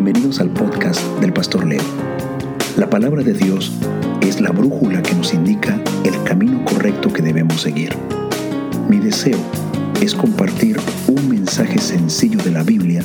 Bienvenidos 0.00 0.38
al 0.38 0.50
podcast 0.50 1.02
del 1.18 1.32
Pastor 1.32 1.66
Leo. 1.66 1.82
La 2.76 2.88
palabra 2.88 3.24
de 3.24 3.32
Dios 3.32 3.72
es 4.20 4.40
la 4.40 4.52
brújula 4.52 5.02
que 5.02 5.12
nos 5.12 5.34
indica 5.34 5.82
el 6.04 6.22
camino 6.22 6.64
correcto 6.64 7.12
que 7.12 7.20
debemos 7.20 7.62
seguir. 7.62 7.92
Mi 8.88 9.00
deseo 9.00 9.38
es 10.00 10.14
compartir 10.14 10.76
un 11.08 11.28
mensaje 11.28 11.80
sencillo 11.80 12.38
de 12.44 12.52
la 12.52 12.62
Biblia 12.62 13.02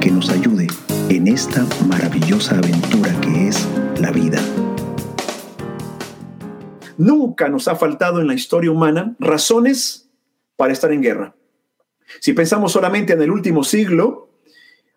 que 0.00 0.10
nos 0.10 0.30
ayude 0.30 0.66
en 1.10 1.28
esta 1.28 1.62
maravillosa 1.86 2.56
aventura 2.56 3.12
que 3.20 3.48
es 3.48 3.68
la 4.00 4.10
vida. 4.10 4.40
Nunca 6.96 7.50
nos 7.50 7.68
ha 7.68 7.76
faltado 7.76 8.22
en 8.22 8.28
la 8.28 8.34
historia 8.34 8.70
humana 8.70 9.14
razones 9.18 10.08
para 10.56 10.72
estar 10.72 10.90
en 10.90 11.02
guerra. 11.02 11.36
Si 12.20 12.32
pensamos 12.32 12.72
solamente 12.72 13.12
en 13.12 13.20
el 13.20 13.30
último 13.30 13.62
siglo, 13.62 14.23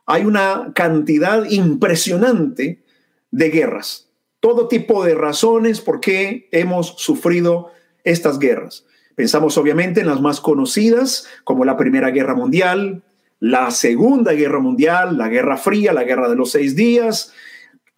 hay 0.08 0.26
una 0.26 0.72
cantidad 0.74 1.46
impresionante 1.50 2.82
de 3.30 3.50
guerras. 3.50 4.10
Todo 4.40 4.68
tipo 4.68 5.04
de 5.04 5.16
razones 5.16 5.82
por 5.82 6.00
qué 6.00 6.48
hemos 6.52 6.96
sufrido 6.98 7.72
estas 8.04 8.40
guerras. 8.40 8.86
Pensamos 9.16 9.58
obviamente 9.58 10.00
en 10.00 10.08
las 10.08 10.22
más 10.22 10.40
conocidas, 10.40 11.28
como 11.44 11.66
la 11.66 11.76
Primera 11.76 12.10
Guerra 12.12 12.36
Mundial, 12.36 13.04
la 13.40 13.70
Segunda 13.72 14.32
Guerra 14.32 14.60
Mundial, 14.60 15.18
la 15.18 15.28
Guerra 15.28 15.58
Fría, 15.58 15.92
la 15.92 16.04
Guerra 16.04 16.30
de 16.30 16.36
los 16.36 16.52
Seis 16.52 16.76
Días, 16.76 17.34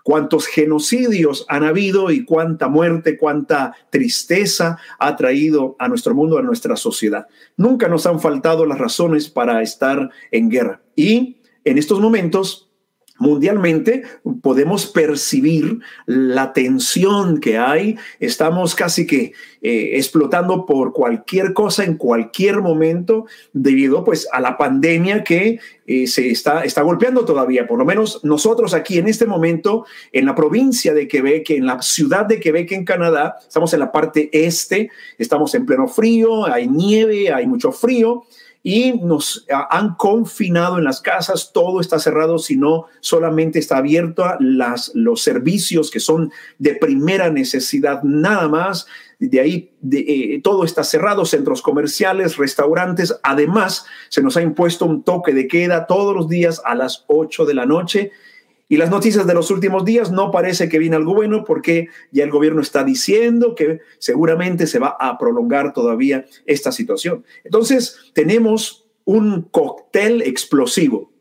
cuántos 0.02 0.48
genocidios 0.48 1.46
han 1.48 1.64
habido 1.64 2.10
y 2.10 2.26
cuánta 2.26 2.70
muerte, 2.70 3.18
cuánta 3.18 3.76
tristeza 3.92 4.80
ha 4.98 5.16
traído 5.16 5.76
a 5.78 5.88
nuestro 5.88 6.16
mundo, 6.16 6.40
a 6.40 6.42
nuestra 6.42 6.76
sociedad. 6.76 7.28
Nunca 7.56 7.88
nos 7.88 8.08
han 8.08 8.20
faltado 8.20 8.66
las 8.66 8.80
razones 8.80 9.30
para 9.30 9.62
estar 9.62 10.10
en 10.32 10.50
guerra. 10.50 10.82
Y 10.96 11.39
en 11.70 11.78
estos 11.78 12.00
momentos 12.00 12.70
mundialmente 13.20 14.04
podemos 14.42 14.88
percibir 14.88 15.80
la 16.06 16.54
tensión 16.54 17.40
que 17.40 17.58
hay. 17.58 17.98
Estamos 18.20 18.74
casi 18.76 19.06
que 19.06 19.34
eh, 19.62 19.92
explotando 19.98 20.66
por 20.66 20.94
cualquier 20.94 21.54
cosa 21.54 21.84
en 21.84 21.96
cualquier 21.96 22.62
momento 22.62 23.26
debido 23.52 24.04
pues 24.06 24.28
a 24.32 24.40
la 24.40 24.58
pandemia 24.58 25.24
que 25.24 25.60
eh, 25.86 26.08
se 26.08 26.30
está, 26.30 26.64
está 26.64 26.82
golpeando 26.82 27.26
todavía. 27.26 27.68
Por 27.68 27.78
lo 27.78 27.86
menos 27.86 28.24
nosotros 28.24 28.74
aquí 28.74 28.98
en 28.98 29.08
este 29.10 29.26
momento 29.26 29.86
en 30.14 30.26
la 30.26 30.34
provincia 30.34 30.94
de 30.94 31.08
Quebec, 31.08 31.50
en 31.52 31.66
la 31.66 31.82
ciudad 31.82 32.26
de 32.26 32.40
Quebec 32.40 32.72
en 32.72 32.86
Canadá, 32.86 33.36
estamos 33.46 33.74
en 33.74 33.82
la 33.82 33.92
parte 33.92 34.30
este, 34.32 34.90
estamos 35.18 35.54
en 35.56 35.66
pleno 35.66 35.88
frío, 35.88 36.46
hay 36.46 36.68
nieve, 36.68 37.34
hay 37.34 37.46
mucho 37.46 37.74
frío 37.74 38.24
y 38.62 38.94
nos 38.94 39.46
han 39.70 39.96
confinado 39.96 40.78
en 40.78 40.84
las 40.84 41.02
casas, 41.02 41.52
todo 41.54 41.80
está 41.80 41.98
cerrado, 41.98 42.38
sino 42.40 42.88
solamente 43.00 43.58
está 43.60 43.78
abierto 43.78 44.26
a 44.26 44.38
las, 44.40 44.92
los 44.94 45.22
servicios 45.22 45.90
que 45.90 46.00
son 46.00 46.32
de 46.58 46.76
primera 46.76 47.30
necesidad, 47.30 48.04
nada 48.04 48.50
más. 48.50 48.86
De 49.18 49.40
ahí 49.40 49.72
eh, 49.92 50.42
todo 50.44 50.66
está 50.66 50.84
cerrado, 50.84 51.26
centros 51.26 51.62
comerciales, 51.62 52.38
restaurantes. 52.38 53.18
Además, 53.24 53.86
se 54.10 54.22
nos 54.22 54.36
ha 54.36 54.42
impuesto 54.42 54.86
un 54.86 55.04
toque 55.04 55.34
de 55.34 55.48
queda 55.48 55.88
todos 55.88 56.16
los 56.16 56.28
días 56.28 56.62
a 56.66 56.76
las 56.76 57.06
8 57.08 57.46
de 57.46 57.54
la 57.54 57.66
noche 57.66 58.12
y 58.70 58.78
las 58.78 58.92
noticias 58.92 59.26
de 59.26 59.34
los 59.34 59.50
últimos 59.50 59.84
días 59.84 60.12
no 60.12 60.30
parece 60.30 60.70
que 60.70 60.78
viene 60.78 60.96
algo 60.96 61.16
bueno 61.16 61.44
porque 61.44 61.90
ya 62.12 62.24
el 62.24 62.30
gobierno 62.30 62.62
está 62.62 62.84
diciendo 62.84 63.56
que 63.56 63.80
seguramente 63.98 64.68
se 64.68 64.78
va 64.78 64.96
a 65.00 65.18
prolongar 65.18 65.74
todavía 65.74 66.26
esta 66.46 66.72
situación. 66.72 67.26
Entonces, 67.44 68.12
tenemos 68.14 68.88
un 69.06 69.42
cóctel 69.42 70.22
explosivo. 70.22 71.12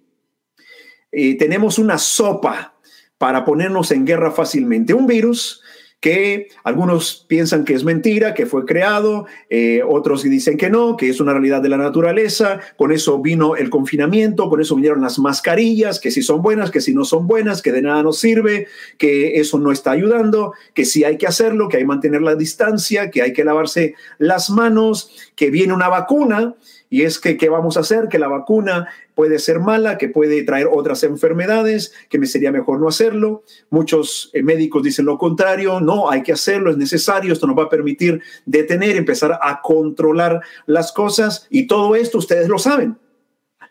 Eh, 1.10 1.38
tenemos 1.38 1.78
una 1.78 1.96
sopa 1.96 2.74
para 3.16 3.46
ponernos 3.46 3.90
en 3.92 4.04
guerra 4.04 4.30
fácilmente. 4.30 4.92
Un 4.92 5.06
virus 5.06 5.62
que 6.00 6.48
algunos 6.62 7.26
piensan 7.28 7.64
que 7.64 7.74
es 7.74 7.82
mentira, 7.82 8.34
que 8.34 8.46
fue 8.46 8.64
creado, 8.64 9.26
eh, 9.50 9.82
otros 9.86 10.22
dicen 10.22 10.56
que 10.56 10.70
no, 10.70 10.96
que 10.96 11.08
es 11.08 11.20
una 11.20 11.32
realidad 11.32 11.60
de 11.60 11.68
la 11.68 11.76
naturaleza, 11.76 12.60
con 12.76 12.92
eso 12.92 13.18
vino 13.18 13.56
el 13.56 13.68
confinamiento, 13.68 14.48
con 14.48 14.60
eso 14.60 14.76
vinieron 14.76 15.02
las 15.02 15.18
mascarillas, 15.18 15.98
que 15.98 16.12
si 16.12 16.22
son 16.22 16.40
buenas, 16.40 16.70
que 16.70 16.80
si 16.80 16.94
no 16.94 17.04
son 17.04 17.26
buenas, 17.26 17.62
que 17.62 17.72
de 17.72 17.82
nada 17.82 18.02
nos 18.02 18.18
sirve, 18.20 18.68
que 18.96 19.40
eso 19.40 19.58
no 19.58 19.72
está 19.72 19.90
ayudando, 19.90 20.52
que 20.72 20.84
sí 20.84 21.02
hay 21.02 21.18
que 21.18 21.26
hacerlo, 21.26 21.68
que 21.68 21.78
hay 21.78 21.82
que 21.82 21.88
mantener 21.88 22.22
la 22.22 22.36
distancia, 22.36 23.10
que 23.10 23.22
hay 23.22 23.32
que 23.32 23.44
lavarse 23.44 23.94
las 24.18 24.50
manos, 24.50 25.10
que 25.34 25.50
viene 25.50 25.72
una 25.72 25.88
vacuna 25.88 26.54
y 26.90 27.02
es 27.02 27.18
que, 27.18 27.36
¿qué 27.36 27.48
vamos 27.48 27.76
a 27.76 27.80
hacer? 27.80 28.08
Que 28.08 28.18
la 28.18 28.28
vacuna 28.28 28.88
puede 29.14 29.38
ser 29.38 29.60
mala, 29.60 29.98
que 29.98 30.08
puede 30.08 30.42
traer 30.42 30.68
otras 30.70 31.02
enfermedades, 31.02 31.92
que 32.08 32.18
me 32.18 32.26
sería 32.26 32.50
mejor 32.50 32.80
no 32.80 32.88
hacerlo. 32.88 33.42
Muchos 33.70 34.30
eh, 34.32 34.42
médicos 34.42 34.82
dicen 34.82 35.04
lo 35.04 35.18
contrario, 35.18 35.80
no, 35.80 36.10
hay 36.10 36.22
que 36.22 36.32
hacerlo, 36.32 36.70
es 36.70 36.76
necesario, 36.76 37.32
esto 37.32 37.46
nos 37.46 37.58
va 37.58 37.64
a 37.64 37.68
permitir 37.68 38.22
detener, 38.46 38.96
empezar 38.96 39.38
a 39.42 39.60
controlar 39.60 40.40
las 40.66 40.92
cosas 40.92 41.46
y 41.50 41.66
todo 41.66 41.94
esto 41.94 42.18
ustedes 42.18 42.48
lo 42.48 42.58
saben. 42.58 42.98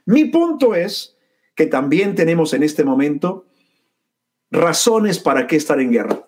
Mi 0.06 0.26
punto 0.26 0.76
es 0.76 1.18
que 1.56 1.66
también 1.66 2.14
tenemos 2.14 2.54
en 2.54 2.64
este 2.64 2.84
momento 2.84 3.46
razones 4.52 5.20
para 5.20 5.48
qué 5.48 5.56
estar 5.56 5.80
en 5.80 5.92
guerra. 5.92 6.28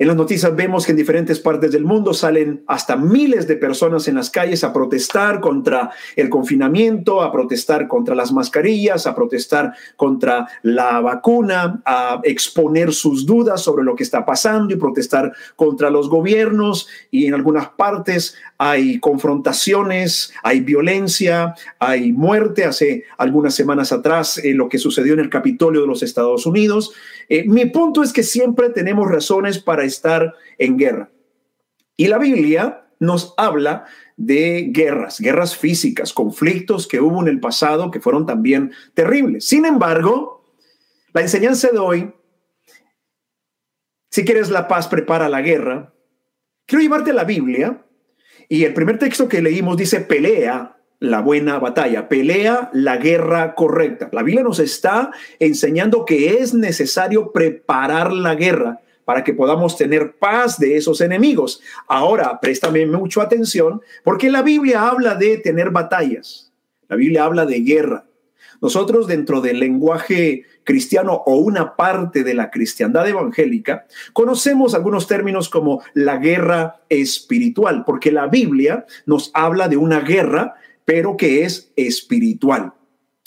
En 0.00 0.06
las 0.06 0.16
noticias 0.16 0.54
vemos 0.54 0.86
que 0.86 0.92
en 0.92 0.96
diferentes 0.96 1.40
partes 1.40 1.72
del 1.72 1.84
mundo 1.84 2.14
salen 2.14 2.62
hasta 2.68 2.94
miles 2.96 3.48
de 3.48 3.56
personas 3.56 4.06
en 4.06 4.14
las 4.14 4.30
calles 4.30 4.62
a 4.62 4.72
protestar 4.72 5.40
contra 5.40 5.90
el 6.14 6.28
confinamiento, 6.30 7.20
a 7.20 7.32
protestar 7.32 7.88
contra 7.88 8.14
las 8.14 8.30
mascarillas, 8.32 9.08
a 9.08 9.16
protestar 9.16 9.74
contra 9.96 10.46
la 10.62 11.00
vacuna, 11.00 11.82
a 11.84 12.20
exponer 12.22 12.92
sus 12.92 13.26
dudas 13.26 13.60
sobre 13.60 13.82
lo 13.82 13.96
que 13.96 14.04
está 14.04 14.24
pasando 14.24 14.72
y 14.72 14.76
protestar 14.76 15.32
contra 15.56 15.90
los 15.90 16.08
gobiernos. 16.08 16.86
Y 17.10 17.26
en 17.26 17.34
algunas 17.34 17.70
partes 17.70 18.36
hay 18.56 19.00
confrontaciones, 19.00 20.32
hay 20.44 20.60
violencia, 20.60 21.56
hay 21.80 22.12
muerte. 22.12 22.64
Hace 22.64 23.02
algunas 23.16 23.56
semanas 23.56 23.90
atrás, 23.90 24.38
eh, 24.38 24.54
lo 24.54 24.68
que 24.68 24.78
sucedió 24.78 25.14
en 25.14 25.20
el 25.20 25.28
Capitolio 25.28 25.80
de 25.80 25.88
los 25.88 26.04
Estados 26.04 26.46
Unidos. 26.46 26.92
Eh, 27.28 27.44
mi 27.46 27.66
punto 27.66 28.02
es 28.02 28.12
que 28.12 28.22
siempre 28.22 28.70
tenemos 28.70 29.10
razones 29.10 29.58
para 29.58 29.87
estar 29.88 30.34
en 30.58 30.76
guerra. 30.76 31.10
Y 31.96 32.06
la 32.06 32.18
Biblia 32.18 32.84
nos 33.00 33.34
habla 33.36 33.86
de 34.16 34.68
guerras, 34.70 35.20
guerras 35.20 35.56
físicas, 35.56 36.12
conflictos 36.12 36.86
que 36.86 37.00
hubo 37.00 37.22
en 37.22 37.28
el 37.28 37.40
pasado 37.40 37.90
que 37.90 38.00
fueron 38.00 38.26
también 38.26 38.72
terribles. 38.94 39.44
Sin 39.44 39.64
embargo, 39.64 40.44
la 41.12 41.20
enseñanza 41.20 41.68
de 41.70 41.78
hoy, 41.78 42.14
si 44.10 44.24
quieres 44.24 44.50
la 44.50 44.68
paz, 44.68 44.88
prepara 44.88 45.28
la 45.28 45.42
guerra. 45.42 45.92
Quiero 46.66 46.82
llevarte 46.82 47.10
a 47.12 47.14
la 47.14 47.24
Biblia 47.24 47.84
y 48.48 48.64
el 48.64 48.74
primer 48.74 48.98
texto 48.98 49.28
que 49.28 49.42
leímos 49.42 49.76
dice 49.76 50.00
pelea 50.00 50.76
la 51.00 51.20
buena 51.20 51.58
batalla, 51.58 52.08
pelea 52.08 52.70
la 52.72 52.96
guerra 52.96 53.54
correcta. 53.54 54.08
La 54.12 54.22
Biblia 54.22 54.42
nos 54.42 54.58
está 54.58 55.12
enseñando 55.38 56.04
que 56.04 56.38
es 56.38 56.54
necesario 56.54 57.32
preparar 57.32 58.12
la 58.12 58.34
guerra 58.34 58.80
para 59.08 59.24
que 59.24 59.32
podamos 59.32 59.74
tener 59.74 60.18
paz 60.18 60.58
de 60.58 60.76
esos 60.76 61.00
enemigos. 61.00 61.62
Ahora, 61.86 62.38
préstame 62.42 62.84
mucho 62.84 63.22
atención, 63.22 63.80
porque 64.04 64.30
la 64.30 64.42
Biblia 64.42 64.86
habla 64.86 65.14
de 65.14 65.38
tener 65.38 65.70
batallas, 65.70 66.52
la 66.88 66.96
Biblia 66.96 67.24
habla 67.24 67.46
de 67.46 67.58
guerra. 67.60 68.04
Nosotros 68.60 69.06
dentro 69.06 69.40
del 69.40 69.60
lenguaje 69.60 70.42
cristiano 70.62 71.22
o 71.24 71.36
una 71.36 71.74
parte 71.74 72.22
de 72.22 72.34
la 72.34 72.50
cristiandad 72.50 73.08
evangélica, 73.08 73.86
conocemos 74.12 74.74
algunos 74.74 75.06
términos 75.06 75.48
como 75.48 75.82
la 75.94 76.18
guerra 76.18 76.82
espiritual, 76.90 77.84
porque 77.86 78.12
la 78.12 78.26
Biblia 78.26 78.84
nos 79.06 79.30
habla 79.32 79.68
de 79.68 79.78
una 79.78 80.00
guerra, 80.00 80.56
pero 80.84 81.16
que 81.16 81.44
es 81.44 81.72
espiritual. 81.76 82.74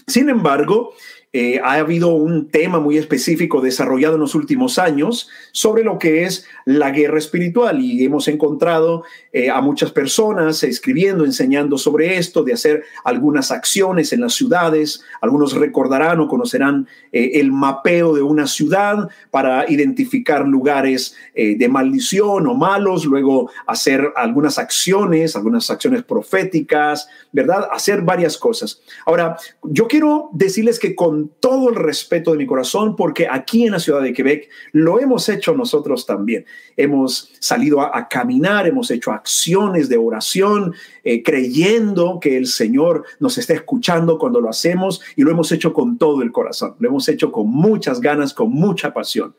Sin 0.06 0.30
embargo, 0.30 0.94
eh, 1.34 1.62
ha 1.64 1.76
habido 1.76 2.10
un 2.10 2.50
tema 2.50 2.82
muy 2.82 2.98
específico 2.98 3.62
desarrollado 3.62 4.16
en 4.16 4.20
los 4.20 4.36
últimos 4.36 4.78
años 4.78 5.30
sobre 5.54 5.82
lo 5.82 5.98
que 5.98 6.26
es 6.26 6.46
la 6.66 6.92
guerra 6.92 7.20
espiritual 7.20 7.80
y 7.80 8.04
hemos 8.04 8.28
encontrado 8.28 9.04
eh, 9.32 9.50
a 9.50 9.62
muchas 9.62 9.92
personas 9.92 10.62
escribiendo, 10.64 11.24
enseñando 11.24 11.78
sobre 11.78 12.18
esto, 12.18 12.44
de 12.44 12.52
hacer 12.52 12.84
algunas 13.06 13.50
acciones 13.52 14.12
en 14.12 14.20
las 14.20 14.34
ciudades. 14.34 15.04
Algunos 15.22 15.54
recordarán 15.54 16.20
o 16.20 16.28
conocerán 16.28 16.90
eh, 17.14 17.32
el 17.36 17.54
mapeo 17.54 18.14
de 18.14 18.24
una 18.24 18.46
ciudad 18.46 19.08
para 19.30 19.72
identificar 19.72 20.46
lugares 20.46 21.16
de 21.34 21.70
maldición 21.70 22.46
o 22.48 22.56
malos, 22.56 23.06
luego 23.06 23.50
hacer 23.66 24.12
algunas 24.16 24.58
acciones, 24.58 25.36
algunas 25.36 25.70
acciones 25.70 26.04
proféticas, 26.04 27.08
¿verdad? 27.32 27.70
Hacer 27.72 28.02
varias 28.02 28.38
cosas. 28.38 28.82
Ahora, 29.06 29.38
yo 29.64 29.88
quiero 29.88 30.30
decirles 30.34 30.78
que 30.78 30.94
con 30.94 31.21
todo 31.28 31.70
el 31.70 31.76
respeto 31.76 32.32
de 32.32 32.38
mi 32.38 32.46
corazón 32.46 32.96
porque 32.96 33.28
aquí 33.30 33.66
en 33.66 33.72
la 33.72 33.80
ciudad 33.80 34.02
de 34.02 34.14
Quebec 34.14 34.50
lo 34.72 35.00
hemos 35.00 35.28
hecho 35.30 35.56
nosotros 35.56 36.06
también. 36.06 36.46
Hemos 36.78 37.32
salido 37.40 37.82
a, 37.82 38.08
caminar, 38.08 38.68
hemos 38.68 38.92
hecho 38.92 39.12
acciones 39.12 39.90
de 39.90 39.98
oración, 39.98 40.74
eh, 41.04 41.24
creyendo 41.24 42.20
que 42.20 42.38
el 42.38 42.48
Señor 42.48 43.04
nos 43.20 43.38
está 43.38 43.54
escuchando 43.54 44.18
cuando 44.18 44.42
lo 44.42 44.50
hacemos 44.50 45.02
y 45.16 45.24
lo 45.24 45.32
hemos 45.32 45.52
hecho 45.52 45.74
con 45.74 45.98
todo 45.98 46.22
el 46.22 46.32
corazón, 46.32 46.76
lo 46.80 46.90
hemos 46.90 47.08
hecho 47.10 47.32
con 47.32 47.48
muchas 47.50 48.02
ganas, 48.02 48.34
con 48.34 48.50
mucha 48.52 48.94
pasión. 48.94 49.36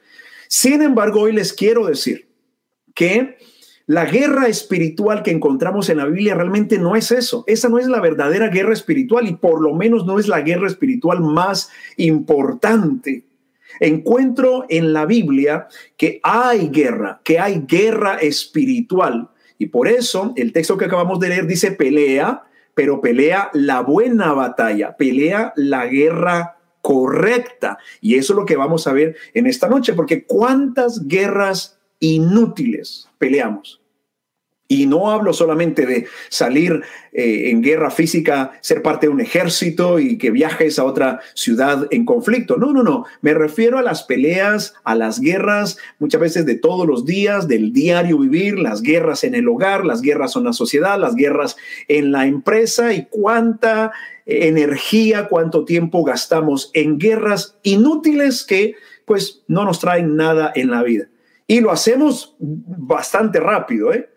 Sin 0.49 0.83
embargo, 0.83 1.21
hoy 1.21 1.33
les 1.33 1.53
quiero 1.53 1.87
decir 1.87 2.29
que 2.95 3.39
la 3.87 4.05
guerra 4.05 4.47
espiritual 4.47 5.23
que 5.23 5.33
encontramos 5.33 5.89
en 5.89 5.99
la 5.99 6.07
Biblia 6.07 6.35
realmente 6.35 6.79
no 6.79 6.95
es 6.95 7.11
eso. 7.11 7.45
Esa 7.47 7.69
no 7.69 7.79
es 7.79 7.89
la 7.89 8.01
verdadera 8.01 8.49
guerra 8.49 8.73
espiritual 8.73 9.29
y 9.29 9.35
por 9.35 9.61
lo 9.61 9.75
menos 9.75 10.07
no 10.07 10.19
es 10.19 10.29
la 10.29 10.41
guerra 10.41 10.69
espiritual 10.69 11.21
más 11.21 11.71
importante. 11.97 13.25
Encuentro 13.81 14.67
en 14.69 14.93
la 14.93 15.07
Biblia 15.07 15.67
que 15.97 16.21
hay 16.23 16.69
guerra, 16.69 17.21
que 17.25 17.41
hay 17.41 17.65
guerra 17.67 18.17
espiritual. 18.17 19.31
Y 19.59 19.67
por 19.67 19.89
eso 19.89 20.33
el 20.37 20.53
texto 20.53 20.77
que 20.77 20.85
acabamos 20.85 21.19
de 21.19 21.31
leer 21.31 21.47
dice 21.47 21.73
pelea, 21.73 22.45
pero 22.75 23.01
pelea 23.01 23.51
la 23.53 23.81
buena 23.81 24.33
batalla, 24.33 24.97
pelea 24.97 25.53
la 25.57 25.87
guerra 25.87 26.57
correcta. 26.81 27.79
Y 28.01 28.17
eso 28.17 28.33
es 28.33 28.37
lo 28.37 28.47
que 28.47 28.57
vamos 28.57 28.87
a 28.87 28.93
ver 28.93 29.17
en 29.35 29.47
esta 29.47 29.69
noche, 29.69 29.95
porque 29.95 30.25
cuántas 30.25 31.07
guerras 31.07 31.79
inútiles 32.03 33.09
peleamos. 33.19 33.81
Y 34.69 34.87
no 34.87 35.11
hablo 35.11 35.35
solamente 35.35 35.85
de 35.85 36.07
salir 36.31 36.81
eh, 37.13 37.51
en 37.51 37.61
guerra 37.63 37.91
física, 37.91 38.53
ser 38.63 38.81
parte 38.81 39.07
de 39.07 39.13
un 39.13 39.21
ejército 39.21 39.99
y 39.99 40.17
que 40.17 40.31
viajes 40.31 40.79
a 40.79 40.85
otra 40.85 41.21
ciudad 41.35 41.87
en 41.91 42.07
conflicto. 42.07 42.57
No, 42.57 42.73
no, 42.73 42.83
no. 42.83 43.05
Me 43.21 43.35
refiero 43.35 43.79
a 43.79 43.83
las 43.83 44.03
peleas, 44.05 44.75
a 44.83 44.95
las 44.95 45.21
guerras, 45.21 45.77
muchas 45.99 46.23
veces 46.23 46.47
de 46.47 46.55
todos 46.55 46.87
los 46.87 47.05
días, 47.05 47.49
del 47.49 47.75
diario 47.75 48.19
vivir, 48.19 48.59
las 48.59 48.81
guerras 48.81 49.25
en 49.25 49.35
el 49.35 49.47
hogar, 49.47 49.85
las 49.85 50.01
guerras 50.01 50.37
en 50.37 50.45
la 50.45 50.55
sociedad, 50.55 50.99
las 50.99 51.17
guerras 51.17 51.57
en 51.89 52.11
la 52.11 52.27
empresa 52.27 52.95
y 52.95 53.07
cuánta 53.11 53.93
energía, 54.25 55.29
cuánto 55.29 55.67
tiempo 55.67 56.03
gastamos 56.03 56.71
en 56.73 56.99
guerras 56.99 57.59
inútiles 57.63 58.43
que 58.45 58.75
pues 59.05 59.43
no 59.49 59.65
nos 59.65 59.81
traen 59.81 60.17
nada 60.17 60.51
en 60.55 60.71
la 60.71 60.83
vida. 60.83 61.09
Y 61.47 61.61
lo 61.61 61.71
hacemos 61.71 62.37
bastante 62.39 63.41
rápido. 63.41 63.93
¿eh? 63.93 64.11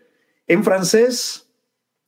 En 0.47 0.63
francés, 0.63 1.49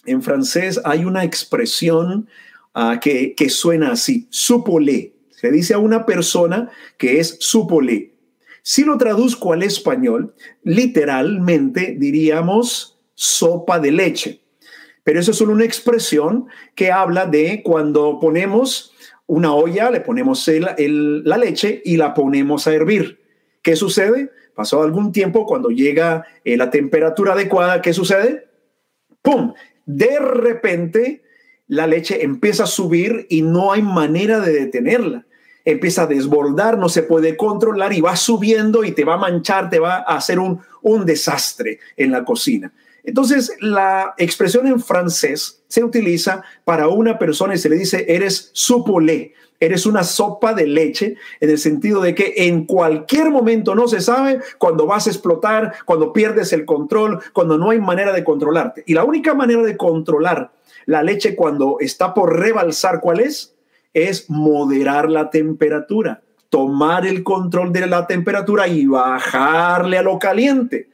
en 0.05 0.21
francés 0.21 0.79
hay 0.83 1.05
una 1.05 1.23
expresión 1.23 2.29
uh, 2.75 2.99
que, 2.99 3.35
que, 3.35 3.49
suena 3.49 3.91
así, 3.91 4.27
supolé. 4.29 5.13
Se 5.31 5.51
dice 5.51 5.73
a 5.73 5.79
una 5.79 6.05
persona 6.05 6.69
que 6.97 7.19
es 7.19 7.37
supolé. 7.39 8.15
Si 8.61 8.83
lo 8.83 8.97
traduzco 8.97 9.53
al 9.53 9.63
español, 9.63 10.33
literalmente 10.63 11.95
diríamos 11.97 12.99
sopa 13.13 13.79
de 13.79 13.91
leche. 13.91 14.41
Pero 15.03 15.21
eso 15.21 15.31
es 15.31 15.37
solo 15.37 15.53
una 15.53 15.63
expresión 15.63 16.47
que 16.75 16.91
habla 16.91 17.25
de 17.25 17.61
cuando 17.63 18.19
ponemos 18.19 18.93
una 19.25 19.53
olla, 19.53 19.89
le 19.89 20.01
ponemos 20.01 20.45
la 20.49 21.37
leche 21.37 21.81
y 21.85 21.97
la 21.97 22.13
ponemos 22.13 22.67
a 22.67 22.73
hervir. 22.73 23.21
¿Qué 23.61 23.75
sucede? 23.75 24.31
Pasó 24.57 24.81
algún 24.81 25.11
tiempo, 25.11 25.45
cuando 25.45 25.69
llega 25.69 26.25
eh, 26.43 26.57
la 26.57 26.71
temperatura 26.71 27.33
adecuada, 27.33 27.79
¿qué 27.79 27.93
sucede? 27.93 28.47
¡Pum! 29.21 29.53
De 29.85 30.17
repente 30.17 31.21
la 31.67 31.85
leche 31.85 32.23
empieza 32.23 32.63
a 32.63 32.65
subir 32.65 33.27
y 33.29 33.43
no 33.43 33.71
hay 33.71 33.83
manera 33.83 34.39
de 34.39 34.53
detenerla. 34.53 35.27
Empieza 35.63 36.01
a 36.01 36.07
desbordar, 36.07 36.79
no 36.79 36.89
se 36.89 37.03
puede 37.03 37.37
controlar 37.37 37.93
y 37.93 38.01
va 38.01 38.15
subiendo 38.15 38.83
y 38.83 38.93
te 38.93 39.05
va 39.05 39.13
a 39.13 39.17
manchar, 39.17 39.69
te 39.69 39.77
va 39.77 39.97
a 39.97 40.17
hacer 40.17 40.39
un, 40.39 40.59
un 40.81 41.05
desastre 41.05 41.79
en 41.95 42.11
la 42.11 42.25
cocina. 42.25 42.73
Entonces, 43.03 43.55
la 43.59 44.15
expresión 44.17 44.65
en 44.65 44.79
francés 44.79 45.61
se 45.67 45.83
utiliza 45.83 46.41
para 46.65 46.87
una 46.87 47.19
persona 47.19 47.53
y 47.53 47.59
se 47.59 47.69
le 47.69 47.75
dice, 47.75 48.07
eres 48.09 48.49
supolé, 48.53 49.35
Eres 49.59 49.85
una 49.85 50.03
sopa 50.03 50.53
de 50.53 50.67
leche 50.67 51.15
en 51.39 51.49
el 51.49 51.57
sentido 51.57 52.01
de 52.01 52.13
que 52.13 52.33
en 52.37 52.65
cualquier 52.65 53.31
momento 53.31 53.73
no 53.73 53.87
se 53.87 54.01
sabe 54.01 54.39
cuando 54.59 54.85
vas 54.85 55.07
a 55.07 55.09
explotar, 55.09 55.73
cuando 55.85 56.13
pierdes 56.13 56.53
el 56.53 56.65
control, 56.65 57.19
cuando 57.33 57.57
no 57.57 57.71
hay 57.71 57.79
manera 57.79 58.13
de 58.13 58.23
controlarte. 58.23 58.83
Y 58.85 58.93
la 58.93 59.03
única 59.03 59.33
manera 59.33 59.63
de 59.63 59.75
controlar 59.75 60.51
la 60.85 61.01
leche 61.01 61.35
cuando 61.35 61.77
está 61.79 62.13
por 62.13 62.39
rebalsar, 62.39 63.01
¿cuál 63.01 63.19
es? 63.19 63.55
Es 63.93 64.29
moderar 64.29 65.09
la 65.09 65.29
temperatura, 65.29 66.21
tomar 66.49 67.05
el 67.05 67.23
control 67.23 67.73
de 67.73 67.87
la 67.87 68.05
temperatura 68.05 68.67
y 68.67 68.85
bajarle 68.85 69.97
a 69.97 70.03
lo 70.03 70.19
caliente. 70.19 70.89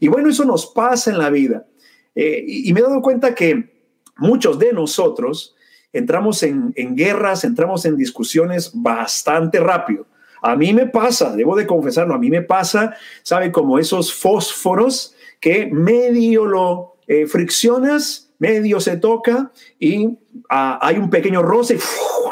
Y 0.00 0.08
bueno, 0.08 0.28
eso 0.28 0.44
nos 0.44 0.66
pasa 0.66 1.10
en 1.10 1.18
la 1.18 1.30
vida. 1.30 1.66
Eh, 2.14 2.44
y 2.46 2.72
me 2.72 2.80
he 2.80 2.82
dado 2.82 3.00
cuenta 3.00 3.34
que 3.34 3.78
muchos 4.16 4.58
de 4.58 4.72
nosotros, 4.72 5.54
entramos 5.92 6.42
en, 6.42 6.72
guerras, 6.94 7.44
entramos 7.44 7.84
en 7.84 7.96
discusiones 7.96 8.70
bastante 8.74 9.60
rápido. 9.60 10.06
A 10.42 10.54
mí 10.54 10.72
me 10.72 10.86
pasa, 10.86 11.34
debo 11.34 11.56
de 11.56 11.66
confesarlo, 11.66 12.14
a 12.14 12.18
mí 12.18 12.30
me 12.30 12.42
pasa, 12.42 12.94
¿sabe? 13.22 13.50
Como 13.50 13.78
esos 13.78 14.14
fósforos 14.14 15.14
que 15.40 15.66
medio 15.66 16.46
lo 16.46 16.96
eh, 17.06 17.26
friccionas, 17.26 18.30
medio 18.38 18.80
se 18.80 18.96
toca 18.96 19.50
y 19.78 20.16
ah, 20.48 20.78
hay 20.80 20.96
un 20.98 21.10
pequeño 21.10 21.42
roce 21.42 21.76
y 21.76 21.78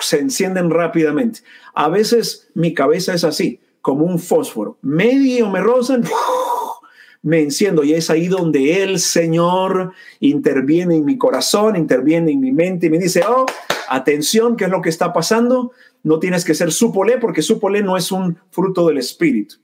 se 0.01 0.21
encienden 0.21 0.71
rápidamente. 0.71 1.41
A 1.75 1.89
veces 1.89 2.49
mi 2.55 2.75
cabeza 2.75 3.15
es 3.15 3.25
así, 3.25 3.61
como 3.81 4.05
un 4.05 4.19
fósforo. 4.19 4.79
Medio 4.83 5.51
me 5.51 5.61
rozan, 5.61 6.05
me 7.27 7.41
enciendo 7.41 7.83
y 7.83 7.93
es 7.93 8.09
ahí 8.09 8.29
donde 8.29 8.85
el 8.85 9.01
Señor 9.01 9.93
interviene 10.21 10.95
en 10.95 11.05
mi 11.05 11.19
corazón, 11.19 11.75
interviene 11.75 12.31
en 12.31 12.39
mi 12.39 12.53
mente 12.53 12.87
y 12.87 12.91
me 12.91 12.99
dice, 12.99 13.25
oh, 13.29 13.45
atención, 13.89 14.57
¿qué 14.57 14.67
es 14.67 14.71
lo 14.71 14.81
que 14.81 14.91
está 14.91 15.13
pasando? 15.13 15.73
No 16.05 16.21
tienes 16.21 16.45
que 16.45 16.55
ser 16.55 16.71
supolé 16.71 17.19
porque 17.19 17.43
supolé 17.43 17.83
no 17.83 17.97
es 17.97 18.13
un 18.13 18.39
fruto 18.51 18.87
del 18.87 18.99
Espíritu. 18.99 19.57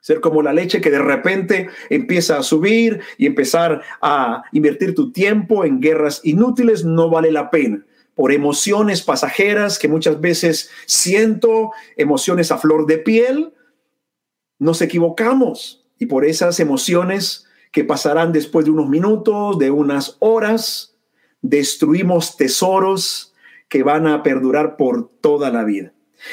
Ser 0.00 0.20
como 0.20 0.42
la 0.42 0.52
leche 0.52 0.80
que 0.80 0.90
de 0.90 0.98
repente 0.98 1.68
empieza 1.88 2.36
a 2.36 2.42
subir 2.42 3.00
y 3.16 3.26
empezar 3.26 3.80
a 4.02 4.42
invertir 4.50 4.96
tu 4.96 5.12
tiempo 5.12 5.64
en 5.64 5.80
guerras 5.80 6.20
inútiles 6.24 6.84
no 6.84 7.10
vale 7.10 7.30
la 7.30 7.48
pena 7.48 7.86
por 8.16 8.32
emociones 8.32 9.02
pasajeras 9.02 9.78
que 9.78 9.86
muchas 9.86 10.20
veces 10.20 10.68
siento, 10.86 11.70
emociones 11.96 12.50
a 12.50 12.58
flor 12.58 12.86
de 12.86 12.98
piel, 12.98 13.52
nos 14.58 14.82
equivocamos 14.82 15.84
y 15.98 16.06
por 16.06 16.24
esas 16.24 16.60
emociones 16.60 17.46
que 17.72 17.84
pasarán 17.84 18.32
después 18.32 18.64
de 18.64 18.70
unos 18.70 18.88
minutos, 18.88 19.58
de 19.58 19.70
unas 19.70 20.16
horas, 20.20 20.96
destruimos 21.42 22.36
tesoros 22.36 23.34
que 23.68 23.82
van 23.82 24.06
a 24.06 24.22
perdurar 24.22 24.76
por 24.76 25.10
toda 25.20 25.50
la 25.50 25.64
vida. 25.64 25.92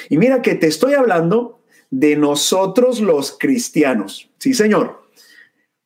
Y 0.10 0.18
mira 0.18 0.42
que 0.42 0.56
te 0.56 0.68
estoy 0.68 0.94
hablando 0.94 1.62
de 1.92 2.16
nosotros 2.16 3.02
los 3.02 3.38
cristianos. 3.38 4.30
Sí, 4.40 4.54
Señor. 4.54 5.04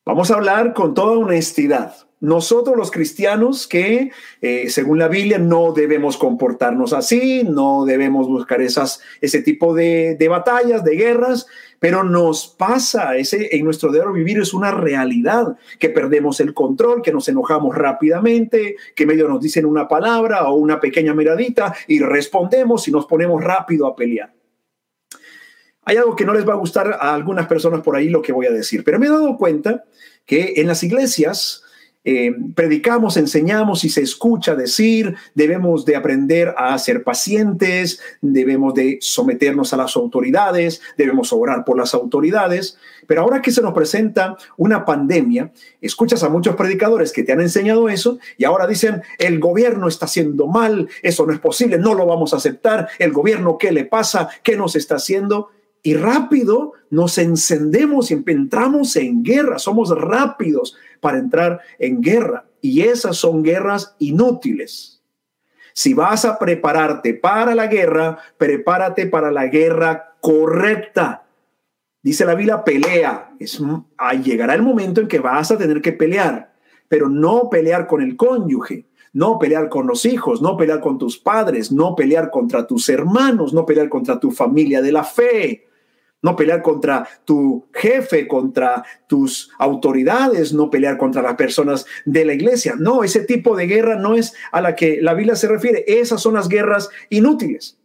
Vamos 0.05 0.31
a 0.31 0.35
hablar 0.35 0.73
con 0.73 0.93
toda 0.93 1.17
honestidad 1.17 2.09
nosotros 2.21 2.75
los 2.75 2.91
cristianos 2.91 3.65
que, 3.67 4.11
eh, 4.41 4.69
según 4.69 4.99
la 4.99 5.07
Biblia, 5.07 5.37
no 5.37 5.71
debemos 5.71 6.17
comportarnos 6.17 6.91
así, 6.91 7.43
no 7.43 7.85
debemos 7.85 8.27
buscar 8.27 8.61
esas, 8.61 9.01
ese 9.21 9.41
tipo 9.41 9.73
de, 9.73 10.17
batallas, 10.29 10.83
de 10.83 10.95
guerras, 10.95 11.47
pero 11.79 12.03
nos 12.03 12.47
pasa, 12.47 13.15
ese, 13.15 13.55
en 13.55 13.63
nuestro 13.63 13.91
diario 13.91 14.11
vivir 14.11 14.39
es 14.39 14.53
una 14.53 14.71
realidad, 14.71 15.57
que 15.79 15.89
perdemos 15.89 16.39
el 16.39 16.53
control, 16.53 17.01
que 17.01 17.13
nos 17.13 17.27
enojamos 17.29 17.75
rápidamente, 17.75 18.75
que 18.95 19.05
medio 19.05 19.27
nos 19.27 19.41
dicen 19.41 19.65
una 19.65 19.87
palabra 19.87 20.43
o 20.49 20.55
una 20.55 20.79
pequeña 20.79 21.13
miradita 21.13 21.73
y 21.87 21.99
respondemos 21.99 22.87
y 22.87 22.91
nos 22.91 23.05
ponemos 23.05 23.43
rápido 23.43 23.87
a 23.87 23.95
pelear. 23.95 24.33
Hay 25.85 25.97
algo 25.97 26.15
que 26.15 26.25
no 26.25 26.33
les 26.33 26.47
va 26.47 26.53
a 26.53 26.57
gustar 26.57 26.97
a 26.99 27.15
algunas 27.15 27.47
personas 27.47 27.81
por 27.81 27.95
ahí 27.95 28.09
lo 28.09 28.21
que 28.21 28.33
voy 28.33 28.45
a 28.45 28.51
decir, 28.51 28.83
pero 28.83 28.99
me 28.99 29.07
he 29.07 29.09
dado 29.09 29.37
cuenta 29.37 29.85
que 30.25 30.53
en 30.57 30.67
las 30.67 30.83
iglesias, 30.83 31.63
eh, 32.11 32.35
predicamos, 32.55 33.17
enseñamos 33.17 33.83
y 33.83 33.89
se 33.89 34.01
escucha 34.01 34.55
decir, 34.55 35.13
debemos 35.35 35.85
de 35.85 35.95
aprender 35.95 36.55
a 36.57 36.75
ser 36.79 37.03
pacientes, 37.03 38.01
debemos 38.19 38.73
de 38.73 38.97
someternos 38.99 39.73
a 39.73 39.77
las 39.77 39.95
autoridades, 39.95 40.81
debemos 40.97 41.31
orar 41.31 41.63
por 41.63 41.77
las 41.77 41.93
autoridades. 41.93 42.79
Pero 43.05 43.21
ahora 43.21 43.43
que 43.43 43.51
se 43.51 43.61
nos 43.61 43.73
presenta 43.73 44.37
una 44.57 44.85
pandemia, 44.85 45.51
escuchas 45.81 46.23
a 46.23 46.29
muchos 46.29 46.55
predicadores 46.55 47.13
que 47.13 47.21
te 47.21 47.31
han 47.31 47.41
enseñado 47.41 47.89
eso 47.89 48.17
y 48.39 48.43
ahora 48.43 48.65
dicen, 48.65 49.03
el 49.19 49.39
gobierno 49.39 49.87
está 49.87 50.05
haciendo 50.05 50.47
mal, 50.47 50.89
eso 51.03 51.27
no 51.27 51.33
es 51.33 51.39
posible, 51.39 51.77
no 51.77 51.93
lo 51.93 52.07
vamos 52.07 52.33
a 52.33 52.37
aceptar, 52.37 52.89
el 52.97 53.11
gobierno, 53.11 53.59
¿qué 53.59 53.71
le 53.71 53.85
pasa? 53.85 54.29
¿Qué 54.41 54.57
nos 54.57 54.75
está 54.75 54.95
haciendo? 54.95 55.49
y 55.81 55.93
rápido 55.93 56.73
nos 56.89 57.17
encendemos 57.17 58.11
y 58.11 58.21
entramos 58.27 58.97
en 58.97 59.23
guerra, 59.23 59.59
somos 59.59 59.89
rápidos 59.97 60.75
para 60.99 61.17
entrar 61.17 61.61
en 61.77 62.01
guerra 62.01 62.45
y 62.61 62.81
esas 62.81 63.17
son 63.17 63.43
guerras 63.43 63.95
inútiles. 63.99 65.01
Si 65.73 65.93
vas 65.93 66.25
a 66.25 66.37
prepararte 66.37 67.13
para 67.13 67.55
la 67.55 67.67
guerra, 67.67 68.17
prepárate 68.37 69.05
para 69.05 69.31
la 69.31 69.47
guerra 69.47 70.15
correcta. 70.19 71.23
Dice 72.01 72.25
la 72.25 72.35
Biblia, 72.35 72.63
pelea. 72.63 73.31
Es, 73.39 73.61
llegará 74.23 74.55
el 74.55 74.61
momento 74.61 75.01
en 75.01 75.07
que 75.07 75.19
vas 75.19 75.51
a 75.51 75.57
tener 75.57 75.81
que 75.81 75.93
pelear, 75.93 76.53
pero 76.87 77.07
no 77.07 77.49
pelear 77.49 77.87
con 77.87 78.01
el 78.01 78.17
cónyuge, 78.17 78.87
no 79.13 79.39
pelear 79.39 79.69
con 79.69 79.87
los 79.87 80.05
hijos, 80.05 80.41
no 80.41 80.57
pelear 80.57 80.81
con 80.81 80.97
tus 80.97 81.17
padres, 81.17 81.71
no 81.71 81.95
pelear 81.95 82.29
contra 82.29 82.67
tus 82.67 82.89
hermanos, 82.89 83.53
no 83.53 83.65
pelear 83.65 83.89
contra 83.89 84.19
tu 84.19 84.31
familia 84.31 84.81
de 84.81 84.91
la 84.91 85.03
fe, 85.03 85.68
no 86.21 86.35
pelear 86.35 86.61
contra 86.61 87.07
tu 87.25 87.67
jefe, 87.73 88.27
contra 88.27 88.83
tus 89.07 89.51
autoridades, 89.57 90.53
no 90.53 90.69
pelear 90.69 90.97
contra 90.97 91.21
las 91.21 91.35
personas 91.35 91.85
de 92.05 92.25
la 92.25 92.33
iglesia. 92.33 92.75
No, 92.77 93.03
ese 93.03 93.21
tipo 93.21 93.55
de 93.55 93.67
guerra 93.67 93.95
no 93.95 94.15
es 94.15 94.33
a 94.51 94.61
la 94.61 94.75
que 94.75 95.01
la 95.01 95.13
Biblia 95.13 95.35
se 95.35 95.47
refiere. 95.47 95.83
Esas 95.87 96.21
son 96.21 96.33
las 96.33 96.49
guerras 96.49 96.89
inútiles. 97.09 97.79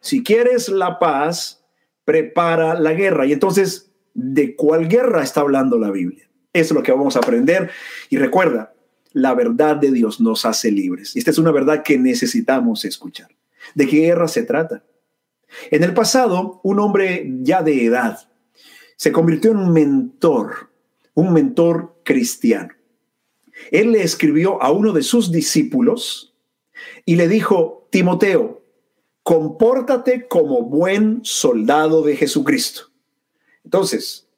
Si 0.00 0.22
quieres 0.22 0.68
la 0.68 0.98
paz, 0.98 1.64
prepara 2.04 2.78
la 2.78 2.92
guerra. 2.92 3.26
Y 3.26 3.32
entonces, 3.32 3.92
¿de 4.14 4.56
cuál 4.56 4.88
guerra 4.88 5.22
está 5.22 5.40
hablando 5.40 5.78
la 5.78 5.90
Biblia? 5.90 6.28
Eso 6.52 6.72
es 6.72 6.76
lo 6.76 6.82
que 6.82 6.92
vamos 6.92 7.16
a 7.16 7.18
aprender. 7.18 7.70
Y 8.08 8.16
recuerda, 8.16 8.72
la 9.12 9.34
verdad 9.34 9.76
de 9.76 9.90
Dios 9.90 10.20
nos 10.20 10.44
hace 10.46 10.70
libres. 10.70 11.16
Esta 11.16 11.30
es 11.30 11.38
una 11.38 11.50
verdad 11.50 11.82
que 11.82 11.98
necesitamos 11.98 12.84
escuchar. 12.84 13.28
¿De 13.74 13.86
qué 13.86 13.98
guerra 13.98 14.28
se 14.28 14.42
trata? 14.42 14.84
En 15.70 15.82
el 15.82 15.94
pasado, 15.94 16.60
un 16.62 16.80
hombre 16.80 17.26
ya 17.40 17.62
de 17.62 17.84
edad 17.84 18.28
se 18.96 19.12
convirtió 19.12 19.50
en 19.50 19.58
un 19.58 19.72
mentor, 19.72 20.70
un 21.14 21.32
mentor 21.32 21.96
cristiano. 22.02 22.74
Él 23.70 23.92
le 23.92 24.02
escribió 24.02 24.62
a 24.62 24.70
uno 24.70 24.92
de 24.92 25.02
sus 25.02 25.30
discípulos 25.30 26.34
y 27.04 27.16
le 27.16 27.28
dijo, 27.28 27.88
Timoteo, 27.90 28.62
compórtate 29.22 30.28
como 30.28 30.62
buen 30.62 31.20
soldado 31.24 32.02
de 32.02 32.16
Jesucristo. 32.16 32.90
Entonces, 33.64 34.28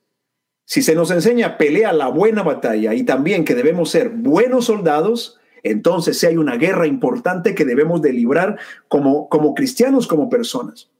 si 0.64 0.82
se 0.82 0.94
nos 0.94 1.10
enseña 1.10 1.58
pelea 1.58 1.92
la 1.92 2.08
buena 2.08 2.42
batalla 2.42 2.94
y 2.94 3.02
también 3.02 3.44
que 3.44 3.54
debemos 3.54 3.90
ser 3.90 4.10
buenos 4.10 4.66
soldados, 4.66 5.38
entonces 5.62 6.18
sí 6.18 6.26
hay 6.26 6.36
una 6.36 6.56
guerra 6.56 6.86
importante 6.86 7.54
que 7.54 7.64
debemos 7.64 8.02
de 8.02 8.12
librar 8.12 8.58
como, 8.88 9.28
como 9.28 9.54
cristianos, 9.54 10.06
como 10.06 10.28
personas. 10.28 10.90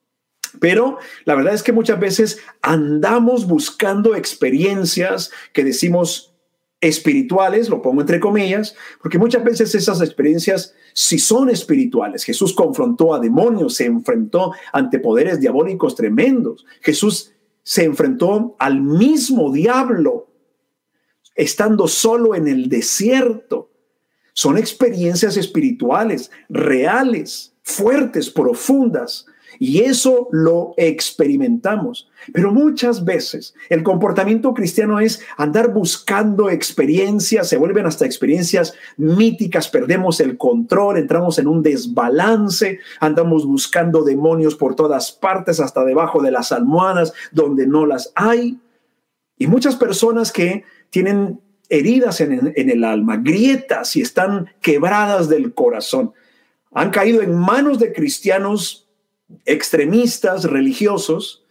Pero 0.61 0.99
la 1.25 1.35
verdad 1.35 1.55
es 1.55 1.63
que 1.63 1.73
muchas 1.73 2.01
veces 2.01 2.39
andamos 2.63 3.47
buscando 3.47 4.15
experiencias 4.15 5.31
que 5.53 5.65
decimos 5.65 6.35
espirituales, 6.81 7.69
lo 7.69 7.83
pongo 7.83 8.01
entre 8.01 8.21
comillas, 8.21 8.75
porque 9.03 9.19
muchas 9.19 9.43
veces 9.43 9.75
esas 9.75 10.01
experiencias 10.01 10.75
si 10.93 11.19
son 11.19 11.51
espirituales. 11.51 12.25
Jesús 12.25 12.55
confrontó 12.55 13.15
a 13.15 13.21
demonios, 13.21 13.75
se 13.75 13.87
enfrentó 13.87 14.53
ante 14.73 14.99
poderes 14.99 15.41
diabólicos 15.41 15.95
tremendos. 15.95 16.65
Jesús 16.81 17.33
se 17.63 17.85
enfrentó 17.85 18.57
al 18.59 18.81
mismo 18.81 19.53
diablo 19.53 20.29
estando 21.35 21.87
solo 21.87 22.35
en 22.35 22.49
el 22.49 22.69
desierto. 22.69 23.71
Son 24.33 24.59
experiencias 24.59 25.37
espirituales, 25.37 26.31
reales, 26.49 27.55
fuertes, 27.63 28.31
profundas, 28.31 29.27
y 29.59 29.81
eso 29.83 30.29
lo 30.31 30.75
experimentamos. 30.77 32.09
Pero 32.33 32.53
muchas 32.53 33.05
veces 33.05 33.55
el 33.69 33.83
comportamiento 33.83 34.55
cristiano 34.55 35.01
es 35.01 35.21
andar 35.37 35.73
buscando 35.73 36.51
experiencias, 36.51 37.49
se 37.49 37.57
vuelven 37.57 37.87
hasta 37.87 38.07
experiencias 38.07 38.75
míticas, 38.97 39.69
perdemos 39.69 40.21
el 40.21 40.37
control, 40.37 40.99
entramos 40.99 41.39
en 41.39 41.49
un 41.49 41.63
desbalance, 41.63 42.79
andamos 43.01 43.47
buscando 43.47 44.03
demonios 44.03 44.55
por 44.55 44.75
todas 44.75 45.13
partes, 45.13 45.61
hasta 45.61 45.85
debajo 45.85 46.23
de 46.23 46.31
las 46.31 46.53
almohadas 46.53 47.13
donde 47.33 47.67
no 47.67 47.87
las 47.87 48.13
hay. 48.15 48.59
Y 49.39 49.47
muchas 49.47 49.77
personas 49.77 50.33
que 50.33 50.65
tienen 50.91 51.41
heridas 51.69 52.21
en, 52.21 52.53
el 52.57 52.85
alma, 52.85 53.19
grietas 53.19 53.95
y 53.97 54.01
están 54.01 54.51
quebradas 54.61 55.29
del 55.29 55.53
corazón, 55.53 56.13
han 56.73 56.91
caído 56.91 57.23
en 57.23 57.35
manos 57.35 57.79
de 57.79 57.93
cristianos 57.93 58.88
extremistas 59.45 60.45
religiosos 60.45 61.45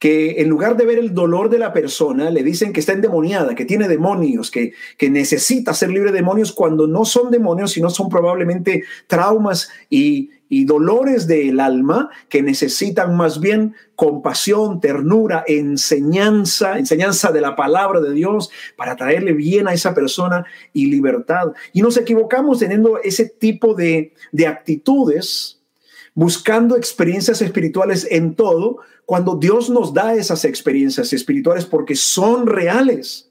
que 0.00 0.40
en 0.40 0.48
lugar 0.48 0.78
de 0.78 0.86
ver 0.86 0.98
el 0.98 1.12
dolor 1.12 1.50
de 1.50 1.58
la 1.58 1.74
persona, 1.74 2.30
le 2.30 2.42
dicen 2.42 2.72
que 2.72 2.80
está 2.80 2.94
endemoniada, 2.94 3.54
que 3.54 3.66
tiene 3.66 3.86
demonios, 3.86 4.50
que, 4.50 4.72
que 4.96 5.10
necesita 5.10 5.74
ser 5.74 5.90
libre 5.90 6.10
de 6.10 6.16
demonios 6.16 6.52
cuando 6.52 6.86
no 6.86 7.04
son 7.04 7.30
demonios, 7.30 7.72
sino 7.72 7.90
son 7.90 8.08
probablemente 8.08 8.84
traumas 9.06 9.68
y, 9.90 10.30
y 10.48 10.64
dolores 10.64 11.26
del 11.26 11.60
alma 11.60 12.08
que 12.30 12.42
necesitan 12.42 13.14
más 13.14 13.40
bien 13.40 13.74
compasión, 13.94 14.80
ternura, 14.80 15.44
enseñanza, 15.46 16.78
enseñanza 16.78 17.30
de 17.30 17.42
la 17.42 17.54
palabra 17.54 18.00
de 18.00 18.14
Dios 18.14 18.50
para 18.78 18.96
traerle 18.96 19.34
bien 19.34 19.68
a 19.68 19.74
esa 19.74 19.92
persona 19.92 20.46
y 20.72 20.86
libertad. 20.86 21.52
Y 21.74 21.82
nos 21.82 21.98
equivocamos 21.98 22.58
teniendo 22.58 22.98
ese 23.02 23.26
tipo 23.26 23.74
de, 23.74 24.14
de 24.32 24.46
actitudes 24.46 25.59
buscando 26.14 26.76
experiencias 26.76 27.42
espirituales 27.42 28.06
en 28.10 28.34
todo, 28.34 28.78
cuando 29.04 29.36
Dios 29.36 29.70
nos 29.70 29.94
da 29.94 30.14
esas 30.14 30.44
experiencias 30.44 31.12
espirituales 31.12 31.66
porque 31.66 31.96
son 31.96 32.46
reales. 32.46 33.30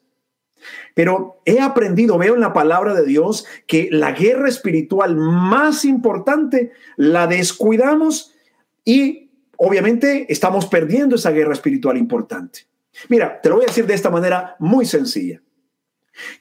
Pero 0.93 1.41
he 1.45 1.59
aprendido, 1.59 2.17
veo 2.17 2.35
en 2.35 2.41
la 2.41 2.53
palabra 2.53 2.93
de 2.93 3.05
Dios 3.05 3.45
que 3.67 3.87
la 3.91 4.11
guerra 4.11 4.49
espiritual 4.49 5.15
más 5.15 5.85
importante 5.85 6.71
la 6.97 7.27
descuidamos 7.27 8.33
y 8.83 9.31
obviamente 9.57 10.25
estamos 10.31 10.65
perdiendo 10.65 11.15
esa 11.15 11.31
guerra 11.31 11.53
espiritual 11.53 11.97
importante. 11.97 12.67
Mira, 13.07 13.39
te 13.41 13.49
lo 13.49 13.55
voy 13.55 13.65
a 13.65 13.67
decir 13.67 13.85
de 13.85 13.93
esta 13.93 14.09
manera 14.09 14.55
muy 14.59 14.85
sencilla. 14.85 15.41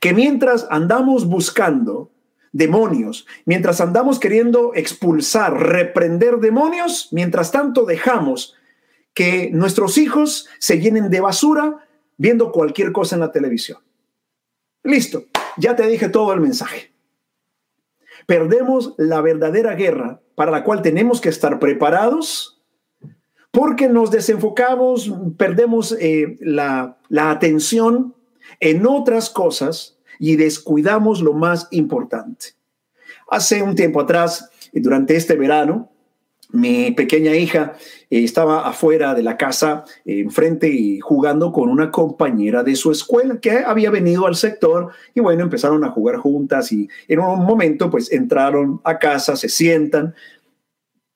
Que 0.01 0.13
mientras 0.13 0.67
andamos 0.71 1.27
buscando 1.27 2.11
demonios. 2.53 3.27
Mientras 3.45 3.81
andamos 3.81 4.19
queriendo 4.19 4.73
expulsar, 4.75 5.55
reprender 5.55 6.39
demonios, 6.39 7.09
mientras 7.13 7.51
tanto 7.51 7.85
dejamos 7.85 8.55
que 9.15 9.51
nuestros 9.53 9.99
hijos 9.99 10.49
se 10.59 10.81
llenen 10.81 11.11
de 11.11 11.21
basura 11.21 11.87
viendo 12.17 12.53
cualquier 12.53 12.93
cosa 12.93 13.17
en 13.17 13.21
la 13.21 13.33
televisión. 13.33 13.79
Listo, 14.83 15.25
ya 15.57 15.77
te 15.77 15.87
dije 15.87 16.09
todo 16.09 16.33
el 16.33 16.41
mensaje. 16.41 16.93
Perdemos 18.27 18.95
la 18.97 19.21
verdadera 19.21 19.75
guerra 19.75 20.21
para 20.35 20.51
la 20.51 20.65
cual 20.65 20.83
tenemos 20.83 21.21
que 21.21 21.31
estar 21.31 21.59
preparados 21.59 22.61
porque 23.51 23.89
nos 23.89 24.11
desenfocamos, 24.11 25.13
perdemos 25.37 25.97
eh, 25.99 26.37
la, 26.41 26.99
la 27.09 27.31
atención 27.31 28.15
en 28.61 28.87
otras 28.87 29.31
cosas 29.31 29.98
y 30.19 30.37
descuidamos 30.37 31.21
lo 31.23 31.33
más 31.33 31.69
importante. 31.71 32.49
Hace 33.31 33.63
un 33.63 33.75
tiempo 33.75 34.01
atrás, 34.01 34.51
durante 34.73 35.17
este 35.17 35.37
verano, 35.37 35.91
mi 36.51 36.93
pequeña 36.93 37.35
hija 37.35 37.75
eh, 38.09 38.25
estaba 38.25 38.67
afuera 38.67 39.15
de 39.15 39.23
la 39.23 39.37
casa, 39.37 39.85
enfrente 40.05 40.69
y 40.69 40.99
jugando 40.99 41.53
con 41.53 41.69
una 41.69 41.91
compañera 41.91 42.63
de 42.63 42.75
su 42.75 42.91
escuela 42.91 43.39
que 43.39 43.59
había 43.59 43.91
venido 43.91 44.27
al 44.27 44.35
sector 44.35 44.93
y 45.15 45.21
bueno, 45.21 45.43
empezaron 45.43 45.85
a 45.85 45.91
jugar 45.91 46.17
juntas 46.17 46.73
y 46.73 46.89
en 47.07 47.21
un 47.21 47.45
momento 47.45 47.91
pues 47.91 48.11
entraron 48.13 48.81
a 48.85 48.99
casa, 48.99 49.37
se 49.37 49.49
sientan 49.49 50.15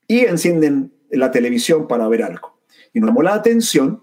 y 0.07 0.21
encienden 0.21 0.93
la 1.11 1.31
televisión 1.31 1.89
para 1.89 2.09
ver 2.09 2.23
algo. 2.23 2.59
Y 2.93 3.01
nos 3.01 3.09
llamó 3.09 3.23
la 3.23 3.35
atención 3.35 4.03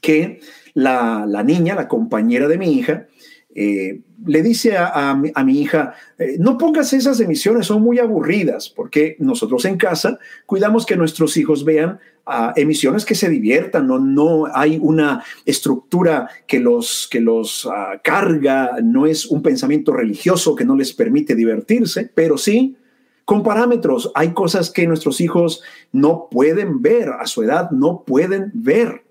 que 0.00 0.40
la, 0.74 1.24
la 1.26 1.42
niña, 1.42 1.74
la 1.74 1.88
compañera 1.88 2.46
de 2.46 2.58
mi 2.58 2.72
hija, 2.74 3.08
eh, 3.54 4.00
le 4.26 4.42
dice 4.42 4.76
a, 4.76 5.14
mi, 5.14 5.60
hija, 5.60 5.94
eh, 6.18 6.36
no 6.38 6.58
pongas 6.58 6.92
esas 6.92 7.20
emisiones, 7.20 7.66
son 7.66 7.82
muy 7.82 7.98
aburridas, 7.98 8.68
porque 8.68 9.16
nosotros 9.20 9.64
en 9.64 9.76
casa 9.76 10.18
cuidamos 10.46 10.84
que 10.84 10.96
nuestros 10.96 11.36
hijos 11.36 11.64
vean 11.64 12.00
ah, 12.26 12.52
emisiones 12.56 13.04
que 13.04 13.14
se 13.14 13.28
diviertan, 13.28 13.86
no, 13.86 13.98
no 13.98 14.46
hay 14.52 14.78
una 14.80 15.22
estructura 15.44 16.28
que 16.46 16.58
los, 16.58 17.06
que 17.10 17.20
los 17.20 17.68
ah, 17.70 18.00
carga, 18.02 18.78
no 18.82 19.06
es 19.06 19.26
un 19.26 19.42
pensamiento 19.42 19.92
religioso 19.92 20.56
que 20.56 20.64
no 20.64 20.74
les 20.74 20.92
permite 20.92 21.34
divertirse, 21.34 22.10
pero 22.14 22.36
sí 22.38 22.76
con 23.24 23.42
parámetros. 23.42 24.10
Hay 24.14 24.32
cosas 24.32 24.70
que 24.70 24.86
nuestros 24.86 25.20
hijos 25.20 25.62
no 25.92 26.28
pueden 26.30 26.82
ver, 26.82 27.10
a 27.18 27.26
su 27.26 27.42
edad 27.42 27.70
no 27.70 28.04
pueden 28.04 28.50
ver. 28.54 29.04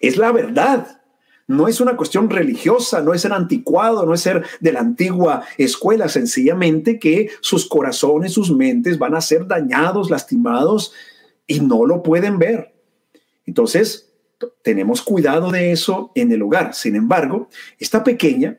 Es 0.00 0.16
la 0.16 0.32
verdad 0.32 0.97
no 1.48 1.66
es 1.66 1.80
una 1.80 1.96
cuestión 1.96 2.28
religiosa, 2.28 3.00
no 3.00 3.14
es 3.14 3.22
ser 3.22 3.32
anticuado, 3.32 4.04
no 4.04 4.12
es 4.12 4.20
ser 4.20 4.44
de 4.60 4.70
la 4.70 4.80
antigua 4.80 5.44
escuela, 5.56 6.08
sencillamente 6.08 6.98
que 6.98 7.30
sus 7.40 7.66
corazones, 7.66 8.34
sus 8.34 8.54
mentes 8.54 8.98
van 8.98 9.14
a 9.14 9.22
ser 9.22 9.46
dañados, 9.46 10.10
lastimados 10.10 10.92
y 11.46 11.60
no 11.60 11.86
lo 11.86 12.02
pueden 12.02 12.38
ver. 12.38 12.74
Entonces, 13.46 14.10
tenemos 14.62 15.00
cuidado 15.00 15.50
de 15.50 15.72
eso 15.72 16.12
en 16.14 16.32
el 16.32 16.42
hogar. 16.42 16.74
Sin 16.74 16.94
embargo, 16.94 17.48
esta 17.78 18.04
pequeña 18.04 18.58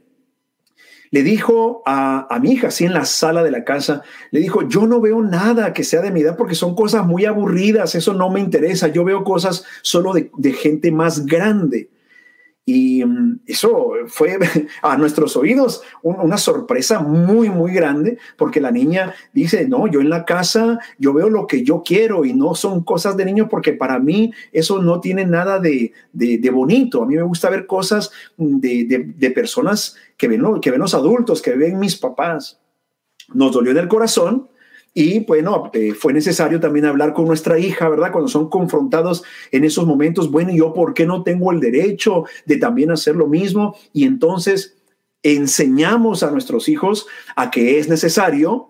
le 1.11 1.21
dijo 1.21 1.83
a, 1.85 2.27
a, 2.33 2.39
mi 2.39 2.53
hija, 2.53 2.69
así 2.69 2.85
en 2.85 2.93
la 2.93 3.05
sala 3.05 3.43
de 3.43 3.51
la 3.51 3.63
casa, 3.63 4.01
le 4.31 4.39
dijo, 4.39 4.67
yo 4.67 4.87
no 4.87 4.99
veo 4.99 5.21
nada 5.21 5.73
que 5.73 5.83
sea 5.83 6.01
de 6.01 6.09
mi 6.09 6.21
edad 6.21 6.35
porque 6.35 6.55
son 6.55 6.75
cosas 6.75 7.05
muy 7.05 7.25
aburridas, 7.25 7.93
eso 7.93 8.15
no 8.15 8.31
me 8.31 8.39
interesa, 8.39 8.87
yo 8.87 9.03
veo 9.03 9.23
cosas 9.23 9.63
solo 9.83 10.11
de, 10.11 10.31
de 10.37 10.53
gente 10.53 10.91
más 10.91 11.27
grande. 11.27 11.89
Y 12.71 13.03
mm, 13.03 13.39
eso 13.47 13.93
fue 14.05 14.37
a 14.83 14.95
nuestros 14.95 15.35
oídos 15.35 15.81
una 16.03 16.37
sorpresa 16.37 16.99
muy, 16.99 17.49
muy 17.49 17.73
grande, 17.73 18.19
porque 18.37 18.61
la 18.61 18.69
niña 18.69 19.15
dice, 19.33 19.67
no, 19.67 19.87
yo 19.87 20.01
en 20.01 20.09
la 20.11 20.23
casa, 20.23 20.79
yo 20.99 21.11
veo 21.11 21.31
lo 21.31 21.47
que 21.47 21.63
yo 21.63 21.81
quiero 21.83 22.25
y 22.25 22.33
no 22.33 22.53
son 22.53 22.83
cosas 22.83 23.17
de 23.17 23.25
niño, 23.25 23.49
porque 23.49 23.73
para 23.73 23.97
mí 23.97 24.31
eso 24.51 24.83
no 24.83 25.01
tiene 25.01 25.25
nada 25.25 25.57
de, 25.57 25.93
de, 26.13 26.49
bonito. 26.51 27.01
A 27.01 27.07
mí 27.07 27.15
me 27.15 27.23
gusta 27.23 27.49
ver 27.49 27.65
cosas 27.65 28.11
de, 28.37 29.13
de 29.15 29.31
personas 29.31 29.95
que 30.15 30.27
ven, 30.27 30.43
que 30.61 30.69
ven 30.69 30.79
los 30.79 30.93
adultos, 30.93 31.41
que 31.41 31.55
ven 31.55 31.79
mis 31.79 31.95
papás. 31.95 32.59
Nos 33.33 33.51
dolió 33.51 33.71
en 33.71 33.77
el 33.79 33.87
corazón, 33.87 34.47
y 34.93 35.19
bueno, 35.25 35.69
eh, 35.73 35.93
fue 35.93 36.13
necesario 36.13 36.59
también 36.59 36.85
hablar 36.85 37.13
con 37.13 37.25
nuestra 37.25 37.59
hija, 37.59 37.89
¿verdad? 37.89 38.11
Cuando 38.11 38.27
son 38.27 38.49
confrontados 38.49 39.23
en 39.51 39.63
esos 39.63 39.85
momentos, 39.85 40.31
bueno, 40.31 40.51
yo 40.51 40.73
por 40.73 40.93
qué 40.93 41.05
no 41.05 41.23
tengo 41.23 41.51
el 41.51 41.59
derecho 41.59 42.25
de 42.45 42.57
también 42.57 42.91
hacer 42.91 43.15
lo 43.15 43.27
mismo? 43.27 43.75
Y 43.93 44.05
entonces 44.05 44.77
enseñamos 45.21 46.23
a 46.23 46.31
nuestros 46.31 46.69
hijos 46.69 47.07
a 47.35 47.51
que 47.51 47.79
es 47.79 47.87
necesario 47.87 48.69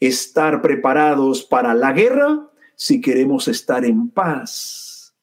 estar 0.00 0.62
preparados 0.62 1.44
para 1.44 1.74
la 1.74 1.92
guerra 1.92 2.50
si 2.74 3.00
queremos 3.00 3.48
estar 3.48 3.84
en 3.84 4.10
paz. 4.10 5.14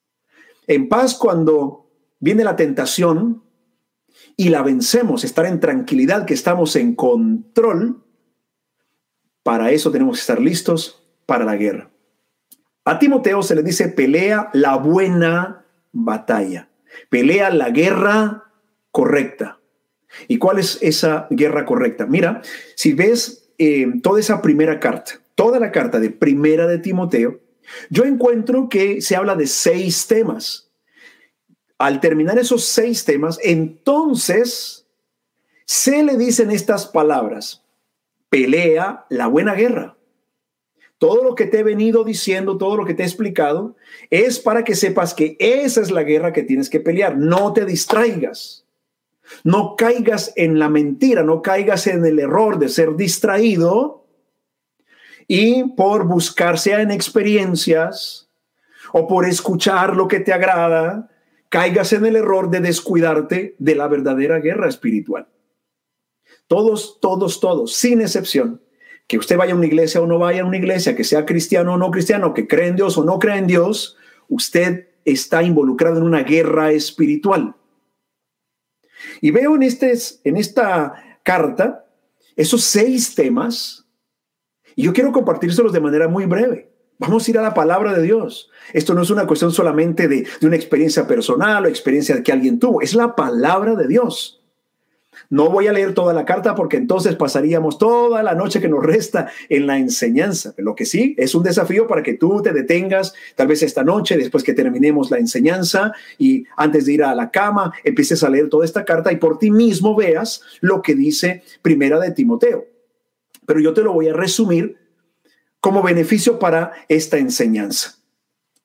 En 0.66 0.88
paz 0.88 1.14
cuando 1.14 1.86
viene 2.18 2.44
la 2.44 2.56
tentación 2.56 3.42
y 4.36 4.48
la 4.48 4.62
vencemos, 4.62 5.22
estar 5.22 5.46
en 5.46 5.60
tranquilidad, 5.60 6.24
que 6.24 6.34
estamos 6.34 6.74
en 6.76 6.94
control 6.94 8.03
para 9.44 9.70
eso 9.70 9.92
tenemos 9.92 10.16
que 10.16 10.22
estar 10.22 10.40
listos 10.40 11.06
para 11.26 11.44
la 11.44 11.54
guerra. 11.54 11.90
A 12.84 12.98
Timoteo 12.98 13.42
se 13.42 13.54
le 13.54 13.62
dice 13.62 13.88
pelea 13.88 14.50
la 14.52 14.76
buena 14.76 15.64
batalla, 15.92 16.68
pelea 17.08 17.50
la 17.50 17.70
guerra 17.70 18.50
correcta. 18.90 19.60
¿Y 20.28 20.38
cuál 20.38 20.58
es 20.58 20.78
esa 20.80 21.26
guerra 21.30 21.64
correcta? 21.64 22.06
Mira, 22.06 22.42
si 22.74 22.92
ves 22.92 23.50
eh, 23.58 23.86
toda 24.02 24.20
esa 24.20 24.42
primera 24.42 24.80
carta, 24.80 25.12
toda 25.34 25.60
la 25.60 25.72
carta 25.72 26.00
de 26.00 26.10
primera 26.10 26.66
de 26.66 26.78
Timoteo, 26.78 27.40
yo 27.90 28.04
encuentro 28.04 28.68
que 28.68 29.00
se 29.00 29.16
habla 29.16 29.34
de 29.34 29.46
seis 29.46 30.06
temas. 30.06 30.70
Al 31.78 32.00
terminar 32.00 32.38
esos 32.38 32.64
seis 32.64 33.04
temas, 33.04 33.38
entonces 33.42 34.86
se 35.66 36.02
le 36.02 36.16
dicen 36.16 36.50
estas 36.50 36.86
palabras 36.86 37.63
pelea 38.34 39.06
la 39.10 39.28
buena 39.28 39.54
guerra. 39.54 39.96
Todo 40.98 41.22
lo 41.22 41.36
que 41.36 41.46
te 41.46 41.60
he 41.60 41.62
venido 41.62 42.02
diciendo, 42.02 42.58
todo 42.58 42.76
lo 42.76 42.84
que 42.84 42.92
te 42.92 43.04
he 43.04 43.06
explicado, 43.06 43.76
es 44.10 44.40
para 44.40 44.64
que 44.64 44.74
sepas 44.74 45.14
que 45.14 45.36
esa 45.38 45.80
es 45.80 45.92
la 45.92 46.02
guerra 46.02 46.32
que 46.32 46.42
tienes 46.42 46.68
que 46.68 46.80
pelear. 46.80 47.16
No 47.16 47.52
te 47.52 47.64
distraigas. 47.64 48.66
No 49.44 49.76
caigas 49.76 50.32
en 50.34 50.58
la 50.58 50.68
mentira, 50.68 51.22
no 51.22 51.42
caigas 51.42 51.86
en 51.86 52.04
el 52.04 52.18
error 52.18 52.58
de 52.58 52.68
ser 52.70 52.96
distraído 52.96 54.04
y 55.28 55.68
por 55.74 56.04
buscar, 56.04 56.58
sea 56.58 56.82
en 56.82 56.90
experiencias 56.90 58.28
o 58.92 59.06
por 59.06 59.26
escuchar 59.26 59.94
lo 59.94 60.08
que 60.08 60.18
te 60.18 60.32
agrada, 60.32 61.08
caigas 61.50 61.92
en 61.92 62.04
el 62.04 62.16
error 62.16 62.50
de 62.50 62.58
descuidarte 62.58 63.54
de 63.60 63.74
la 63.76 63.86
verdadera 63.86 64.40
guerra 64.40 64.68
espiritual. 64.68 65.28
Todos, 66.46 66.98
todos, 67.00 67.40
todos, 67.40 67.74
sin 67.74 68.00
excepción. 68.00 68.60
Que 69.06 69.18
usted 69.18 69.36
vaya 69.36 69.52
a 69.52 69.56
una 69.56 69.66
iglesia 69.66 70.00
o 70.00 70.06
no 70.06 70.18
vaya 70.18 70.42
a 70.42 70.46
una 70.46 70.56
iglesia, 70.56 70.96
que 70.96 71.04
sea 71.04 71.26
cristiano 71.26 71.74
o 71.74 71.76
no 71.76 71.90
cristiano, 71.90 72.32
que 72.32 72.46
cree 72.46 72.68
en 72.68 72.76
Dios 72.76 72.96
o 72.96 73.04
no 73.04 73.18
cree 73.18 73.36
en 73.36 73.46
Dios, 73.46 73.96
usted 74.28 74.88
está 75.04 75.42
involucrado 75.42 75.98
en 75.98 76.04
una 76.04 76.22
guerra 76.22 76.72
espiritual. 76.72 77.54
Y 79.20 79.30
veo 79.30 79.54
en, 79.56 79.62
este, 79.62 79.92
en 80.24 80.36
esta 80.36 81.20
carta 81.22 81.86
esos 82.36 82.64
seis 82.64 83.14
temas, 83.14 83.86
y 84.74 84.84
yo 84.84 84.92
quiero 84.92 85.12
compartírselos 85.12 85.72
de 85.72 85.80
manera 85.80 86.08
muy 86.08 86.26
breve. 86.26 86.72
Vamos 86.98 87.26
a 87.26 87.30
ir 87.30 87.38
a 87.38 87.42
la 87.42 87.54
palabra 87.54 87.92
de 87.92 88.02
Dios. 88.02 88.50
Esto 88.72 88.94
no 88.94 89.02
es 89.02 89.10
una 89.10 89.26
cuestión 89.26 89.52
solamente 89.52 90.08
de, 90.08 90.26
de 90.40 90.46
una 90.46 90.56
experiencia 90.56 91.06
personal 91.06 91.64
o 91.64 91.68
experiencia 91.68 92.22
que 92.22 92.32
alguien 92.32 92.58
tuvo, 92.58 92.80
es 92.80 92.94
la 92.94 93.14
palabra 93.14 93.74
de 93.74 93.86
Dios. 93.86 94.43
No 95.30 95.50
voy 95.50 95.66
a 95.66 95.72
leer 95.72 95.94
toda 95.94 96.12
la 96.12 96.24
carta 96.24 96.54
porque 96.54 96.76
entonces 96.76 97.16
pasaríamos 97.16 97.78
toda 97.78 98.22
la 98.22 98.34
noche 98.34 98.60
que 98.60 98.68
nos 98.68 98.84
resta 98.84 99.30
en 99.48 99.66
la 99.66 99.78
enseñanza. 99.78 100.54
Lo 100.56 100.74
que 100.74 100.84
sí 100.84 101.14
es 101.18 101.34
un 101.34 101.42
desafío 101.42 101.86
para 101.86 102.02
que 102.02 102.14
tú 102.14 102.42
te 102.42 102.52
detengas, 102.52 103.14
tal 103.34 103.48
vez 103.48 103.62
esta 103.62 103.84
noche, 103.84 104.16
después 104.16 104.44
que 104.44 104.54
terminemos 104.54 105.10
la 105.10 105.18
enseñanza 105.18 105.92
y 106.18 106.44
antes 106.56 106.86
de 106.86 106.92
ir 106.94 107.04
a 107.04 107.14
la 107.14 107.30
cama, 107.30 107.72
empieces 107.84 108.22
a 108.22 108.30
leer 108.30 108.48
toda 108.48 108.64
esta 108.64 108.84
carta 108.84 109.12
y 109.12 109.16
por 109.16 109.38
ti 109.38 109.50
mismo 109.50 109.94
veas 109.94 110.42
lo 110.60 110.82
que 110.82 110.94
dice 110.94 111.42
Primera 111.62 111.98
de 111.98 112.12
Timoteo. 112.12 112.66
Pero 113.46 113.60
yo 113.60 113.74
te 113.74 113.82
lo 113.82 113.92
voy 113.92 114.08
a 114.08 114.14
resumir 114.14 114.76
como 115.60 115.82
beneficio 115.82 116.38
para 116.38 116.72
esta 116.88 117.18
enseñanza. 117.18 117.96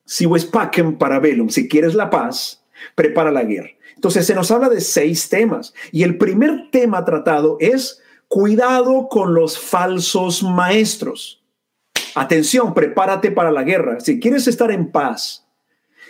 Si 0.04 0.26
ves 0.26 0.44
pacem 0.44 0.98
para 0.98 1.18
velum, 1.18 1.48
si 1.48 1.68
quieres 1.68 1.94
la 1.94 2.10
paz, 2.10 2.64
prepara 2.94 3.30
la 3.30 3.44
guerra. 3.44 3.70
Entonces 4.00 4.26
se 4.26 4.34
nos 4.34 4.50
habla 4.50 4.70
de 4.70 4.80
seis 4.80 5.28
temas 5.28 5.74
y 5.92 6.04
el 6.04 6.16
primer 6.16 6.70
tema 6.70 7.04
tratado 7.04 7.58
es 7.60 8.00
cuidado 8.28 9.10
con 9.10 9.34
los 9.34 9.58
falsos 9.58 10.42
maestros. 10.42 11.44
Atención, 12.14 12.72
prepárate 12.72 13.30
para 13.30 13.50
la 13.50 13.62
guerra. 13.62 14.00
Si 14.00 14.18
quieres 14.18 14.48
estar 14.48 14.70
en 14.70 14.90
paz, 14.90 15.46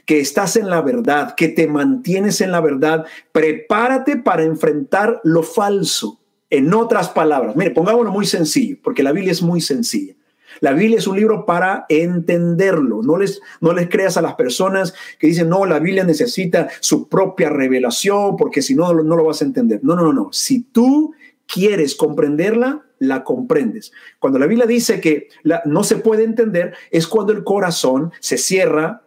que 0.07 0.21
estás 0.21 0.55
en 0.55 0.71
la 0.71 0.83
verdad, 0.83 1.35
que 1.35 1.49
te 1.49 1.67
mantienes 1.67 2.41
en 2.41 2.53
la 2.53 2.61
verdad, 2.61 3.07
prepárate 3.33 4.19
para 4.19 4.45
enfrentar 4.45 5.21
lo 5.25 5.43
falso. 5.43 6.21
En 6.49 6.73
otras 6.73 7.09
palabras, 7.09 7.57
mire, 7.57 7.73
pongámoslo 7.73 8.13
muy 8.13 8.25
sencillo, 8.25 8.77
porque 8.85 9.03
la 9.03 9.11
Biblia 9.11 9.33
es 9.33 9.43
muy 9.43 9.61
sencilla. 9.61 10.15
La 10.61 10.73
Biblia 10.73 10.99
es 10.99 11.07
un 11.07 11.17
libro 11.17 11.45
para 11.47 11.87
entenderlo. 11.89 13.03
No 13.03 13.17
les, 13.17 13.41
no 13.61 13.73
les 13.73 13.89
creas 13.89 14.17
a 14.17 14.23
las 14.23 14.35
personas 14.35 14.95
que 15.19 15.27
dicen, 15.27 15.49
no, 15.49 15.67
la 15.67 15.79
Biblia 15.79 16.05
necesita 16.05 16.69
su 16.81 17.09
propia 17.09 17.51
revelación 17.51 18.37
porque 18.37 18.63
si 18.63 18.75
no, 18.75 18.93
no 18.93 19.17
lo 19.17 19.25
vas 19.25 19.43
a 19.43 19.47
entender. 19.47 19.81
No, 19.83 19.97
no, 19.97 20.03
no, 20.05 20.13
no. 20.13 20.29
Si 20.33 20.63
tú 20.63 21.15
quieres 21.47 21.95
comprenderla, 21.95 22.85
la 22.99 23.25
comprendes. 23.25 23.93
Cuando 24.19 24.39
la 24.39 24.47
Biblia 24.47 24.67
dice 24.67 25.01
que 25.01 25.29
no 25.65 25.85
se 25.85 25.97
puede 25.97 26.25
entender, 26.25 26.75
es 26.91 27.07
cuando 27.07 27.33
el 27.33 27.45
corazón 27.45 28.13
se 28.21 28.39
cierra, 28.39 29.03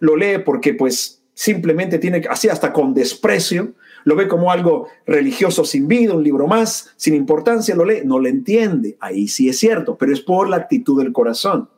lo 0.00 0.16
lee 0.16 0.38
porque 0.44 0.74
pues 0.74 1.22
simplemente 1.34 1.98
tiene, 1.98 2.22
así 2.28 2.48
hasta 2.48 2.72
con 2.72 2.94
desprecio, 2.94 3.74
lo 4.04 4.16
ve 4.16 4.28
como 4.28 4.50
algo 4.50 4.88
religioso 5.06 5.64
sin 5.64 5.88
vida, 5.88 6.14
un 6.14 6.22
libro 6.22 6.46
más, 6.46 6.92
sin 6.96 7.14
importancia, 7.14 7.74
lo 7.74 7.84
lee, 7.84 8.02
no 8.04 8.18
lo 8.18 8.28
entiende. 8.28 8.96
Ahí 9.00 9.28
sí 9.28 9.48
es 9.48 9.58
cierto, 9.58 9.96
pero 9.96 10.12
es 10.12 10.20
por 10.20 10.48
la 10.48 10.56
actitud 10.56 11.02
del 11.02 11.12
corazón. 11.12 11.68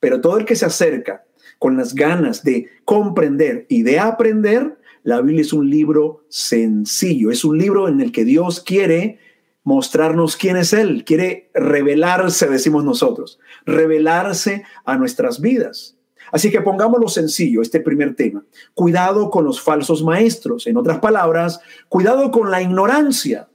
Pero 0.00 0.20
todo 0.20 0.38
el 0.38 0.44
que 0.44 0.56
se 0.56 0.66
acerca 0.66 1.24
con 1.58 1.76
las 1.76 1.94
ganas 1.94 2.44
de 2.44 2.68
comprender 2.84 3.66
y 3.68 3.82
de 3.82 3.98
aprender, 3.98 4.78
la 5.02 5.20
Biblia 5.20 5.42
es 5.42 5.52
un 5.52 5.68
libro 5.68 6.24
sencillo, 6.28 7.30
es 7.30 7.44
un 7.44 7.58
libro 7.58 7.88
en 7.88 8.00
el 8.00 8.12
que 8.12 8.24
Dios 8.24 8.60
quiere 8.60 9.18
mostrarnos 9.64 10.36
quién 10.36 10.56
es 10.56 10.72
Él, 10.72 11.04
quiere 11.04 11.50
revelarse, 11.54 12.48
decimos 12.48 12.84
nosotros, 12.84 13.40
revelarse 13.64 14.64
a 14.84 14.96
nuestras 14.96 15.40
vidas. 15.40 15.93
Así 16.32 16.50
que 16.50 16.60
pongámoslo 16.60 17.08
sencillo, 17.08 17.62
este 17.62 17.80
primer 17.80 18.14
tema. 18.14 18.44
Cuidado 18.74 19.30
con 19.30 19.44
los 19.44 19.60
falsos 19.60 20.02
maestros. 20.02 20.66
En 20.66 20.76
otras 20.76 20.98
palabras, 20.98 21.60
cuidado 21.88 22.30
con 22.30 22.50
la 22.50 22.62
ignorancia. 22.62 23.48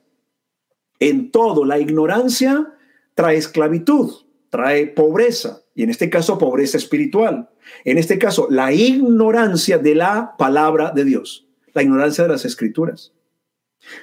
En 0.99 1.31
todo, 1.31 1.65
la 1.65 1.79
ignorancia 1.79 2.73
trae 3.15 3.37
esclavitud, 3.37 4.13
trae 4.49 4.87
pobreza, 4.87 5.61
y 5.75 5.83
en 5.83 5.89
este 5.89 6.09
caso 6.09 6.37
pobreza 6.37 6.77
espiritual. 6.77 7.49
En 7.85 7.97
este 7.97 8.17
caso, 8.17 8.47
la 8.49 8.73
ignorancia 8.73 9.77
de 9.77 9.95
la 9.95 10.35
palabra 10.37 10.91
de 10.91 11.05
Dios, 11.05 11.47
la 11.73 11.83
ignorancia 11.83 12.23
de 12.25 12.29
las 12.29 12.45
escrituras. 12.45 13.13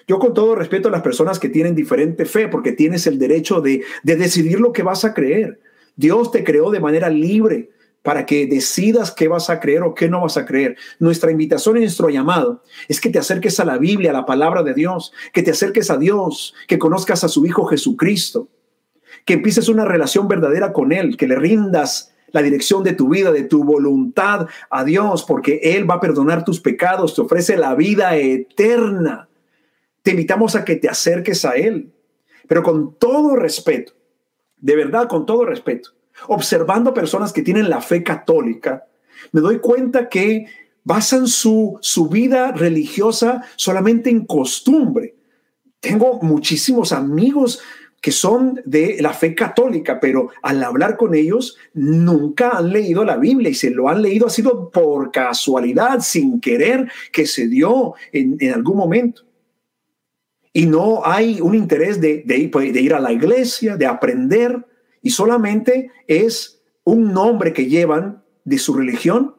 Yo 0.07 0.19
con 0.19 0.33
todo 0.33 0.55
respeto 0.55 0.89
a 0.89 0.91
las 0.91 1.03
personas 1.03 1.39
que 1.39 1.51
tienen 1.51 1.75
diferente 1.75 2.25
fe, 2.25 2.49
porque 2.49 2.73
tienes 2.73 3.07
el 3.07 3.19
derecho 3.19 3.61
de, 3.61 3.83
de 4.03 4.17
decidir 4.17 4.61
lo 4.61 4.73
que 4.73 4.83
vas 4.83 5.05
a 5.05 5.13
creer. 5.13 5.61
Dios 5.97 6.31
te 6.31 6.45
creó 6.45 6.71
de 6.71 6.81
manera 6.81 7.11
libre 7.11 7.71
para 8.07 8.25
que 8.25 8.47
decidas 8.47 9.11
qué 9.11 9.27
vas 9.27 9.51
a 9.51 9.59
creer 9.59 9.83
o 9.83 9.93
qué 9.93 10.09
no 10.09 10.21
vas 10.21 10.37
a 10.37 10.47
creer. 10.47 10.77
Nuestra 11.01 11.33
invitación 11.33 11.77
y 11.77 11.81
nuestro 11.81 12.09
llamado 12.09 12.63
es 12.87 13.01
que 13.01 13.11
te 13.11 13.19
acerques 13.19 13.59
a 13.59 13.65
la 13.65 13.79
Biblia, 13.79 14.11
a 14.11 14.15
la 14.15 14.25
palabra 14.25 14.63
de 14.63 14.75
Dios, 14.75 15.13
que 15.33 15.43
te 15.43 15.51
acerques 15.51 15.91
a 15.91 15.97
Dios, 15.97 16.55
que 16.69 16.79
conozcas 16.79 17.25
a 17.25 17.29
su 17.29 17.45
Hijo 17.45 17.65
Jesucristo, 17.67 18.47
que 19.25 19.35
empieces 19.35 19.69
una 19.69 19.85
relación 19.85 20.29
verdadera 20.29 20.73
con 20.73 20.93
Él, 20.93 21.17
que 21.17 21.27
le 21.27 21.35
rindas 21.35 22.15
la 22.31 22.43
dirección 22.43 22.85
de 22.85 22.93
tu 22.93 23.09
vida, 23.09 23.33
de 23.33 23.43
tu 23.43 23.65
voluntad 23.65 24.47
a 24.71 24.85
Dios, 24.85 25.25
porque 25.25 25.59
Él 25.65 25.91
va 25.91 25.95
a 25.95 26.01
perdonar 26.01 26.45
tus 26.45 26.61
pecados, 26.61 27.13
te 27.13 27.23
ofrece 27.23 27.57
la 27.57 27.75
vida 27.75 28.15
eterna. 28.15 29.29
Te 30.05 30.13
invitamos 30.13 30.55
a 30.55 30.65
que 30.65 30.77
te 30.77 30.89
acerques 30.89 31.45
a 31.45 31.57
Él. 31.57 31.91
pero 32.47 32.63
con 32.63 32.95
todo 33.01 33.35
respeto, 33.35 33.95
de 34.59 34.77
verdad, 34.77 35.09
con 35.09 35.27
todo 35.27 35.45
respeto, 35.45 35.96
observando 36.29 36.95
personas 36.95 37.33
que 37.33 37.43
tienen 37.43 37.71
la 37.71 37.81
fe 37.81 38.03
católica, 38.03 38.87
me 39.33 39.41
doy 39.41 39.59
cuenta 39.59 40.09
que 40.09 40.47
basan 40.85 41.27
su, 41.27 41.79
su 41.81 42.09
vida 42.09 42.53
religiosa 42.53 43.43
solamente 43.57 44.09
en 44.09 44.25
costumbre. 44.25 45.17
Tengo 45.81 46.21
muchísimos 46.23 46.93
amigos 46.93 47.61
que 48.01 48.13
son 48.13 48.61
de 48.65 48.99
la 49.01 49.13
fe 49.13 49.35
católica, 49.35 49.99
pero 49.99 50.31
al 50.43 50.63
hablar 50.63 50.97
con 50.97 51.15
ellos 51.15 51.57
nunca 51.75 52.51
han 52.51 52.71
leído 52.71 53.05
la 53.05 53.17
Biblia 53.17 53.51
y 53.51 53.55
se 53.55 53.71
lo 53.71 53.89
han 53.89 54.01
leído 54.01 54.29
ha 54.29 54.31
sido 54.31 54.71
por 54.71 55.11
casualidad, 55.11 55.99
sin 56.01 56.41
querer, 56.41 56.89
que 57.13 57.27
se 57.27 57.49
dio 57.49 57.95
en, 58.13 58.39
algún 58.53 58.77
momento. 58.77 59.23
Y 60.53 60.67
no 60.67 61.05
hay 61.05 61.41
un 61.41 61.57
interés 61.57 62.01
de, 62.01 62.23
de, 62.25 62.49
de 62.49 62.81
ir 62.81 62.95
a 62.95 63.01
la 63.01 63.13
iglesia, 63.13 63.77
de 63.77 63.87
aprender, 63.87 64.65
y 65.07 65.11
solamente 65.11 65.93
es 66.09 66.65
un 66.83 67.13
nombre 67.13 67.53
que 67.53 67.67
llevan 67.67 68.25
de 68.43 68.59
su 68.59 68.75
religión, 68.75 69.37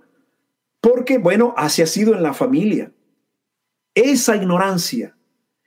porque, 0.80 1.18
bueno, 1.18 1.54
así 1.58 1.82
ha 1.82 1.88
sido 1.88 2.16
en 2.16 2.24
la 2.24 2.34
familia. 2.34 2.94
Esa 3.94 4.38
ignorancia 4.38 5.18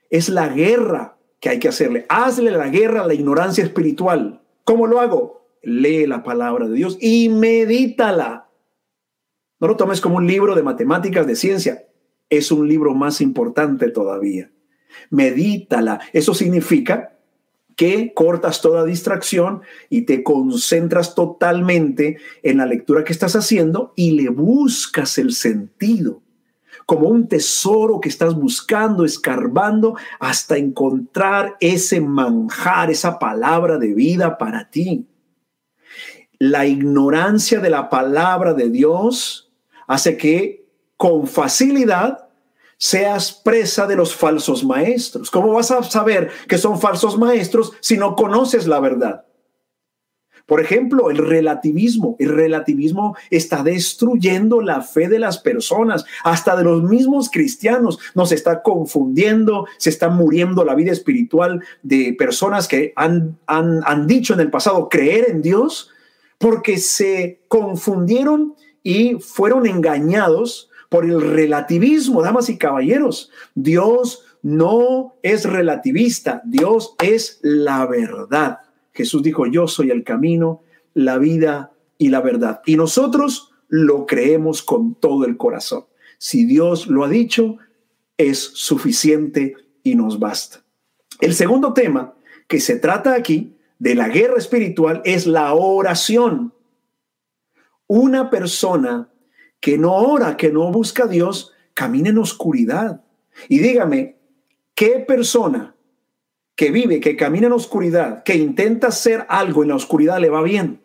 es 0.09 0.27
la 0.29 0.49
guerra 0.49 1.19
que 1.39 1.49
hay 1.49 1.59
que 1.59 1.67
hacerle. 1.67 2.07
Hazle 2.09 2.49
la 2.49 2.69
guerra 2.69 3.03
a 3.03 3.05
la 3.05 3.13
ignorancia 3.13 3.63
espiritual. 3.63 4.41
¿Cómo 4.63 4.87
lo 4.87 4.99
hago? 4.99 5.45
Lee 5.61 6.07
la 6.07 6.23
palabra 6.23 6.67
de 6.67 6.73
Dios 6.73 6.97
y 6.99 7.29
medítala. 7.29 8.49
No 9.59 9.67
lo 9.67 9.77
tomes 9.77 10.01
como 10.01 10.15
un 10.15 10.25
libro 10.25 10.55
de 10.55 10.63
matemáticas, 10.63 11.27
de 11.27 11.35
ciencia. 11.35 11.85
Es 12.27 12.51
un 12.51 12.67
libro 12.67 12.95
más 12.95 13.21
importante 13.21 13.91
todavía. 13.91 14.51
Medítala. 15.11 16.01
Eso 16.11 16.33
significa 16.33 17.19
que 17.75 18.13
cortas 18.13 18.61
toda 18.61 18.85
distracción 18.85 19.61
y 19.89 20.03
te 20.03 20.23
concentras 20.23 21.15
totalmente 21.15 22.17
en 22.43 22.57
la 22.57 22.65
lectura 22.65 23.03
que 23.03 23.13
estás 23.13 23.35
haciendo 23.35 23.93
y 23.95 24.11
le 24.11 24.29
buscas 24.29 25.17
el 25.17 25.33
sentido 25.33 26.21
como 26.85 27.07
un 27.07 27.29
tesoro 27.29 28.01
que 28.01 28.09
estás 28.09 28.35
buscando, 28.35 29.05
escarbando, 29.05 29.95
hasta 30.19 30.57
encontrar 30.57 31.55
ese 31.61 32.01
manjar, 32.01 32.89
esa 32.89 33.17
palabra 33.17 33.77
de 33.77 33.93
vida 33.93 34.37
para 34.37 34.69
ti. 34.69 35.07
La 36.37 36.65
ignorancia 36.65 37.61
de 37.61 37.69
la 37.69 37.89
palabra 37.89 38.53
de 38.53 38.69
Dios 38.69 39.53
hace 39.87 40.17
que 40.17 40.67
con 40.97 41.27
facilidad 41.27 42.27
seas 42.81 43.31
presa 43.31 43.85
de 43.85 43.95
los 43.95 44.15
falsos 44.15 44.63
maestros. 44.63 45.29
¿Cómo 45.29 45.53
vas 45.53 45.69
a 45.69 45.83
saber 45.83 46.31
que 46.47 46.57
son 46.57 46.81
falsos 46.81 47.15
maestros 47.15 47.73
si 47.79 47.95
no 47.95 48.15
conoces 48.15 48.65
la 48.65 48.79
verdad? 48.79 49.25
Por 50.47 50.59
ejemplo, 50.61 51.11
el 51.11 51.17
relativismo. 51.17 52.15
El 52.17 52.29
relativismo 52.29 53.15
está 53.29 53.61
destruyendo 53.61 54.61
la 54.61 54.81
fe 54.81 55.07
de 55.07 55.19
las 55.19 55.37
personas, 55.37 56.05
hasta 56.23 56.55
de 56.55 56.63
los 56.63 56.81
mismos 56.81 57.29
cristianos. 57.29 57.99
Nos 58.15 58.31
está 58.31 58.63
confundiendo, 58.63 59.67
se 59.77 59.91
está 59.91 60.09
muriendo 60.09 60.65
la 60.65 60.73
vida 60.73 60.91
espiritual 60.91 61.63
de 61.83 62.15
personas 62.17 62.67
que 62.67 62.93
han, 62.95 63.37
han, 63.45 63.81
han 63.85 64.07
dicho 64.07 64.33
en 64.33 64.39
el 64.39 64.49
pasado 64.49 64.89
creer 64.89 65.27
en 65.29 65.43
Dios 65.43 65.91
porque 66.39 66.79
se 66.79 67.41
confundieron 67.47 68.55
y 68.81 69.19
fueron 69.19 69.67
engañados 69.67 70.70
por 70.91 71.05
el 71.05 71.21
relativismo, 71.21 72.21
damas 72.21 72.49
y 72.49 72.57
caballeros. 72.57 73.31
Dios 73.55 74.25
no 74.41 75.15
es 75.23 75.45
relativista, 75.45 76.41
Dios 76.43 76.95
es 77.01 77.39
la 77.43 77.85
verdad. 77.85 78.57
Jesús 78.91 79.23
dijo, 79.23 79.45
yo 79.45 79.67
soy 79.67 79.89
el 79.89 80.03
camino, 80.03 80.63
la 80.93 81.17
vida 81.17 81.71
y 81.97 82.09
la 82.09 82.19
verdad. 82.19 82.61
Y 82.65 82.75
nosotros 82.75 83.53
lo 83.69 84.05
creemos 84.05 84.61
con 84.61 84.95
todo 84.95 85.23
el 85.23 85.37
corazón. 85.37 85.85
Si 86.17 86.43
Dios 86.43 86.87
lo 86.87 87.05
ha 87.05 87.07
dicho, 87.07 87.55
es 88.17 88.39
suficiente 88.39 89.55
y 89.83 89.95
nos 89.95 90.19
basta. 90.19 90.65
El 91.21 91.33
segundo 91.35 91.71
tema 91.71 92.15
que 92.49 92.59
se 92.59 92.75
trata 92.75 93.13
aquí 93.13 93.55
de 93.79 93.95
la 93.95 94.09
guerra 94.09 94.37
espiritual 94.37 95.01
es 95.05 95.25
la 95.25 95.53
oración. 95.53 96.53
Una 97.87 98.29
persona 98.29 99.07
que 99.61 99.77
no 99.77 99.93
ora, 99.93 100.35
que 100.35 100.51
no 100.51 100.69
busca 100.71 101.05
a 101.05 101.07
Dios, 101.07 101.53
camina 101.73 102.09
en 102.09 102.17
oscuridad. 102.17 103.05
Y 103.47 103.59
dígame, 103.59 104.17
¿qué 104.75 104.99
persona 104.99 105.75
que 106.61 106.69
vive, 106.69 106.99
que 106.99 107.15
camina 107.15 107.47
en 107.47 107.53
oscuridad, 107.53 108.21
que 108.21 108.35
intenta 108.35 108.89
hacer 108.89 109.25
algo 109.29 109.63
en 109.63 109.69
la 109.69 109.75
oscuridad, 109.75 110.19
le 110.19 110.29
va 110.29 110.43
bien. 110.43 110.79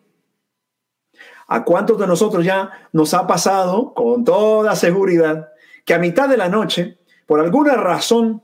¿A 1.47 1.63
cuántos 1.63 1.99
de 1.99 2.07
nosotros 2.07 2.43
ya 2.43 2.71
nos 2.91 3.13
ha 3.13 3.27
pasado 3.27 3.93
con 3.93 4.25
toda 4.25 4.75
seguridad 4.75 5.49
que 5.85 5.93
a 5.93 5.99
mitad 5.99 6.27
de 6.27 6.37
la 6.37 6.49
noche, 6.49 6.96
por 7.27 7.41
alguna 7.41 7.75
razón, 7.75 8.41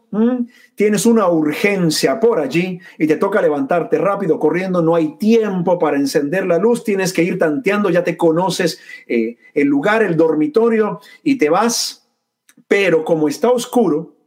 tienes 0.75 1.05
una 1.05 1.29
urgencia 1.29 2.19
por 2.19 2.41
allí 2.41 2.81
y 2.99 3.07
te 3.07 3.15
toca 3.15 3.41
levantarte 3.41 3.97
rápido, 3.97 4.37
corriendo, 4.37 4.81
no 4.81 4.93
hay 4.93 5.17
tiempo 5.17 5.79
para 5.79 5.95
encender 5.95 6.45
la 6.45 6.57
luz, 6.57 6.83
tienes 6.83 7.13
que 7.13 7.23
ir 7.23 7.39
tanteando, 7.39 7.89
ya 7.89 8.03
te 8.03 8.17
conoces 8.17 8.81
eh, 9.07 9.37
el 9.53 9.69
lugar, 9.69 10.03
el 10.03 10.17
dormitorio 10.17 10.99
y 11.23 11.37
te 11.37 11.49
vas, 11.49 12.09
pero 12.67 13.05
como 13.05 13.29
está 13.29 13.49
oscuro, 13.51 14.17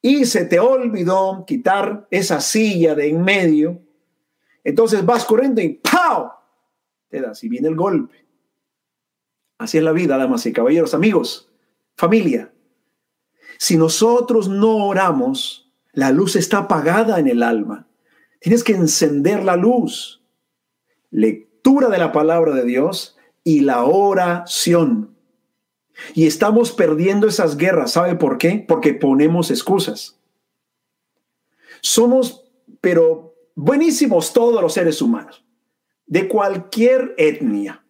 y 0.00 0.24
se 0.24 0.46
te 0.46 0.58
olvidó 0.58 1.44
quitar 1.46 2.08
esa 2.10 2.40
silla 2.40 2.94
de 2.94 3.10
en 3.10 3.22
medio, 3.22 3.82
entonces 4.64 5.04
vas 5.04 5.26
corriendo 5.26 5.60
y 5.60 5.74
¡pau! 5.74 6.30
Te 7.10 7.20
das 7.20 7.44
y 7.44 7.50
viene 7.50 7.68
el 7.68 7.76
golpe. 7.76 8.24
Así 9.58 9.76
es 9.76 9.84
la 9.84 9.92
vida, 9.92 10.16
damas 10.16 10.46
y 10.46 10.52
caballeros, 10.54 10.94
amigos, 10.94 11.50
familia. 11.94 12.50
Si 13.58 13.76
nosotros 13.76 14.48
no 14.48 14.86
oramos, 14.86 15.70
la 15.92 16.10
luz 16.10 16.36
está 16.36 16.58
apagada 16.58 17.18
en 17.18 17.28
el 17.28 17.42
alma. 17.42 17.86
Tienes 18.40 18.62
que 18.62 18.74
encender 18.74 19.42
la 19.42 19.56
luz. 19.56 20.22
Lectura 21.10 21.88
de 21.88 21.98
la 21.98 22.12
palabra 22.12 22.54
de 22.54 22.64
Dios 22.64 23.16
y 23.42 23.60
la 23.60 23.84
oración. 23.84 25.16
Y 26.14 26.26
estamos 26.26 26.72
perdiendo 26.72 27.26
esas 27.26 27.56
guerras. 27.56 27.92
¿Sabe 27.92 28.14
por 28.14 28.38
qué? 28.38 28.64
Porque 28.66 28.92
ponemos 28.92 29.50
excusas. 29.50 30.18
Somos, 31.80 32.44
pero 32.80 33.34
buenísimos 33.54 34.32
todos 34.32 34.60
los 34.60 34.74
seres 34.74 35.00
humanos, 35.00 35.44
de 36.06 36.28
cualquier 36.28 37.14
etnia. 37.16 37.85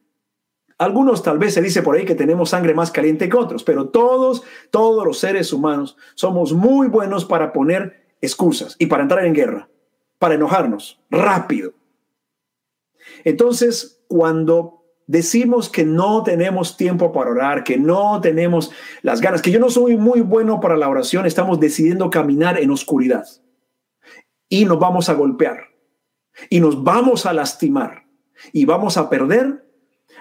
Algunos 0.78 1.22
tal 1.22 1.38
vez 1.38 1.54
se 1.54 1.62
dice 1.62 1.82
por 1.82 1.96
ahí 1.96 2.04
que 2.04 2.14
tenemos 2.14 2.50
sangre 2.50 2.74
más 2.74 2.90
caliente 2.90 3.28
que 3.28 3.36
otros, 3.36 3.64
pero 3.64 3.88
todos, 3.88 4.42
todos 4.70 5.06
los 5.06 5.18
seres 5.18 5.52
humanos 5.52 5.96
somos 6.14 6.52
muy 6.52 6.88
buenos 6.88 7.24
para 7.24 7.52
poner 7.52 8.06
excusas 8.20 8.76
y 8.78 8.86
para 8.86 9.02
entrar 9.02 9.24
en 9.24 9.34
guerra, 9.34 9.68
para 10.18 10.34
enojarnos 10.34 11.00
rápido. 11.10 11.72
Entonces, 13.24 14.02
cuando 14.08 14.84
decimos 15.06 15.70
que 15.70 15.84
no 15.84 16.22
tenemos 16.22 16.76
tiempo 16.76 17.12
para 17.12 17.30
orar, 17.30 17.64
que 17.64 17.78
no 17.78 18.20
tenemos 18.20 18.70
las 19.02 19.20
ganas, 19.20 19.40
que 19.40 19.52
yo 19.52 19.60
no 19.60 19.70
soy 19.70 19.96
muy 19.96 20.20
bueno 20.20 20.60
para 20.60 20.76
la 20.76 20.88
oración, 20.88 21.24
estamos 21.24 21.58
decidiendo 21.58 22.10
caminar 22.10 22.58
en 22.58 22.70
oscuridad 22.70 23.24
y 24.48 24.64
nos 24.64 24.78
vamos 24.78 25.08
a 25.08 25.14
golpear 25.14 25.70
y 26.50 26.60
nos 26.60 26.82
vamos 26.84 27.24
a 27.24 27.32
lastimar 27.32 28.06
y 28.52 28.64
vamos 28.66 28.96
a 28.96 29.08
perder 29.08 29.65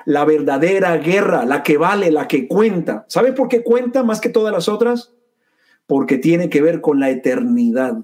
la 0.05 0.23
verdadera 0.23 0.97
guerra, 0.97 1.45
la 1.45 1.63
que 1.63 1.77
vale, 1.77 2.11
la 2.11 2.27
que 2.27 2.47
cuenta. 2.47 3.05
¿Sabe 3.09 3.33
por 3.33 3.47
qué 3.47 3.63
cuenta 3.63 4.03
más 4.03 4.21
que 4.21 4.29
todas 4.29 4.53
las 4.53 4.69
otras? 4.69 5.11
Porque 5.87 6.17
tiene 6.17 6.49
que 6.49 6.61
ver 6.61 6.81
con 6.81 6.99
la 6.99 7.09
eternidad. 7.09 7.97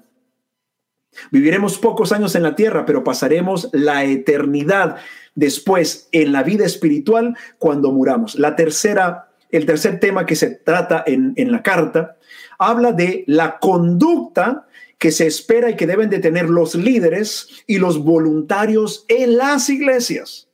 Viviremos 1.32 1.78
pocos 1.78 2.12
años 2.12 2.36
en 2.36 2.44
la 2.44 2.56
tierra, 2.56 2.86
pero 2.86 3.04
pasaremos 3.04 3.70
la 3.74 4.04
eternidad 4.06 4.98
después 5.36 6.10
en 6.12 6.32
la 6.32 6.44
vida 6.44 6.66
espiritual 6.66 7.38
cuando 7.60 7.92
muramos. 7.92 8.36
La 8.36 8.56
tercera, 8.56 9.30
el 9.50 9.66
tercer 9.66 10.00
tema 10.00 10.26
que 10.26 10.36
se 10.36 10.50
trata 10.50 11.04
en, 11.06 11.34
en 11.36 11.52
la 11.52 11.64
carta 11.64 12.18
habla 12.58 12.92
de 12.92 13.24
la 13.28 13.60
conducta 13.60 14.68
que 14.98 15.12
se 15.12 15.26
espera 15.26 15.72
y 15.72 15.76
que 15.76 15.88
deben 15.88 16.10
de 16.10 16.20
tener 16.20 16.50
los 16.50 16.76
líderes 16.76 17.64
y 17.68 17.80
los 17.80 18.04
voluntarios 18.04 19.06
en 19.08 19.38
las 19.38 19.70
iglesias. 19.70 20.51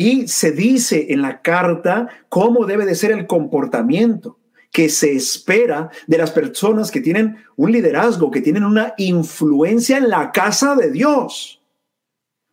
Y 0.00 0.28
se 0.28 0.52
dice 0.52 1.06
en 1.08 1.22
la 1.22 1.42
carta 1.42 2.06
cómo 2.28 2.66
debe 2.66 2.86
de 2.86 2.94
ser 2.94 3.10
el 3.10 3.26
comportamiento 3.26 4.38
que 4.70 4.88
se 4.90 5.10
espera 5.10 5.90
de 6.06 6.18
las 6.18 6.30
personas 6.30 6.92
que 6.92 7.00
tienen 7.00 7.38
un 7.56 7.72
liderazgo, 7.72 8.30
que 8.30 8.40
tienen 8.40 8.62
una 8.62 8.94
influencia 8.96 9.96
en 9.98 10.08
la 10.08 10.30
casa 10.30 10.76
de 10.76 10.92
Dios. 10.92 11.60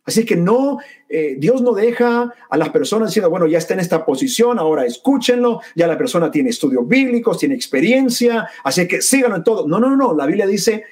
Así 0.04 0.24
que 0.24 0.34
no, 0.34 0.78
eh, 1.08 1.36
Dios 1.38 1.62
no 1.62 1.72
deja 1.72 2.34
a 2.50 2.56
las 2.56 2.70
personas 2.70 3.10
diciendo, 3.10 3.30
bueno, 3.30 3.46
ya 3.46 3.58
está 3.58 3.74
en 3.74 3.80
esta 3.80 4.04
posición, 4.04 4.58
ahora 4.58 4.84
escúchenlo, 4.84 5.60
ya 5.76 5.86
la 5.86 5.96
persona 5.96 6.32
tiene 6.32 6.50
estudios 6.50 6.88
bíblicos, 6.88 7.38
tiene 7.38 7.54
experiencia, 7.54 8.48
así 8.64 8.88
que 8.88 9.00
síganlo 9.00 9.36
en 9.36 9.44
todo. 9.44 9.68
No, 9.68 9.78
no, 9.78 9.96
no, 9.96 10.16
la 10.16 10.26
Biblia 10.26 10.48
dice, 10.48 10.82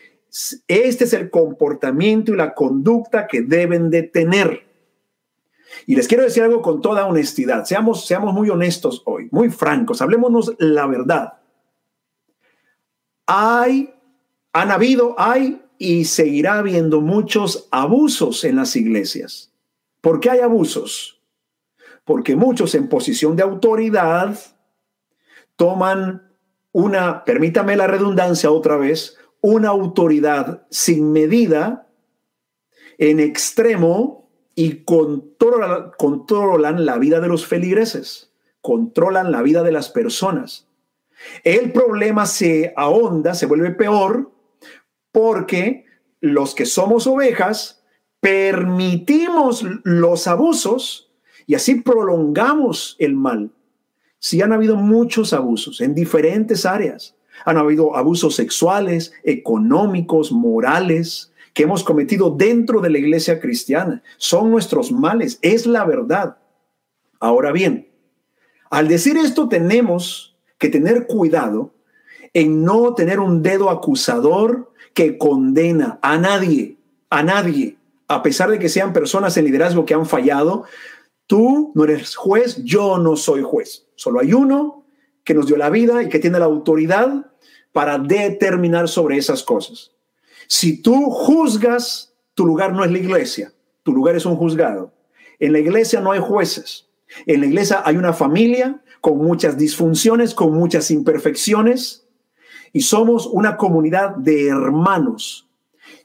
Este 0.68 1.02
es 1.02 1.12
el 1.14 1.30
comportamiento 1.30 2.32
y 2.32 2.36
la 2.36 2.54
conducta 2.54 3.26
que 3.26 3.42
deben 3.42 3.90
de 3.90 4.04
tener. 4.04 4.73
Y 5.86 5.96
les 5.96 6.08
quiero 6.08 6.24
decir 6.24 6.42
algo 6.42 6.62
con 6.62 6.80
toda 6.80 7.06
honestidad. 7.06 7.64
Seamos, 7.64 8.06
seamos 8.06 8.34
muy 8.34 8.50
honestos 8.50 9.02
hoy, 9.04 9.28
muy 9.30 9.50
francos. 9.50 10.02
Hablemosnos 10.02 10.54
la 10.58 10.86
verdad. 10.86 11.34
Hay, 13.26 13.94
han 14.52 14.70
habido, 14.70 15.14
hay 15.18 15.62
y 15.78 16.04
seguirá 16.04 16.58
habiendo 16.58 17.00
muchos 17.00 17.68
abusos 17.70 18.44
en 18.44 18.56
las 18.56 18.76
iglesias. 18.76 19.52
¿Por 20.00 20.20
qué 20.20 20.30
hay 20.30 20.40
abusos? 20.40 21.20
Porque 22.04 22.36
muchos 22.36 22.74
en 22.74 22.88
posición 22.88 23.36
de 23.36 23.42
autoridad 23.42 24.38
toman 25.56 26.30
una, 26.72 27.24
permítame 27.24 27.76
la 27.76 27.86
redundancia 27.86 28.50
otra 28.50 28.76
vez, 28.76 29.16
una 29.40 29.68
autoridad 29.68 30.66
sin 30.70 31.12
medida, 31.12 31.88
en 32.98 33.20
extremo, 33.20 34.23
y 34.54 34.84
controlan, 34.84 35.92
la 36.86 36.98
vida 36.98 37.20
de 37.20 37.28
los 37.28 37.46
feligreses, 37.46 38.32
controlan 38.60 39.32
la 39.32 39.42
vida 39.42 39.62
de 39.62 39.72
las 39.72 39.88
personas. 39.88 40.68
El 41.42 41.72
problema 41.72 42.26
se 42.26 42.72
ahonda, 42.76 43.34
se 43.34 43.46
vuelve 43.46 43.70
peor, 43.70 44.30
porque 45.12 45.86
los 46.20 46.54
que 46.54 46.66
somos 46.66 47.06
ovejas 47.06 47.82
permitimos 48.20 49.64
los 49.84 50.26
abusos 50.26 51.12
y 51.46 51.54
así 51.54 51.76
prolongamos 51.76 52.96
el 52.98 53.14
mal. 53.14 53.50
Sí 54.18 54.40
han 54.40 54.52
habido 54.52 54.76
muchos 54.76 55.32
abusos 55.32 55.80
en 55.80 55.94
diferentes 55.94 56.64
áreas. 56.64 57.14
Han 57.44 57.58
habido 57.58 57.96
abusos 57.96 58.36
sexuales, 58.36 59.12
económicos, 59.24 60.32
morales, 60.32 61.33
que 61.54 61.62
hemos 61.62 61.84
cometido 61.84 62.30
dentro 62.30 62.80
de 62.80 62.90
la 62.90 62.98
iglesia 62.98 63.40
cristiana. 63.40 64.02
Son 64.18 64.50
nuestros 64.50 64.92
males, 64.92 65.38
es 65.40 65.66
la 65.66 65.84
verdad. 65.84 66.36
Ahora 67.20 67.52
bien, 67.52 67.88
al 68.70 68.88
decir 68.88 69.16
esto 69.16 69.48
tenemos 69.48 70.36
que 70.58 70.68
tener 70.68 71.06
cuidado 71.06 71.72
en 72.34 72.64
no 72.64 72.94
tener 72.94 73.20
un 73.20 73.40
dedo 73.40 73.70
acusador 73.70 74.72
que 74.92 75.16
condena 75.16 76.00
a 76.02 76.18
nadie, 76.18 76.76
a 77.08 77.22
nadie, 77.22 77.78
a 78.08 78.22
pesar 78.22 78.50
de 78.50 78.58
que 78.58 78.68
sean 78.68 78.92
personas 78.92 79.36
en 79.36 79.44
liderazgo 79.44 79.84
que 79.84 79.94
han 79.94 80.06
fallado. 80.06 80.64
Tú 81.26 81.72
no 81.76 81.84
eres 81.84 82.16
juez, 82.16 82.62
yo 82.64 82.98
no 82.98 83.16
soy 83.16 83.42
juez. 83.42 83.86
Solo 83.94 84.20
hay 84.20 84.34
uno 84.34 84.84
que 85.22 85.34
nos 85.34 85.46
dio 85.46 85.56
la 85.56 85.70
vida 85.70 86.02
y 86.02 86.08
que 86.08 86.18
tiene 86.18 86.40
la 86.40 86.44
autoridad 86.46 87.30
para 87.72 87.98
determinar 87.98 88.88
sobre 88.88 89.16
esas 89.16 89.44
cosas. 89.44 89.93
Si 90.56 90.76
tú 90.80 91.10
juzgas, 91.10 92.14
tu 92.34 92.46
lugar 92.46 92.72
no 92.72 92.84
es 92.84 92.92
la 92.92 92.98
iglesia, 92.98 93.52
tu 93.82 93.92
lugar 93.92 94.14
es 94.14 94.24
un 94.24 94.36
juzgado. 94.36 94.92
En 95.40 95.52
la 95.52 95.58
iglesia 95.58 96.00
no 96.00 96.12
hay 96.12 96.20
jueces. 96.20 96.86
En 97.26 97.40
la 97.40 97.46
iglesia 97.46 97.82
hay 97.84 97.96
una 97.96 98.12
familia 98.12 98.80
con 99.00 99.18
muchas 99.18 99.58
disfunciones, 99.58 100.32
con 100.32 100.52
muchas 100.52 100.92
imperfecciones, 100.92 102.06
y 102.72 102.82
somos 102.82 103.26
una 103.26 103.56
comunidad 103.56 104.14
de 104.14 104.46
hermanos. 104.46 105.48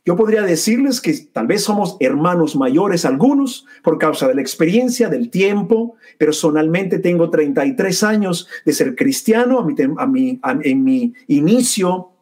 Yo 0.04 0.16
podría 0.16 0.42
decirles 0.42 1.00
que 1.00 1.14
tal 1.32 1.46
vez 1.46 1.64
somos 1.64 1.96
hermanos 2.00 2.56
mayores 2.56 3.06
algunos 3.06 3.68
por 3.84 4.00
causa 4.00 4.28
de 4.28 4.34
la 4.34 4.42
experiencia, 4.42 5.10
del 5.10 5.30
tiempo. 5.30 5.94
Personalmente 6.18 6.98
tengo 6.98 7.30
33 7.30 8.02
años 8.02 8.48
de 8.66 8.74
ser 8.74 8.96
cristiano 8.96 9.60
a 9.60 10.08
mi, 10.08 10.40
en 10.64 10.84
mi 10.84 11.14
inicio 11.28 12.14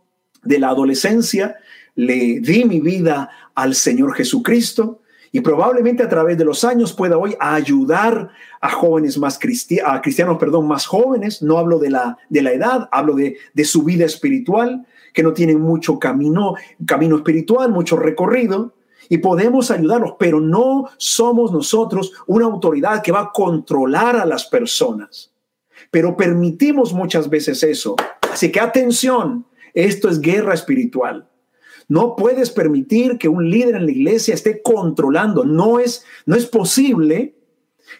de 0.43 0.59
la 0.59 0.69
adolescencia 0.69 1.55
le 1.97 2.39
di 2.39 2.63
mi 2.63 2.79
vida 2.79 3.29
al 3.55 3.73
Señor 3.73 4.13
Jesucristo 4.13 5.01
y 5.31 5.41
probablemente 5.41 6.03
a 6.03 6.09
través 6.09 6.37
de 6.37 6.45
los 6.45 6.63
años 6.63 6.93
pueda 6.93 7.17
hoy 7.17 7.35
ayudar 7.39 8.29
a 8.61 8.69
jóvenes 8.69 9.17
más 9.17 9.37
cristianos, 9.37 9.91
a 9.91 10.01
cristianos, 10.01 10.37
perdón, 10.37 10.67
más 10.67 10.85
jóvenes. 10.85 11.41
No 11.41 11.57
hablo 11.57 11.79
de 11.79 11.89
la, 11.89 12.17
de 12.29 12.41
la 12.43 12.53
edad, 12.53 12.87
hablo 12.91 13.15
de, 13.15 13.37
de 13.53 13.65
su 13.65 13.83
vida 13.83 14.05
espiritual, 14.05 14.85
que 15.13 15.23
no 15.23 15.33
tienen 15.33 15.59
mucho 15.59 15.99
camino, 15.99 16.53
camino 16.85 17.17
espiritual, 17.17 17.71
mucho 17.71 17.97
recorrido. 17.97 18.75
Y 19.09 19.17
podemos 19.17 19.71
ayudarlos, 19.71 20.15
pero 20.19 20.39
no 20.39 20.89
somos 20.97 21.51
nosotros 21.51 22.13
una 22.27 22.45
autoridad 22.45 23.01
que 23.01 23.11
va 23.11 23.21
a 23.21 23.31
controlar 23.33 24.17
a 24.17 24.25
las 24.25 24.45
personas. 24.45 25.33
Pero 25.89 26.15
permitimos 26.15 26.93
muchas 26.93 27.29
veces 27.29 27.63
eso. 27.63 27.95
Así 28.31 28.51
que 28.51 28.59
atención, 28.59 29.45
esto 29.73 30.09
es 30.09 30.21
guerra 30.21 30.53
espiritual. 30.53 31.27
No 31.87 32.15
puedes 32.15 32.49
permitir 32.51 33.17
que 33.17 33.29
un 33.29 33.49
líder 33.49 33.75
en 33.75 33.85
la 33.85 33.91
iglesia 33.91 34.33
esté 34.33 34.61
controlando. 34.61 35.45
No 35.45 35.79
es, 35.79 36.03
no 36.25 36.35
es 36.35 36.45
posible 36.45 37.35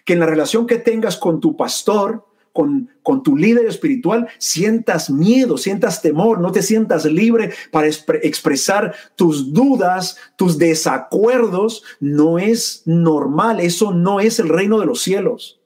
que 0.04 0.12
en 0.12 0.20
la 0.20 0.26
relación 0.26 0.66
que 0.66 0.76
tengas 0.76 1.16
con 1.16 1.40
tu 1.40 1.56
pastor, 1.56 2.26
con, 2.52 2.90
con, 3.02 3.22
tu 3.22 3.36
líder 3.36 3.66
espiritual, 3.66 4.28
sientas 4.38 5.10
miedo, 5.10 5.56
sientas 5.56 6.02
temor, 6.02 6.40
no 6.40 6.50
te 6.52 6.62
sientas 6.62 7.04
libre 7.04 7.52
para 7.70 7.86
expresar 7.86 8.94
tus 9.16 9.52
dudas, 9.54 10.18
tus 10.36 10.58
desacuerdos. 10.58 11.82
No 12.00 12.38
es 12.38 12.82
normal, 12.84 13.60
eso 13.60 13.92
no 13.92 14.20
es 14.20 14.38
el 14.38 14.48
reino 14.48 14.78
de 14.80 14.86
los 14.86 15.00
cielos. 15.00 15.57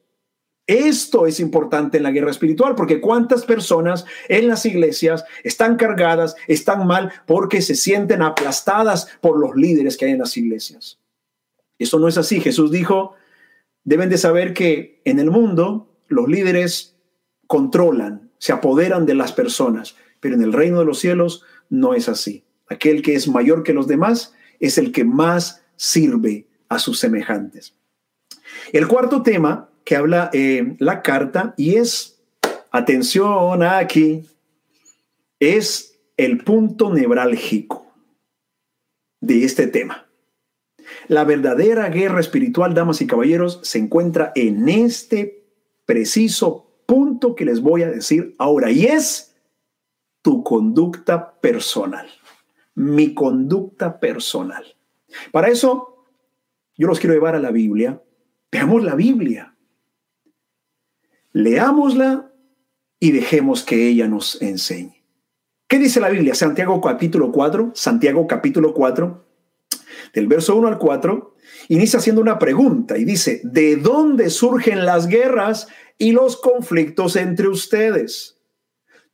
Esto 0.72 1.26
es 1.26 1.38
importante 1.38 1.98
en 1.98 2.02
la 2.02 2.12
guerra 2.12 2.30
espiritual, 2.30 2.74
porque 2.74 3.02
cuántas 3.02 3.44
personas 3.44 4.06
en 4.28 4.48
las 4.48 4.64
iglesias 4.64 5.22
están 5.44 5.76
cargadas, 5.76 6.35
están 6.48 6.87
mal, 6.87 7.12
porque 7.26 7.61
se 7.61 7.74
sienten 7.74 8.22
aplastadas 8.22 9.06
por 9.20 9.38
los 9.38 9.54
líderes 9.54 9.98
que 9.98 10.06
hay 10.06 10.12
en 10.12 10.20
las 10.20 10.35
iglesias. 10.38 10.98
Eso 11.78 11.98
no 11.98 12.08
es 12.08 12.16
así. 12.16 12.40
Jesús 12.40 12.70
dijo, 12.70 13.16
deben 13.85 14.08
de 14.08 14.16
saber 14.16 14.54
que 14.54 15.02
en 15.04 15.18
el 15.18 15.30
mundo 15.30 15.94
los 16.08 16.26
líderes 16.26 16.96
controlan, 17.46 18.30
se 18.38 18.54
apoderan 18.54 19.04
de 19.04 19.14
las 19.14 19.32
personas, 19.32 19.96
pero 20.20 20.37
en 20.37 20.42
el 20.42 20.54
reino 20.54 20.78
de 20.78 20.87
los 20.87 21.00
cielos 21.00 21.44
no 21.68 21.92
es 21.92 22.08
así. 22.08 22.44
Aquel 22.70 23.02
que 23.02 23.14
es 23.14 23.28
mayor 23.28 23.62
que 23.62 23.74
los 23.74 23.88
demás 23.88 24.32
es 24.58 24.78
el 24.78 24.90
que 24.90 25.04
más 25.04 25.62
sirve 25.76 26.46
a 26.70 26.78
sus 26.78 26.98
semejantes. 26.98 27.74
El 28.72 28.88
cuarto 28.88 29.22
tema 29.22 29.68
que 29.85 29.97
habla 29.97 30.31
eh, 30.33 30.77
la 30.79 31.03
carta 31.03 31.55
y 31.57 31.77
es, 31.77 32.21
atención 32.71 33.62
aquí, 33.62 34.25
es 35.40 35.99
el 36.16 36.45
punto 36.45 36.92
nevrálgico 36.92 37.87
de 39.21 39.45
este 39.45 39.66
tema. 39.66 40.07
La 41.09 41.25
verdadera 41.25 41.88
guerra 41.88 42.21
espiritual, 42.21 42.75
damas 42.75 43.01
y 43.01 43.07
caballeros, 43.07 43.61
se 43.62 43.79
encuentra 43.79 44.33
en 44.35 44.68
este 44.68 45.45
preciso 45.85 46.71
punto 46.87 47.35
que 47.35 47.45
les 47.45 47.61
voy 47.61 47.83
a 47.83 47.90
decir 47.90 48.35
ahora 48.38 48.71
y 48.71 48.87
es 48.87 49.35
tu 50.23 50.45
conducta 50.45 51.35
personal, 51.40 52.07
mi 52.75 53.14
conducta 53.14 53.99
personal. 53.99 54.64
Para 55.31 55.49
eso, 55.49 56.07
yo 56.77 56.87
los 56.87 57.01
quiero 57.01 57.14
llevar 57.14 57.35
a 57.35 57.40
la 57.40 57.51
Biblia. 57.51 58.01
Veamos 58.51 58.83
la 58.83 58.95
Biblia. 58.95 59.51
Leámosla 61.33 62.31
y 63.01 63.12
dejemos 63.12 63.62
que 63.62 63.88
ella 63.88 64.07
nos 64.07 64.40
enseñe. 64.42 65.03
¿Qué 65.66 65.79
dice 65.79 66.01
la 66.01 66.11
Biblia? 66.11 66.35
Santiago 66.35 66.81
capítulo 66.81 67.33
4, 67.33 67.73
Santiago 67.75 68.27
capítulo 68.27 68.75
4, 68.75 69.25
del 70.12 70.27
verso 70.27 70.55
1 70.57 70.68
al 70.68 70.79
4, 70.79 71.35
inicia 71.68 71.99
haciendo 71.99 72.21
una 72.21 72.38
pregunta 72.38 72.99
y 72.99 73.05
dice, 73.05 73.40
¿de 73.45 73.77
dónde 73.77 74.29
surgen 74.29 74.85
las 74.85 75.07
guerras 75.07 75.68
y 75.97 76.12
los 76.12 76.37
conflictos 76.37 77.16
entre 77.16 77.49
ustedes? 77.49 78.37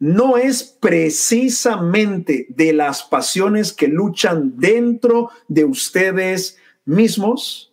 ¿No 0.00 0.36
es 0.36 0.64
precisamente 0.64 2.46
de 2.50 2.72
las 2.72 3.04
pasiones 3.04 3.72
que 3.72 3.88
luchan 3.88 4.58
dentro 4.58 5.30
de 5.46 5.64
ustedes 5.64 6.56
mismos? 6.84 7.67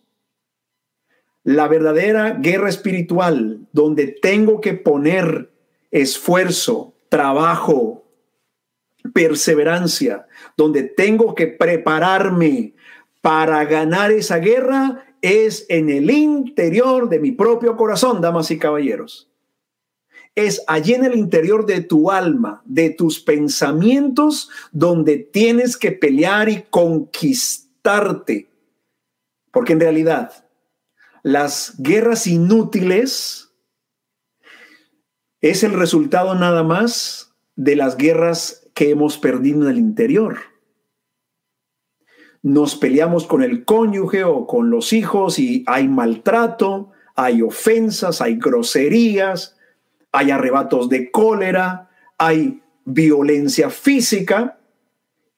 La 1.46 1.68
verdadera 1.68 2.32
guerra 2.32 2.68
espiritual, 2.68 3.68
donde 3.70 4.08
tengo 4.08 4.60
que 4.60 4.74
poner 4.74 5.52
esfuerzo, 5.92 6.94
trabajo, 7.08 8.04
perseverancia, 9.14 10.26
donde 10.56 10.82
tengo 10.82 11.36
que 11.36 11.46
prepararme 11.46 12.74
para 13.20 13.64
ganar 13.64 14.10
esa 14.10 14.38
guerra, 14.38 15.06
es 15.22 15.66
en 15.68 15.88
el 15.88 16.10
interior 16.10 17.08
de 17.08 17.20
mi 17.20 17.30
propio 17.30 17.76
corazón, 17.76 18.20
damas 18.20 18.50
y 18.50 18.58
caballeros. 18.58 19.30
Es 20.34 20.64
allí 20.66 20.94
en 20.94 21.04
el 21.04 21.14
interior 21.14 21.64
de 21.64 21.80
tu 21.80 22.10
alma, 22.10 22.60
de 22.64 22.90
tus 22.90 23.20
pensamientos, 23.20 24.50
donde 24.72 25.18
tienes 25.18 25.76
que 25.76 25.92
pelear 25.92 26.48
y 26.48 26.62
conquistarte. 26.68 28.48
Porque 29.52 29.74
en 29.74 29.80
realidad 29.80 30.45
las 31.26 31.74
guerras 31.78 32.28
inútiles 32.28 33.52
es 35.40 35.64
el 35.64 35.72
resultado 35.72 36.36
nada 36.36 36.62
más 36.62 37.34
de 37.56 37.74
las 37.74 37.96
guerras 37.96 38.70
que 38.74 38.90
hemos 38.90 39.18
perdido 39.18 39.62
en 39.64 39.70
el 39.70 39.78
interior. 39.78 40.38
nos 42.42 42.76
peleamos 42.76 43.26
con 43.26 43.42
el 43.42 43.64
cónyuge 43.64 44.22
o 44.22 44.46
con 44.46 44.70
los 44.70 44.92
hijos 44.92 45.40
y 45.40 45.64
hay 45.66 45.88
maltrato, 45.88 46.92
hay 47.16 47.42
ofensas, 47.42 48.20
hay 48.20 48.36
groserías, 48.36 49.56
hay 50.12 50.30
arrebatos 50.30 50.88
de 50.88 51.10
cólera, 51.10 51.90
hay 52.18 52.62
violencia 52.84 53.68
física. 53.68 54.60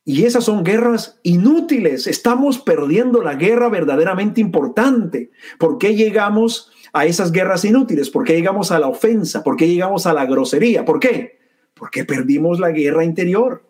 Y 0.09 0.25
esas 0.25 0.45
son 0.45 0.65
guerras 0.65 1.21
inútiles. 1.23 2.07
Estamos 2.07 2.59
perdiendo 2.59 3.21
la 3.21 3.35
guerra 3.35 3.69
verdaderamente 3.69 4.41
importante. 4.41 5.31
¿Por 5.59 5.77
qué 5.77 5.95
llegamos 5.95 6.73
a 6.95 7.05
esas 7.05 7.31
guerras 7.31 7.63
inútiles? 7.67 8.09
¿Por 8.09 8.25
qué 8.25 8.35
llegamos 8.35 8.73
a 8.73 8.79
la 8.79 8.89
ofensa? 8.89 9.45
¿Por 9.45 9.59
qué 9.59 9.69
llegamos 9.69 10.07
a 10.07 10.15
la 10.15 10.25
grosería? 10.25 10.87
¿Por 10.87 10.99
qué? 10.99 11.41
Porque 11.75 12.07
perdimos 12.07 12.59
la 12.59 12.71
guerra 12.71 13.05
interior. 13.05 13.63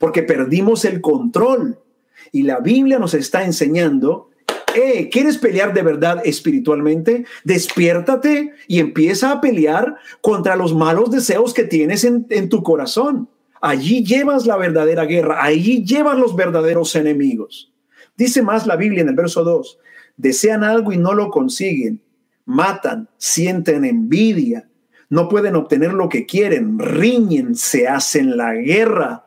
Porque 0.00 0.24
perdimos 0.24 0.84
el 0.84 1.00
control. 1.00 1.78
Y 2.32 2.42
la 2.42 2.58
Biblia 2.58 2.98
nos 2.98 3.14
está 3.14 3.44
enseñando, 3.44 4.30
eh, 4.74 5.08
¿quieres 5.08 5.38
pelear 5.38 5.72
de 5.72 5.82
verdad 5.82 6.20
espiritualmente? 6.24 7.26
Despiértate 7.44 8.54
y 8.66 8.80
empieza 8.80 9.30
a 9.30 9.40
pelear 9.40 9.98
contra 10.20 10.56
los 10.56 10.74
malos 10.74 11.12
deseos 11.12 11.54
que 11.54 11.62
tienes 11.62 12.02
en, 12.02 12.26
en 12.28 12.48
tu 12.48 12.64
corazón. 12.64 13.28
Allí 13.62 14.04
llevas 14.04 14.44
la 14.44 14.58
verdadera 14.58 15.06
guerra, 15.06 15.42
allí 15.42 15.82
llevas 15.82 16.18
los 16.18 16.36
verdaderos 16.36 16.94
enemigos. 16.94 17.72
Dice 18.14 18.42
más 18.42 18.66
la 18.66 18.76
Biblia 18.76 19.00
en 19.00 19.08
el 19.08 19.14
verso 19.14 19.42
2, 19.44 19.78
desean 20.18 20.64
algo 20.64 20.92
y 20.92 20.98
no 20.98 21.14
lo 21.14 21.30
consiguen, 21.30 22.02
matan, 22.44 23.08
sienten 23.16 23.86
envidia, 23.86 24.68
no 25.08 25.28
pueden 25.30 25.56
obtener 25.56 25.94
lo 25.94 26.10
que 26.10 26.26
quieren, 26.26 26.78
riñen, 26.78 27.54
se 27.54 27.88
hacen 27.88 28.36
la 28.36 28.52
guerra 28.52 29.24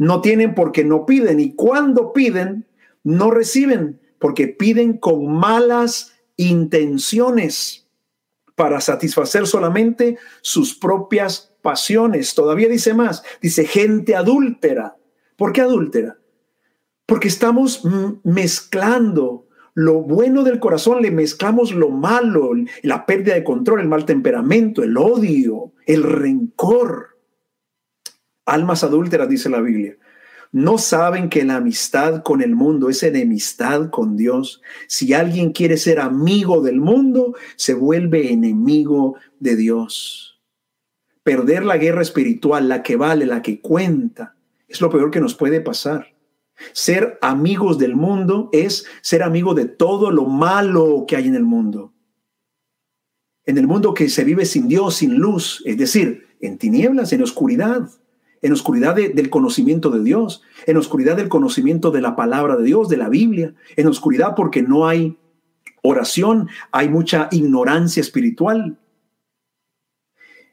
no 0.00 0.22
tienen 0.22 0.54
porque 0.54 0.82
no 0.82 1.04
piden 1.04 1.40
y 1.40 1.52
cuando 1.52 2.14
piden, 2.14 2.66
no 3.04 3.30
reciben 3.30 4.00
porque 4.18 4.48
piden 4.48 4.96
con 4.96 5.30
malas 5.30 6.14
intenciones 6.36 7.86
para 8.54 8.80
satisfacer 8.80 9.46
solamente 9.46 10.16
sus 10.40 10.74
propias 10.74 11.49
pasiones. 11.60 12.34
Todavía 12.34 12.68
dice 12.68 12.94
más, 12.94 13.22
dice 13.40 13.64
gente 13.64 14.16
adúltera. 14.16 14.96
¿Por 15.36 15.52
qué 15.52 15.60
adúltera? 15.60 16.18
Porque 17.06 17.28
estamos 17.28 17.82
mezclando 18.22 19.46
lo 19.74 20.02
bueno 20.02 20.42
del 20.42 20.58
corazón, 20.58 21.00
le 21.02 21.10
mezclamos 21.10 21.72
lo 21.72 21.90
malo, 21.90 22.52
la 22.82 23.06
pérdida 23.06 23.34
de 23.34 23.44
control, 23.44 23.80
el 23.80 23.88
mal 23.88 24.04
temperamento, 24.04 24.82
el 24.82 24.96
odio, 24.96 25.72
el 25.86 26.02
rencor 26.02 27.10
almas 28.50 28.84
adúlteras, 28.84 29.28
dice 29.28 29.48
la 29.48 29.60
Biblia. 29.60 29.96
No 30.52 30.78
saben 30.78 31.28
que 31.28 31.44
la 31.44 31.56
amistad 31.56 32.22
con 32.22 32.42
el 32.42 32.56
mundo 32.56 32.90
es 32.90 33.02
enemistad 33.04 33.90
con 33.90 34.16
Dios. 34.16 34.60
Si 34.88 35.14
alguien 35.14 35.52
quiere 35.52 35.76
ser 35.76 36.00
amigo 36.00 36.60
del 36.60 36.80
mundo, 36.80 37.36
se 37.54 37.74
vuelve 37.74 38.32
enemigo 38.32 39.16
de 39.38 39.54
Dios. 39.54 40.29
Perder 41.22 41.64
la 41.64 41.76
guerra 41.76 42.02
espiritual, 42.02 42.68
la 42.68 42.82
que 42.82 42.96
vale, 42.96 43.26
la 43.26 43.42
que 43.42 43.60
cuenta, 43.60 44.36
es 44.68 44.80
lo 44.80 44.90
peor 44.90 45.10
que 45.10 45.20
nos 45.20 45.34
puede 45.34 45.60
pasar. 45.60 46.14
Ser 46.72 47.18
amigos 47.22 47.78
del 47.78 47.96
mundo 47.96 48.48
es 48.52 48.86
ser 49.02 49.22
amigo 49.22 49.54
de 49.54 49.66
todo 49.66 50.10
lo 50.10 50.26
malo 50.26 51.04
que 51.06 51.16
hay 51.16 51.26
en 51.26 51.34
el 51.34 51.44
mundo. 51.44 51.92
En 53.44 53.58
el 53.58 53.66
mundo 53.66 53.94
que 53.94 54.08
se 54.08 54.24
vive 54.24 54.44
sin 54.44 54.68
Dios, 54.68 54.96
sin 54.96 55.16
luz, 55.16 55.62
es 55.64 55.76
decir, 55.76 56.26
en 56.40 56.58
tinieblas, 56.58 57.12
en 57.12 57.22
oscuridad 57.22 57.88
en 58.42 58.52
oscuridad 58.52 58.94
del 58.94 59.30
conocimiento 59.30 59.90
de 59.90 60.02
Dios, 60.02 60.42
en 60.66 60.76
oscuridad 60.76 61.16
del 61.16 61.28
conocimiento 61.28 61.90
de 61.90 62.00
la 62.00 62.16
palabra 62.16 62.56
de 62.56 62.64
Dios, 62.64 62.88
de 62.88 62.96
la 62.96 63.08
Biblia, 63.08 63.54
en 63.76 63.86
oscuridad 63.86 64.34
porque 64.34 64.62
no 64.62 64.86
hay 64.86 65.18
oración, 65.82 66.48
hay 66.72 66.88
mucha 66.88 67.28
ignorancia 67.30 68.00
espiritual. 68.00 68.78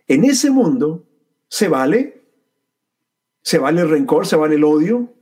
En 0.08 0.24
ese 0.24 0.50
mundo 0.50 1.06
se 1.48 1.68
vale, 1.68 2.24
se 3.42 3.60
vale 3.60 3.82
el 3.82 3.90
rencor, 3.90 4.26
se 4.26 4.36
vale 4.36 4.56
el 4.56 4.64
odio. 4.64 5.14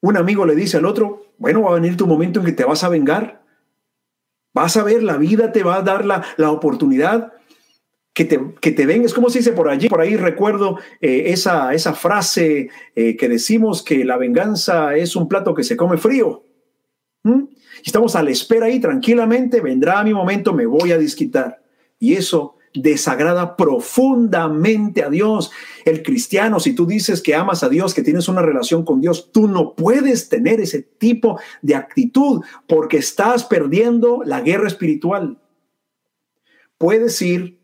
Un 0.00 0.16
amigo 0.16 0.44
le 0.44 0.54
dice 0.54 0.78
al 0.78 0.86
otro, 0.86 1.34
bueno, 1.38 1.62
va 1.62 1.70
a 1.70 1.74
venir 1.74 1.96
tu 1.96 2.06
momento 2.06 2.40
en 2.40 2.46
que 2.46 2.52
te 2.52 2.64
vas 2.64 2.82
a 2.84 2.88
vengar. 2.88 3.44
Vas 4.52 4.76
a 4.76 4.84
ver, 4.84 5.02
la 5.02 5.16
vida 5.16 5.52
te 5.52 5.62
va 5.62 5.76
a 5.76 5.82
dar 5.82 6.04
la, 6.04 6.24
la 6.36 6.50
oportunidad 6.50 7.32
que 8.12 8.24
te, 8.24 8.40
que 8.60 8.72
te 8.72 9.04
es 9.04 9.14
como 9.14 9.30
se 9.30 9.38
dice 9.38 9.52
por 9.52 9.68
allí, 9.68 9.88
por 9.88 10.00
ahí 10.00 10.16
recuerdo 10.16 10.78
eh, 11.00 11.24
esa, 11.28 11.72
esa 11.72 11.94
frase 11.94 12.68
eh, 12.94 13.16
que 13.16 13.28
decimos 13.28 13.82
que 13.82 14.04
la 14.04 14.18
venganza 14.18 14.94
es 14.96 15.16
un 15.16 15.28
plato 15.28 15.54
que 15.54 15.64
se 15.64 15.76
come 15.76 15.96
frío. 15.96 16.44
¿Mm? 17.22 17.44
Estamos 17.84 18.14
a 18.14 18.22
la 18.22 18.30
espera 18.30 18.66
ahí 18.66 18.80
tranquilamente, 18.80 19.60
vendrá 19.60 20.04
mi 20.04 20.12
momento, 20.12 20.52
me 20.52 20.66
voy 20.66 20.92
a 20.92 20.98
disquitar. 20.98 21.62
Y 21.98 22.14
eso 22.14 22.56
desagrada 22.74 23.56
profundamente 23.56 25.02
a 25.02 25.10
Dios. 25.10 25.50
El 25.84 26.02
cristiano, 26.02 26.60
si 26.60 26.74
tú 26.74 26.86
dices 26.86 27.20
que 27.20 27.34
amas 27.34 27.62
a 27.62 27.68
Dios, 27.68 27.94
que 27.94 28.02
tienes 28.02 28.28
una 28.28 28.42
relación 28.42 28.84
con 28.84 29.00
Dios, 29.00 29.30
tú 29.32 29.48
no 29.48 29.74
puedes 29.74 30.28
tener 30.28 30.60
ese 30.60 30.82
tipo 30.82 31.38
de 31.60 31.74
actitud 31.74 32.42
porque 32.66 32.98
estás 32.98 33.44
perdiendo 33.44 34.22
la 34.24 34.40
guerra 34.40 34.68
espiritual. 34.68 35.38
Puedes 36.78 37.20
ir 37.22 37.62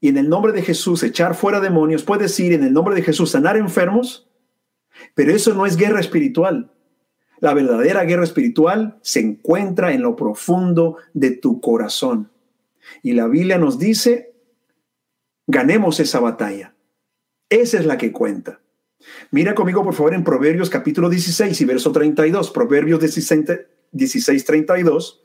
y 0.00 0.08
en 0.08 0.16
el 0.16 0.28
nombre 0.28 0.52
de 0.52 0.62
Jesús 0.62 1.02
echar 1.02 1.34
fuera 1.34 1.60
demonios, 1.60 2.02
puedes 2.04 2.38
ir 2.38 2.52
en 2.52 2.62
el 2.62 2.72
nombre 2.72 2.94
de 2.94 3.02
Jesús 3.02 3.32
sanar 3.32 3.56
enfermos, 3.56 4.28
pero 5.14 5.32
eso 5.32 5.54
no 5.54 5.66
es 5.66 5.76
guerra 5.76 6.00
espiritual. 6.00 6.72
La 7.40 7.54
verdadera 7.54 8.04
guerra 8.04 8.24
espiritual 8.24 8.98
se 9.02 9.20
encuentra 9.20 9.92
en 9.92 10.02
lo 10.02 10.16
profundo 10.16 10.96
de 11.14 11.32
tu 11.32 11.60
corazón. 11.60 12.30
Y 13.02 13.12
la 13.12 13.26
Biblia 13.26 13.58
nos 13.58 13.78
dice, 13.78 14.34
ganemos 15.46 16.00
esa 16.00 16.20
batalla. 16.20 16.74
Esa 17.48 17.78
es 17.78 17.86
la 17.86 17.98
que 17.98 18.12
cuenta. 18.12 18.60
Mira 19.30 19.54
conmigo, 19.54 19.82
por 19.82 19.94
favor, 19.94 20.14
en 20.14 20.24
Proverbios 20.24 20.70
capítulo 20.70 21.08
16 21.08 21.60
y 21.60 21.64
verso 21.64 21.92
32. 21.92 22.50
Proverbios 22.50 23.00
16, 23.00 23.44
16 23.92 24.44
32 24.44 25.22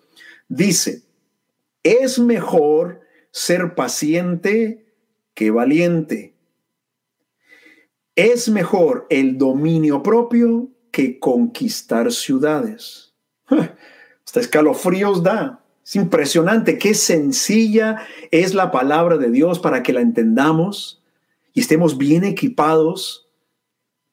dice, 0.48 1.04
es 1.84 2.20
mejor 2.20 3.02
ser 3.32 3.76
paciente 3.76 4.86
que 5.34 5.52
valiente. 5.52 6.36
Es 8.16 8.48
mejor 8.48 9.08
el 9.10 9.38
dominio 9.38 10.04
propio 10.04 10.70
que 10.92 11.20
conquistar 11.20 12.12
ciudades. 12.12 13.16
Hasta 14.26 14.40
escalofríos 14.40 15.24
da. 15.24 15.63
Es 15.86 15.96
impresionante 15.96 16.78
qué 16.78 16.94
sencilla 16.94 18.04
es 18.32 18.54
la 18.54 18.72
palabra 18.72 19.18
de 19.18 19.30
Dios 19.30 19.60
para 19.60 19.84
que 19.84 19.94
la 19.94 20.02
entendamos 20.02 21.02
y 21.54 21.60
estemos 21.60 21.98
bien 21.98 22.24
equipados 22.24 23.28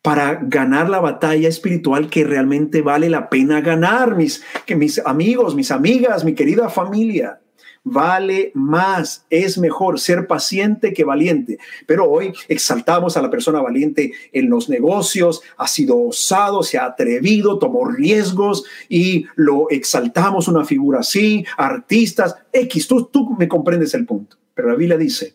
para 0.02 0.40
ganar 0.42 0.88
la 0.88 1.00
batalla 1.00 1.48
espiritual 1.48 2.08
que 2.08 2.24
realmente 2.24 2.82
vale 2.82 3.10
la 3.10 3.28
pena 3.28 3.60
ganar, 3.60 4.16
mis, 4.16 4.42
que 4.66 4.74
mis 4.74 4.98
amigos, 5.04 5.54
mis 5.54 5.70
amigas, 5.70 6.24
mi 6.24 6.34
querida 6.34 6.68
familia 6.70 7.40
vale 7.82 8.52
más, 8.54 9.26
es 9.30 9.58
mejor 9.58 9.98
ser 9.98 10.26
paciente 10.26 10.92
que 10.92 11.04
valiente. 11.04 11.58
Pero 11.86 12.10
hoy 12.10 12.32
exaltamos 12.48 13.16
a 13.16 13.22
la 13.22 13.30
persona 13.30 13.60
valiente 13.60 14.12
en 14.32 14.50
los 14.50 14.68
negocios, 14.68 15.42
ha 15.56 15.66
sido 15.66 15.98
osado, 15.98 16.62
se 16.62 16.78
ha 16.78 16.86
atrevido, 16.86 17.58
tomó 17.58 17.86
riesgos 17.86 18.64
y 18.88 19.26
lo 19.36 19.68
exaltamos 19.70 20.48
una 20.48 20.64
figura 20.64 21.00
así, 21.00 21.44
artistas, 21.56 22.36
X, 22.52 22.86
tú, 22.86 23.06
tú 23.06 23.30
me 23.38 23.48
comprendes 23.48 23.94
el 23.94 24.06
punto. 24.06 24.36
Pero 24.54 24.68
la 24.68 24.76
Biblia 24.76 24.98
dice, 24.98 25.34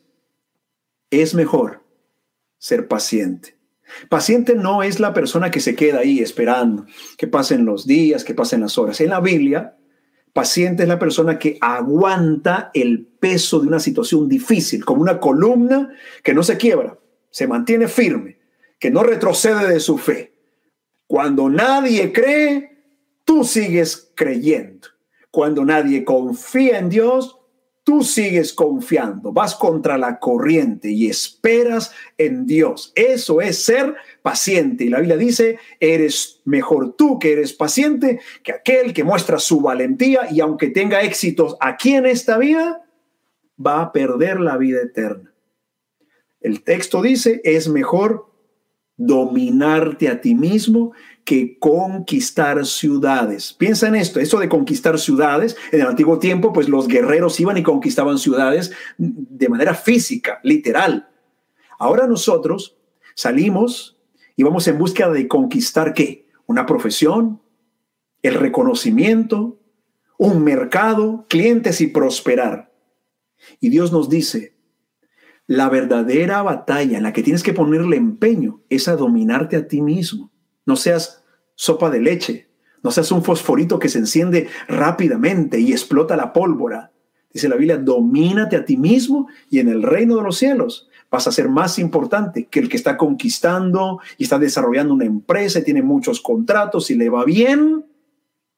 es 1.10 1.34
mejor 1.34 1.84
ser 2.58 2.88
paciente. 2.88 3.56
Paciente 4.10 4.56
no 4.56 4.84
es 4.84 5.00
la 5.00 5.14
persona 5.14 5.52
que 5.52 5.60
se 5.60 5.76
queda 5.76 6.00
ahí 6.00 6.20
esperando 6.20 6.86
que 7.18 7.28
pasen 7.28 7.66
los 7.66 7.86
días, 7.86 8.24
que 8.24 8.34
pasen 8.34 8.62
las 8.62 8.78
horas. 8.78 9.00
En 9.00 9.12
la 9.12 9.20
Biblia, 9.20 9.78
Paciente 10.36 10.84
es 10.84 10.90
la 10.90 11.00
persona 11.00 11.40
que 11.40 11.58
aguanta 11.62 12.70
el 12.74 13.06
peso 13.06 13.62
de 13.62 13.70
una 13.70 13.80
situación 13.80 14.28
difícil, 14.28 14.84
como 14.84 15.02
una 15.02 15.18
columna 15.18 15.94
que 16.22 16.34
no 16.34 16.44
se 16.44 16.58
quiebra, 16.58 17.00
se 17.30 17.48
mantiene 17.48 17.88
firme, 17.88 18.38
que 18.78 18.92
no 18.92 19.02
retrocede 19.02 19.66
de 19.66 19.80
su 19.80 19.98
fe. 19.98 20.34
Cuando 21.08 21.48
nadie 21.48 22.12
cree, 22.12 22.84
tú 23.24 23.46
sigues 23.46 24.12
creyendo. 24.14 24.90
Cuando 25.32 25.64
nadie 25.64 26.04
confía 26.04 26.80
en 26.80 26.90
Dios, 26.90 27.40
tú 27.86 28.04
sigues 28.04 28.52
confiando, 28.52 29.32
vas 29.32 29.56
contra 29.56 29.98
la 29.98 30.20
corriente 30.20 30.90
y 30.90 31.08
esperas 31.08 31.94
en 32.18 32.48
Dios. 32.48 32.92
Eso 32.96 33.42
es 33.42 33.64
ser 33.64 33.96
paciente. 34.24 34.84
Y 34.86 34.90
la 34.90 35.00
Biblia 35.00 35.18
dice, 35.18 35.60
eres 35.80 36.42
mejor 36.46 36.96
tú 36.98 37.20
que 37.20 37.32
eres 37.32 37.54
paciente 37.54 38.20
que 38.44 38.54
aquel 38.54 38.92
que 38.92 39.04
muestra 39.04 39.38
su 39.38 39.62
valentía 39.62 40.28
y 40.32 40.40
aunque 40.42 40.70
tenga 40.70 41.04
éxitos 41.04 41.56
aquí 41.62 41.94
en 41.94 42.08
esta 42.08 42.40
vida, 42.40 42.84
va 43.64 43.82
a 43.82 43.92
perder 43.92 44.40
la 44.40 44.58
vida 44.58 44.82
eterna. 44.82 45.32
El 46.42 46.64
texto 46.64 47.04
dice, 47.04 47.40
es 47.44 47.70
mejor 47.70 48.35
dominarte 48.98 50.08
a 50.10 50.22
ti 50.22 50.36
mismo 50.36 50.94
que 51.24 51.58
conquistar 51.60 52.66
ciudades. 52.66 53.54
Piensa 53.54 53.88
en 53.88 53.96
esto, 53.96 54.20
eso 54.20 54.40
de 54.40 54.48
conquistar 54.48 55.00
ciudades, 55.00 55.58
en 55.72 55.82
el 55.82 55.88
antiguo 55.88 56.20
tiempo, 56.20 56.54
pues 56.54 56.70
los 56.70 56.88
guerreros 56.88 57.40
iban 57.40 57.58
y 57.58 57.64
conquistaban 57.64 58.20
ciudades 58.20 58.72
de 58.98 59.50
manera 59.50 59.74
física, 59.74 60.40
literal. 60.44 61.10
Ahora 61.80 62.08
nosotros 62.08 62.78
salimos 63.16 63.98
y 64.36 64.44
vamos 64.44 64.68
en 64.68 64.78
búsqueda 64.78 65.12
de 65.12 65.28
conquistar 65.28 65.94
qué? 65.94 66.28
Una 66.46 66.66
profesión, 66.66 67.42
el 68.22 68.36
reconocimiento, 68.36 69.60
un 70.18 70.44
mercado, 70.44 71.26
clientes 71.28 71.82
y 71.82 71.88
prosperar. 71.88 72.72
Y 73.60 73.70
Dios 73.70 73.92
nos 73.92 74.10
dice, 74.10 74.55
la 75.48 75.70
verdadera 75.70 76.42
batalla 76.42 76.98
en 76.98 77.04
la 77.04 77.14
que 77.14 77.24
tienes 77.24 77.44
que 77.44 77.54
ponerle 77.54 77.98
empeño 77.98 78.62
es 78.70 78.88
a 78.88 78.96
dominarte 78.96 79.56
a 79.56 79.68
ti 79.68 79.82
mismo. 79.82 80.32
No 80.66 80.76
seas 80.76 81.24
sopa 81.56 81.90
de 81.90 82.02
leche, 82.02 82.50
no 82.84 82.92
seas 82.92 83.12
un 83.12 83.24
fosforito 83.24 83.80
que 83.80 83.90
se 83.90 84.00
enciende 84.00 84.48
rápidamente 84.68 85.60
y 85.60 85.72
explota 85.72 86.16
la 86.16 86.34
pólvora. 86.34 86.92
Dice 87.32 87.50
la 87.50 87.56
Biblia, 87.56 87.78
domínate 87.78 88.56
a 88.56 88.66
ti 88.66 88.78
mismo 88.78 89.28
y 89.50 89.60
en 89.60 89.70
el 89.70 89.84
reino 89.84 90.16
de 90.18 90.24
los 90.24 90.38
cielos 90.38 90.90
vas 91.12 91.28
a 91.28 91.32
ser 91.32 91.50
más 91.50 91.80
importante 91.80 92.48
que 92.48 92.60
el 92.60 92.70
que 92.70 92.78
está 92.78 92.98
conquistando 92.98 94.00
y 94.18 94.24
está 94.24 94.40
desarrollando 94.40 94.94
una 94.94 95.06
empresa 95.06 95.60
y 95.60 95.64
tiene 95.64 95.82
muchos 95.82 96.20
contratos 96.22 96.90
y 96.90 96.96
le 96.96 97.10
va 97.10 97.24
bien, 97.24 97.86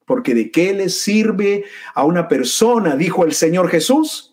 porque 0.06 0.34
de 0.34 0.50
qué 0.50 0.72
le 0.72 0.88
sirve 0.88 1.64
a 1.94 2.04
una 2.04 2.28
persona, 2.28 2.96
dijo 2.96 3.24
el 3.24 3.32
Señor 3.32 3.68
Jesús, 3.68 4.27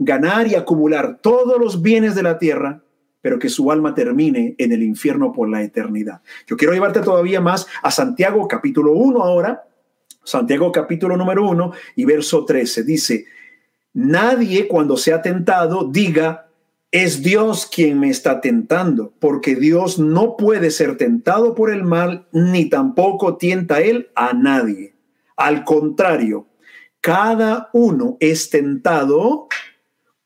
ganar 0.00 0.48
y 0.48 0.54
acumular 0.54 1.18
todos 1.20 1.60
los 1.60 1.82
bienes 1.82 2.14
de 2.14 2.22
la 2.22 2.38
tierra, 2.38 2.82
pero 3.20 3.38
que 3.38 3.50
su 3.50 3.70
alma 3.70 3.94
termine 3.94 4.54
en 4.56 4.72
el 4.72 4.82
infierno 4.82 5.30
por 5.30 5.48
la 5.48 5.62
eternidad. 5.62 6.22
Yo 6.46 6.56
quiero 6.56 6.72
llevarte 6.72 7.00
todavía 7.00 7.42
más 7.42 7.66
a 7.82 7.90
Santiago 7.90 8.48
capítulo 8.48 8.92
1 8.94 9.22
ahora, 9.22 9.68
Santiago 10.24 10.72
capítulo 10.72 11.18
número 11.18 11.46
1 11.46 11.72
y 11.96 12.06
verso 12.06 12.46
13. 12.46 12.82
Dice, 12.82 13.26
nadie 13.92 14.66
cuando 14.66 14.96
sea 14.96 15.20
tentado 15.20 15.84
diga, 15.84 16.48
es 16.90 17.22
Dios 17.22 17.66
quien 17.66 18.00
me 18.00 18.08
está 18.08 18.40
tentando, 18.40 19.12
porque 19.20 19.54
Dios 19.54 19.98
no 19.98 20.38
puede 20.38 20.70
ser 20.70 20.96
tentado 20.96 21.54
por 21.54 21.70
el 21.70 21.84
mal, 21.84 22.26
ni 22.32 22.70
tampoco 22.70 23.36
tienta 23.36 23.80
él 23.80 24.08
a 24.14 24.32
nadie. 24.32 24.94
Al 25.36 25.64
contrario, 25.64 26.46
cada 27.02 27.68
uno 27.74 28.16
es 28.18 28.48
tentado 28.48 29.48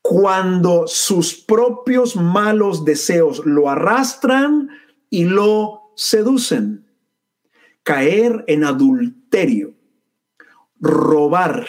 cuando 0.07 0.87
sus 0.87 1.33
propios 1.33 2.15
malos 2.15 2.85
deseos 2.85 3.47
lo 3.47 3.71
arrastran 3.71 4.69
y 5.09 5.25
lo 5.25 5.93
seducen. 5.97 6.85
Caer 7.83 8.45
en 8.47 8.65
adulterio, 8.65 9.73
robar, 10.79 11.67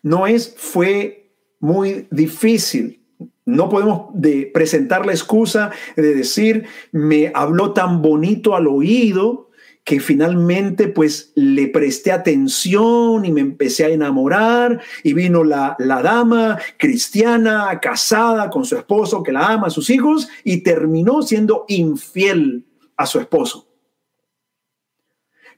no 0.00 0.28
es, 0.28 0.54
fue 0.56 1.34
muy 1.58 2.06
difícil. 2.12 3.04
No 3.44 3.68
podemos 3.68 4.10
de 4.14 4.48
presentar 4.54 5.04
la 5.04 5.12
excusa 5.12 5.72
de 5.96 6.14
decir, 6.14 6.66
me 6.92 7.32
habló 7.34 7.72
tan 7.72 8.00
bonito 8.00 8.54
al 8.54 8.68
oído 8.68 9.49
que 9.84 9.98
finalmente 9.98 10.88
pues 10.88 11.32
le 11.34 11.68
presté 11.68 12.12
atención 12.12 13.24
y 13.24 13.32
me 13.32 13.40
empecé 13.40 13.84
a 13.84 13.88
enamorar 13.88 14.80
y 15.02 15.14
vino 15.14 15.42
la, 15.42 15.74
la 15.78 16.02
dama 16.02 16.58
cristiana, 16.76 17.78
casada 17.80 18.50
con 18.50 18.64
su 18.64 18.76
esposo 18.76 19.22
que 19.22 19.32
la 19.32 19.46
ama, 19.46 19.68
a 19.68 19.70
sus 19.70 19.90
hijos 19.90 20.28
y 20.44 20.58
terminó 20.58 21.22
siendo 21.22 21.64
infiel 21.68 22.66
a 22.96 23.06
su 23.06 23.18
esposo 23.18 23.70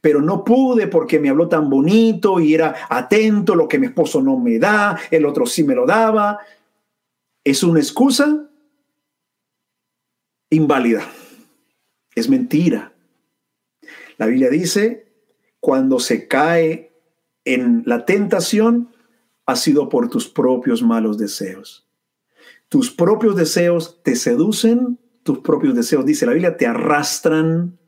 pero 0.02 0.20
no 0.20 0.44
pude 0.44 0.88
porque 0.88 1.20
me 1.20 1.30
habló 1.30 1.48
tan 1.48 1.70
bonito 1.70 2.40
y 2.40 2.52
era 2.52 2.74
atento, 2.90 3.54
lo 3.54 3.68
que 3.68 3.78
mi 3.78 3.86
esposo 3.86 4.20
no 4.20 4.36
me 4.36 4.58
da, 4.58 4.98
el 5.12 5.24
otro 5.24 5.46
sí 5.46 5.62
me 5.62 5.76
lo 5.76 5.86
daba. 5.86 6.40
Es 7.44 7.62
una 7.62 7.78
excusa 7.78 8.50
inválida. 10.50 11.06
Es 12.16 12.28
mentira. 12.28 12.91
La 14.22 14.28
Biblia 14.28 14.50
dice, 14.50 15.08
cuando 15.58 15.98
se 15.98 16.28
cae 16.28 16.92
en 17.44 17.82
la 17.86 18.06
tentación, 18.06 18.94
ha 19.46 19.56
sido 19.56 19.88
por 19.88 20.10
tus 20.10 20.28
propios 20.28 20.80
malos 20.80 21.18
deseos. 21.18 21.88
Tus 22.68 22.92
propios 22.92 23.34
deseos 23.34 24.00
te 24.04 24.14
seducen, 24.14 25.00
tus 25.24 25.40
propios 25.40 25.74
deseos, 25.74 26.06
dice 26.06 26.24
la 26.24 26.34
Biblia, 26.34 26.56
te 26.56 26.68
arrastran 26.68 27.80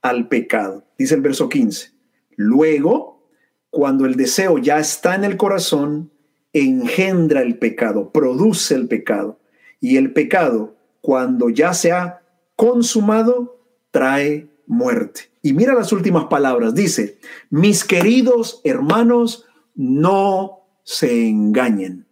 al 0.00 0.28
pecado. 0.28 0.84
Dice 0.96 1.16
el 1.16 1.22
verso 1.22 1.48
15. 1.48 1.90
Luego, 2.36 3.26
cuando 3.70 4.06
el 4.06 4.14
deseo 4.14 4.58
ya 4.58 4.78
está 4.78 5.16
en 5.16 5.24
el 5.24 5.36
corazón, 5.36 6.12
engendra 6.52 7.42
el 7.42 7.58
pecado, 7.58 8.12
produce 8.12 8.76
el 8.76 8.86
pecado. 8.86 9.40
Y 9.80 9.96
el 9.96 10.12
pecado, 10.12 10.76
cuando 11.00 11.50
ya 11.50 11.74
se 11.74 11.90
ha 11.90 12.22
consumado, 12.54 13.60
trae 13.90 14.48
muerte. 14.68 15.29
Y 15.42 15.52
mira 15.52 15.74
las 15.74 15.92
últimas 15.92 16.24
palabras. 16.26 16.74
Dice, 16.74 17.18
mis 17.48 17.84
queridos 17.84 18.60
hermanos, 18.64 19.46
no 19.74 20.66
se 20.82 21.28
engañen. 21.28 22.06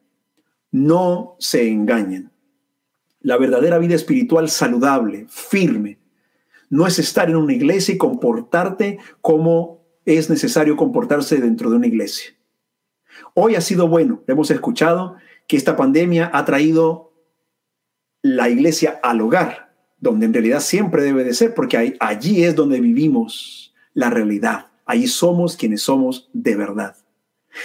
No 0.71 1.37
se 1.39 1.69
engañen. 1.69 2.31
La 3.21 3.37
verdadera 3.37 3.79
vida 3.79 3.95
espiritual 3.95 4.49
saludable, 4.49 5.27
firme, 5.29 5.99
no 6.71 6.87
es 6.87 6.99
estar 6.99 7.29
en 7.29 7.37
una 7.37 7.55
iglesia 7.55 7.95
y 7.95 7.99
comportarte 7.99 8.99
como 9.21 9.87
es 10.05 10.31
necesario 10.31 10.77
comportarse 10.77 11.37
dentro 11.39 11.71
de 11.71 11.77
una 11.77 11.87
iglesia. 11.87 12.35
Hoy 13.35 13.55
ha 13.55 13.61
sido 13.61 13.89
bueno, 13.89 14.23
hemos 14.27 14.51
escuchado 14.51 15.17
que 15.47 15.57
esta 15.57 15.77
pandemia 15.77 16.31
ha 16.33 16.45
traído 16.45 17.13
la 18.23 18.49
iglesia 18.49 19.01
al 19.03 19.21
hogar, 19.21 19.68
donde 20.01 20.27
en 20.27 20.33
realidad 20.33 20.61
siempre 20.61 21.03
debe 21.03 21.25
de 21.25 21.35
ser, 21.35 21.55
porque 21.55 21.97
allí 22.01 22.45
es 22.45 22.55
donde 22.55 22.81
vivimos 22.81 23.75
la 23.95 24.11
realidad. 24.11 24.67
Allí 24.87 25.07
somos 25.07 25.57
quienes 25.57 25.83
somos 25.83 26.31
de 26.33 26.57
verdad. 26.57 26.97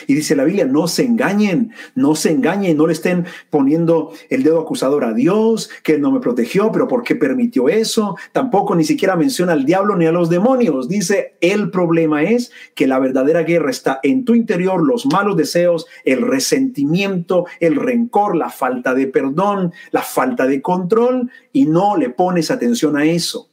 Y 0.07 0.15
dice 0.15 0.35
la 0.35 0.43
Biblia, 0.43 0.65
no 0.65 0.87
se 0.87 1.03
engañen, 1.03 1.71
no 1.95 2.15
se 2.15 2.31
engañen, 2.31 2.77
no 2.77 2.87
le 2.87 2.93
estén 2.93 3.25
poniendo 3.49 4.13
el 4.29 4.43
dedo 4.43 4.59
acusador 4.59 5.03
a 5.05 5.13
Dios, 5.13 5.69
que 5.83 5.97
no 5.97 6.11
me 6.11 6.19
protegió, 6.19 6.71
pero 6.71 6.87
¿por 6.87 7.03
qué 7.03 7.15
permitió 7.15 7.69
eso? 7.69 8.15
Tampoco 8.31 8.75
ni 8.75 8.83
siquiera 8.83 9.15
menciona 9.15 9.53
al 9.53 9.65
diablo 9.65 9.95
ni 9.95 10.05
a 10.05 10.11
los 10.11 10.29
demonios. 10.29 10.87
Dice, 10.87 11.37
el 11.41 11.69
problema 11.69 12.23
es 12.23 12.51
que 12.75 12.87
la 12.87 12.99
verdadera 12.99 13.43
guerra 13.43 13.71
está 13.71 13.99
en 14.03 14.25
tu 14.25 14.35
interior, 14.35 14.85
los 14.85 15.05
malos 15.05 15.37
deseos, 15.37 15.85
el 16.05 16.21
resentimiento, 16.21 17.45
el 17.59 17.75
rencor, 17.75 18.35
la 18.35 18.49
falta 18.49 18.93
de 18.93 19.07
perdón, 19.07 19.73
la 19.91 20.01
falta 20.01 20.45
de 20.47 20.61
control, 20.61 21.29
y 21.51 21.65
no 21.65 21.97
le 21.97 22.09
pones 22.09 22.51
atención 22.51 22.97
a 22.97 23.05
eso. 23.05 23.49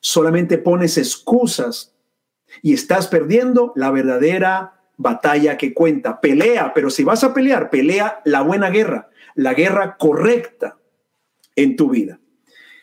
Solamente 0.00 0.58
pones 0.58 0.96
excusas 0.98 1.94
y 2.62 2.72
estás 2.72 3.08
perdiendo 3.08 3.72
la 3.74 3.90
verdadera 3.90 4.77
batalla 4.98 5.56
que 5.56 5.72
cuenta. 5.72 6.20
Pelea, 6.20 6.72
pero 6.74 6.90
si 6.90 7.04
vas 7.04 7.24
a 7.24 7.32
pelear, 7.32 7.70
pelea 7.70 8.20
la 8.26 8.42
buena 8.42 8.68
guerra, 8.68 9.08
la 9.34 9.54
guerra 9.54 9.96
correcta 9.98 10.76
en 11.56 11.76
tu 11.76 11.88
vida. 11.88 12.20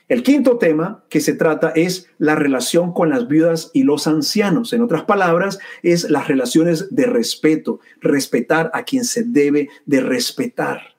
El 0.08 0.24
quinto 0.24 0.58
tema 0.58 1.04
que 1.10 1.20
se 1.20 1.34
trata 1.34 1.72
es 1.76 2.10
la 2.18 2.36
relación 2.36 2.94
con 2.94 3.10
las 3.10 3.28
viudas 3.28 3.72
y 3.74 3.84
los 3.84 4.08
ancianos. 4.08 4.72
En 4.74 4.82
otras 4.82 5.04
palabras, 5.04 5.60
es 5.84 6.10
las 6.10 6.28
relaciones 6.28 6.96
de 6.96 7.06
respeto, 7.06 7.80
respetar 8.02 8.70
a 8.74 8.84
quien 8.84 9.04
se 9.04 9.24
debe 9.24 9.70
de 9.86 10.02
respetar 10.02 10.95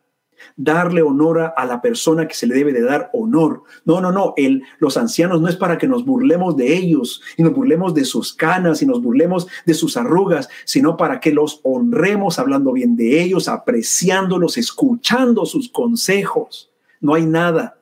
darle 0.57 1.03
honor 1.03 1.53
a 1.55 1.67
la 1.67 1.83
persona 1.83 2.27
que 2.27 2.35
se 2.35 2.47
le 2.47 2.55
debe 2.55 2.73
de 2.73 2.83
dar 2.83 3.11
honor. 3.13 3.63
No, 3.85 4.01
no, 4.01 4.11
no, 4.11 4.33
el, 4.37 4.63
los 4.79 4.97
ancianos 4.97 5.41
no 5.41 5.49
es 5.49 5.57
para 5.57 5.77
que 5.77 5.87
nos 5.87 6.05
burlemos 6.05 6.57
de 6.57 6.75
ellos 6.75 7.21
y 7.37 7.43
nos 7.43 7.53
burlemos 7.53 7.95
de 7.95 8.05
sus 8.05 8.33
canas 8.33 8.81
y 8.83 8.87
nos 8.87 9.03
burlemos 9.03 9.47
de 9.67 9.75
sus 9.75 9.97
arrugas, 9.97 10.49
sino 10.65 10.97
para 10.97 11.21
que 11.21 11.33
los 11.33 11.61
honremos 11.63 12.39
hablando 12.39 12.73
bien 12.73 12.97
de 12.97 13.23
ellos, 13.23 13.49
apreciándolos, 13.49 14.57
escuchando 14.57 15.45
sus 15.45 15.69
consejos. 15.69 16.71
No 17.01 17.15
hay 17.15 17.27
nada 17.27 17.79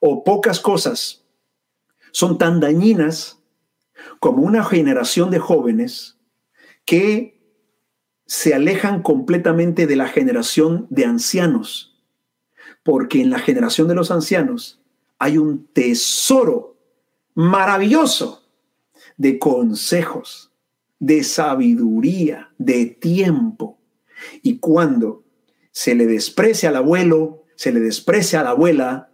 o 0.00 0.24
pocas 0.24 0.60
cosas 0.60 1.24
son 2.10 2.38
tan 2.38 2.60
dañinas 2.60 3.38
como 4.20 4.42
una 4.42 4.64
generación 4.64 5.30
de 5.30 5.38
jóvenes 5.38 6.18
que 6.84 7.38
se 8.26 8.54
alejan 8.54 9.02
completamente 9.02 9.86
de 9.86 9.96
la 9.96 10.08
generación 10.08 10.86
de 10.90 11.04
ancianos 11.04 11.97
porque 12.88 13.20
en 13.20 13.28
la 13.28 13.38
generación 13.38 13.86
de 13.86 13.94
los 13.94 14.10
ancianos 14.10 14.80
hay 15.18 15.36
un 15.36 15.66
tesoro 15.74 16.78
maravilloso 17.34 18.48
de 19.18 19.38
consejos, 19.38 20.50
de 20.98 21.22
sabiduría, 21.22 22.48
de 22.56 22.86
tiempo. 22.86 23.78
Y 24.42 24.56
cuando 24.56 25.22
se 25.70 25.94
le 25.94 26.06
desprecia 26.06 26.70
al 26.70 26.76
abuelo, 26.76 27.44
se 27.56 27.72
le 27.72 27.80
desprecia 27.80 28.40
a 28.40 28.44
la 28.44 28.50
abuela, 28.52 29.10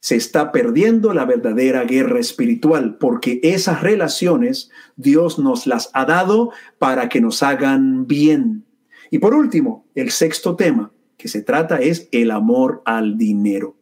se 0.00 0.16
está 0.16 0.50
perdiendo 0.50 1.12
la 1.12 1.26
verdadera 1.26 1.84
guerra 1.84 2.20
espiritual, 2.20 2.96
porque 2.96 3.38
esas 3.42 3.82
relaciones 3.82 4.70
Dios 4.96 5.38
nos 5.38 5.66
las 5.66 5.90
ha 5.92 6.06
dado 6.06 6.52
para 6.78 7.10
que 7.10 7.20
nos 7.20 7.42
hagan 7.42 8.06
bien. 8.06 8.64
Y 9.10 9.18
por 9.18 9.34
último, 9.34 9.84
el 9.94 10.10
sexto 10.10 10.56
tema 10.56 10.90
que 11.20 11.28
se 11.28 11.42
trata 11.42 11.78
es 11.78 12.08
el 12.12 12.30
amor 12.30 12.82
al 12.84 13.18
dinero. 13.18 13.76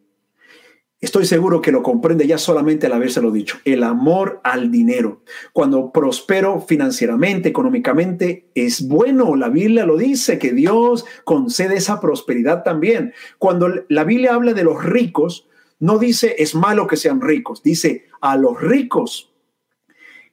Estoy 1.01 1.25
seguro 1.25 1.61
que 1.61 1.71
lo 1.71 1.81
comprende 1.81 2.27
ya 2.27 2.37
solamente 2.37 2.87
al 2.87 2.93
habérselo 2.93 3.31
dicho. 3.31 3.57
El 3.63 3.83
amor 3.83 4.41
al 4.43 4.69
dinero. 4.69 5.23
Cuando 5.53 5.93
prospero 5.93 6.59
financieramente, 6.59 7.47
económicamente, 7.47 8.49
es 8.53 8.85
bueno. 8.85 9.37
La 9.37 9.47
Biblia 9.47 9.85
lo 9.85 9.95
dice, 9.95 10.37
que 10.37 10.51
Dios 10.51 11.05
concede 11.23 11.77
esa 11.77 12.01
prosperidad 12.01 12.63
también. 12.63 13.13
Cuando 13.37 13.69
la 13.87 14.03
Biblia 14.03 14.33
habla 14.33 14.53
de 14.53 14.65
los 14.65 14.83
ricos, 14.83 15.47
no 15.79 15.97
dice 15.97 16.35
es 16.37 16.53
malo 16.53 16.85
que 16.87 16.97
sean 16.97 17.21
ricos, 17.21 17.63
dice 17.63 18.07
a 18.19 18.35
los 18.35 18.59
ricos 18.61 19.33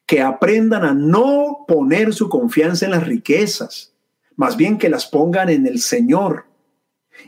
que 0.04 0.20
aprendan 0.20 0.84
a 0.84 0.94
no 0.94 1.64
poner 1.66 2.12
su 2.12 2.28
confianza 2.28 2.84
en 2.84 2.92
las 2.92 3.07
riquezas, 3.07 3.94
más 4.36 4.57
bien 4.57 4.78
que 4.78 4.88
las 4.88 5.07
pongan 5.07 5.48
en 5.48 5.66
el 5.66 5.80
Señor 5.80 6.46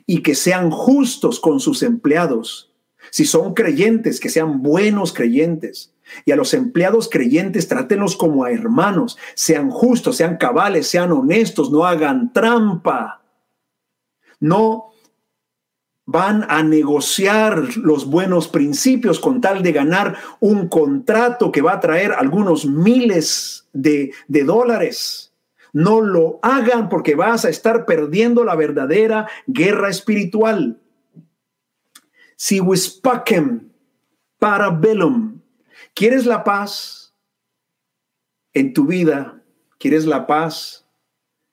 y 0.06 0.22
que 0.22 0.34
sean 0.34 0.70
justos 0.70 1.40
con 1.40 1.60
sus 1.60 1.82
empleados. 1.82 2.72
Si 3.10 3.24
son 3.24 3.54
creyentes, 3.54 4.20
que 4.20 4.28
sean 4.28 4.62
buenos 4.62 5.12
creyentes. 5.12 5.94
Y 6.24 6.32
a 6.32 6.36
los 6.36 6.54
empleados 6.54 7.08
creyentes, 7.08 7.68
trátenlos 7.68 8.16
como 8.16 8.44
a 8.44 8.50
hermanos, 8.50 9.18
sean 9.34 9.70
justos, 9.70 10.16
sean 10.16 10.36
cabales, 10.36 10.88
sean 10.88 11.12
honestos, 11.12 11.70
no 11.70 11.84
hagan 11.84 12.32
trampa. 12.32 13.22
No 14.40 14.88
van 16.10 16.46
a 16.48 16.62
negociar 16.62 17.76
los 17.76 18.06
buenos 18.06 18.48
principios 18.48 19.20
con 19.20 19.42
tal 19.42 19.62
de 19.62 19.72
ganar 19.72 20.16
un 20.40 20.66
contrato 20.68 21.52
que 21.52 21.60
va 21.60 21.74
a 21.74 21.80
traer 21.80 22.12
algunos 22.12 22.64
miles 22.64 23.68
de, 23.74 24.14
dólares. 24.26 25.27
No 25.78 26.00
lo 26.00 26.40
hagan 26.42 26.88
porque 26.88 27.14
vas 27.14 27.44
a 27.44 27.50
estar 27.50 27.86
perdiendo 27.86 28.42
la 28.42 28.56
verdadera 28.56 29.28
guerra 29.46 29.88
espiritual. 29.88 30.82
Si 32.34 32.58
wispacem 32.60 33.70
para 34.40 34.70
bellum, 34.70 35.40
¿quieres 35.94 36.26
la 36.26 36.42
paz 36.42 37.14
en 38.54 38.74
tu 38.74 38.86
vida? 38.86 39.40
¿Quieres 39.78 40.04
la 40.04 40.26
paz 40.26 40.84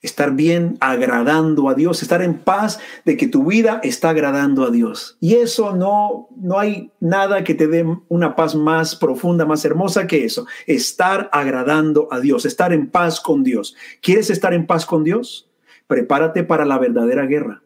estar 0.06 0.32
bien 0.32 0.78
agradando 0.80 1.68
a 1.68 1.74
Dios, 1.74 2.02
estar 2.02 2.22
en 2.22 2.38
paz 2.38 2.80
de 3.04 3.18
que 3.18 3.28
tu 3.28 3.46
vida 3.46 3.82
está 3.84 4.10
agradando 4.10 4.64
a 4.64 4.72
Dios. 4.72 5.18
Y 5.20 5.36
eso 5.36 5.76
no, 5.76 6.30
no 6.38 6.60
hay 6.60 6.92
nada 7.00 7.44
que 7.44 7.56
te 7.56 7.68
dé 7.68 7.86
una 8.08 8.36
paz 8.36 8.56
más 8.56 8.96
profunda, 8.96 9.46
más 9.46 9.66
hermosa 9.66 10.08
que 10.08 10.24
eso, 10.24 10.46
estar 10.68 11.30
agradando 11.34 12.08
a 12.12 12.20
Dios, 12.20 12.46
estar 12.46 12.72
en 12.72 12.90
paz 12.90 13.20
con 13.20 13.44
Dios. 13.44 13.76
¿Quieres 14.02 14.30
estar 14.30 14.54
en 14.54 14.68
paz 14.68 14.86
con 14.86 15.04
Dios? 15.04 15.50
Prepárate 15.88 16.44
para 16.44 16.66
la 16.66 16.78
verdadera 16.78 17.26
guerra. 17.26 17.62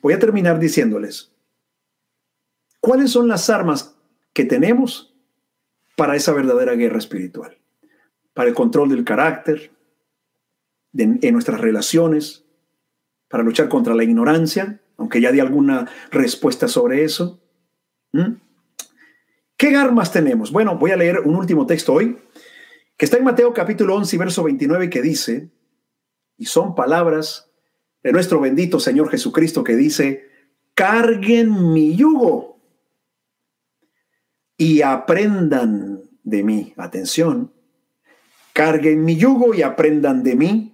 Voy 0.00 0.14
a 0.14 0.18
terminar 0.18 0.58
diciéndoles, 0.58 1.32
¿cuáles 2.80 3.10
son 3.10 3.28
las 3.28 3.50
armas 3.50 3.96
que 4.32 4.44
tenemos 4.44 5.14
para 5.96 6.16
esa 6.16 6.32
verdadera 6.32 6.74
guerra 6.74 6.98
espiritual? 6.98 7.58
Para 8.34 8.48
el 8.48 8.54
control 8.54 8.88
del 8.88 9.04
carácter, 9.04 9.70
en 10.96 11.32
nuestras 11.32 11.60
relaciones, 11.60 12.44
para 13.28 13.42
luchar 13.42 13.68
contra 13.68 13.94
la 13.94 14.04
ignorancia, 14.04 14.80
aunque 14.98 15.20
ya 15.20 15.32
di 15.32 15.40
alguna 15.40 15.88
respuesta 16.10 16.68
sobre 16.68 17.04
eso. 17.04 17.40
¿Mm? 18.12 18.34
¿Qué 19.56 19.76
armas 19.76 20.12
tenemos? 20.12 20.52
Bueno, 20.52 20.76
voy 20.76 20.90
a 20.90 20.96
leer 20.96 21.20
un 21.20 21.36
último 21.36 21.66
texto 21.66 21.94
hoy, 21.94 22.18
que 22.96 23.04
está 23.04 23.16
en 23.16 23.24
Mateo 23.24 23.54
capítulo 23.54 23.96
11, 23.96 24.18
verso 24.18 24.42
29, 24.42 24.90
que 24.90 25.02
dice, 25.02 25.50
y 26.36 26.46
son 26.46 26.74
palabras 26.74 27.50
de 28.02 28.12
nuestro 28.12 28.40
bendito 28.40 28.80
Señor 28.80 29.08
Jesucristo 29.08 29.64
que 29.64 29.76
dice, 29.76 30.28
carguen 30.74 31.72
mi 31.72 31.96
yugo 31.96 32.60
y 34.56 34.82
aprendan 34.82 36.02
de 36.22 36.42
mí. 36.42 36.74
Atención, 36.76 37.52
carguen 38.52 39.04
mi 39.04 39.16
yugo 39.16 39.54
y 39.54 39.62
aprendan 39.62 40.22
de 40.22 40.36
mí, 40.36 40.71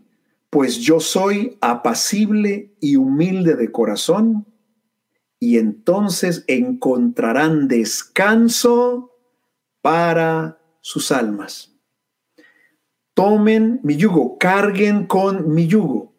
pues 0.51 0.79
yo 0.79 1.01
soy 1.01 1.59
apacible 1.61 2.75
y 2.81 2.97
humilde 2.97 3.55
de 3.55 3.71
corazón, 3.71 4.47
y 5.41 5.59
entonces 5.59 6.45
encontrarán 6.49 7.69
descanso 7.69 9.13
para 9.83 10.59
sus 10.81 11.13
almas. 11.13 11.77
Tomen 13.15 13.81
mi 13.83 13.97
yugo, 13.97 14.39
carguen 14.39 15.07
con 15.07 15.53
mi 15.55 15.67
yugo. 15.67 16.13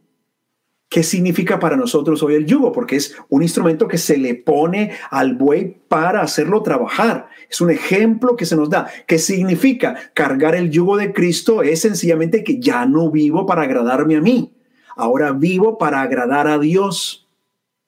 ¿Qué 0.90 1.04
significa 1.04 1.60
para 1.60 1.78
nosotros 1.78 2.24
hoy 2.24 2.34
el 2.34 2.48
yugo? 2.48 2.72
Porque 2.72 2.96
es 2.96 3.16
un 3.30 3.44
instrumento 3.44 3.88
que 3.88 4.00
se 4.00 4.18
le 4.18 4.34
pone 4.34 4.92
al 5.12 5.36
buey 5.36 5.78
para 5.88 6.22
hacerlo 6.22 6.64
trabajar. 6.64 7.30
Es 7.48 7.62
un 7.62 7.70
ejemplo 7.70 8.36
que 8.36 8.48
se 8.48 8.56
nos 8.56 8.72
da. 8.72 8.90
¿Qué 9.06 9.20
significa? 9.20 9.96
Cargar 10.16 10.56
el 10.56 10.72
yugo 10.72 10.98
de 10.98 11.14
Cristo 11.14 11.62
es 11.62 11.82
sencillamente 11.82 12.44
que 12.44 12.60
ya 12.60 12.88
no 12.88 13.12
vivo 13.12 13.46
para 13.46 13.62
agradarme 13.62 14.16
a 14.16 14.22
mí. 14.22 14.52
Ahora 14.96 15.32
vivo 15.32 15.78
para 15.78 16.02
agradar 16.02 16.48
a 16.48 16.58
Dios. 16.58 17.28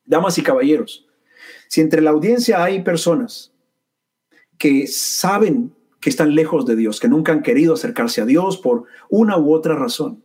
Damas 0.06 0.38
y 0.38 0.44
caballeros, 0.44 1.08
si 1.68 1.82
entre 1.82 2.02
la 2.02 2.10
audiencia 2.12 2.64
hay 2.64 2.84
personas 2.84 3.52
que 4.58 4.86
saben 4.88 5.74
que 6.00 6.10
están 6.10 6.36
lejos 6.36 6.66
de 6.66 6.76
Dios, 6.76 7.00
que 7.00 7.08
nunca 7.08 7.32
han 7.32 7.42
querido 7.42 7.74
acercarse 7.74 8.22
a 8.22 8.26
Dios 8.26 8.58
por 8.58 8.86
una 9.10 9.38
u 9.38 9.54
otra 9.54 9.76
razón, 9.76 10.24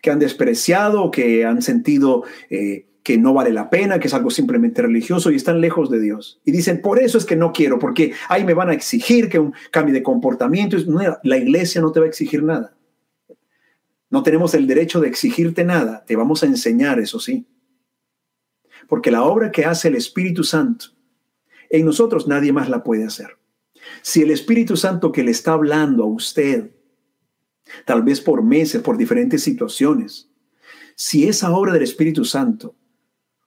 que 0.00 0.10
han 0.10 0.18
despreciado, 0.18 1.10
que 1.10 1.44
han 1.44 1.62
sentido 1.62 2.24
eh, 2.50 2.86
que 3.02 3.18
no 3.18 3.34
vale 3.34 3.52
la 3.52 3.68
pena, 3.68 3.98
que 3.98 4.06
es 4.06 4.14
algo 4.14 4.30
simplemente 4.30 4.82
religioso 4.82 5.30
y 5.30 5.36
están 5.36 5.60
lejos 5.60 5.90
de 5.90 6.00
Dios. 6.00 6.40
Y 6.44 6.52
dicen, 6.52 6.80
por 6.80 7.00
eso 7.00 7.18
es 7.18 7.24
que 7.24 7.36
no 7.36 7.52
quiero, 7.52 7.78
porque 7.78 8.12
ahí 8.28 8.44
me 8.44 8.54
van 8.54 8.70
a 8.70 8.74
exigir 8.74 9.28
que 9.28 9.38
un 9.38 9.54
cambio 9.70 9.94
de 9.94 10.02
comportamiento. 10.02 10.76
La 11.22 11.36
iglesia 11.36 11.80
no 11.80 11.90
te 11.92 12.00
va 12.00 12.06
a 12.06 12.08
exigir 12.08 12.42
nada. 12.42 12.76
No 14.08 14.22
tenemos 14.22 14.54
el 14.54 14.66
derecho 14.66 15.00
de 15.00 15.08
exigirte 15.08 15.64
nada. 15.64 16.04
Te 16.06 16.16
vamos 16.16 16.42
a 16.42 16.46
enseñar, 16.46 17.00
eso 17.00 17.18
sí. 17.18 17.46
Porque 18.86 19.10
la 19.10 19.24
obra 19.24 19.50
que 19.50 19.64
hace 19.64 19.88
el 19.88 19.96
Espíritu 19.96 20.44
Santo 20.44 20.86
en 21.70 21.86
nosotros 21.86 22.28
nadie 22.28 22.52
más 22.52 22.68
la 22.68 22.84
puede 22.84 23.04
hacer. 23.04 23.38
Si 24.02 24.22
el 24.22 24.30
Espíritu 24.30 24.76
Santo 24.76 25.10
que 25.10 25.24
le 25.24 25.30
está 25.30 25.52
hablando 25.52 26.04
a 26.04 26.06
usted 26.06 26.70
tal 27.84 28.02
vez 28.02 28.20
por 28.20 28.42
meses, 28.42 28.82
por 28.82 28.96
diferentes 28.96 29.42
situaciones. 29.42 30.30
Si 30.94 31.28
esa 31.28 31.52
obra 31.52 31.72
del 31.72 31.82
Espíritu 31.82 32.24
Santo 32.24 32.74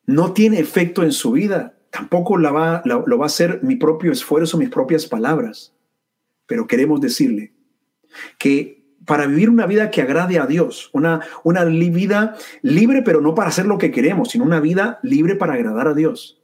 no 0.06 0.34
tiene 0.34 0.60
efecto 0.60 1.04
en 1.04 1.12
su 1.12 1.32
vida, 1.32 1.78
tampoco 1.90 2.38
la 2.38 2.52
va, 2.52 2.82
lo 2.86 3.18
va 3.18 3.26
a 3.26 3.28
hacer 3.28 3.62
mi 3.64 3.76
propio 3.76 4.12
esfuerzo, 4.12 4.58
mis 4.58 4.70
propias 4.70 5.06
palabras. 5.06 5.74
Pero 6.46 6.68
queremos 6.68 7.02
decirle 7.02 7.54
que 8.38 8.86
para 9.06 9.28
vivir 9.28 9.50
una 9.50 9.68
vida 9.68 9.92
que 9.92 10.02
agrade 10.02 10.40
a 10.40 10.48
Dios, 10.48 10.90
una, 10.94 11.22
una 11.44 11.64
vida 11.64 12.36
libre, 12.62 13.02
pero 13.04 13.22
no 13.22 13.36
para 13.36 13.50
hacer 13.50 13.66
lo 13.66 13.78
que 13.78 13.92
queremos, 13.92 14.32
sino 14.32 14.44
una 14.44 14.60
vida 14.60 15.00
libre 15.04 15.36
para 15.36 15.54
agradar 15.54 15.88
a 15.88 15.94
Dios. 15.94 16.42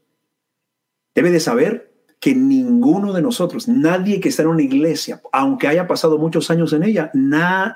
Debe 1.16 1.32
de 1.32 1.40
saber 1.40 1.91
que 2.22 2.36
ninguno 2.36 3.14
de 3.14 3.24
nosotros, 3.24 3.68
nadie 3.68 4.20
que 4.20 4.30
está 4.30 4.44
en 4.44 4.50
una 4.50 4.62
iglesia, 4.62 5.24
aunque 5.32 5.68
haya 5.68 5.88
pasado 5.88 6.20
muchos 6.20 6.52
años 6.52 6.72
en 6.72 6.84
ella, 6.84 7.12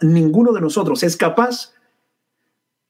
ninguno 0.01 0.53
de 0.53 0.61
nosotros 0.61 1.01
es 1.01 1.17
capaz 1.17 1.73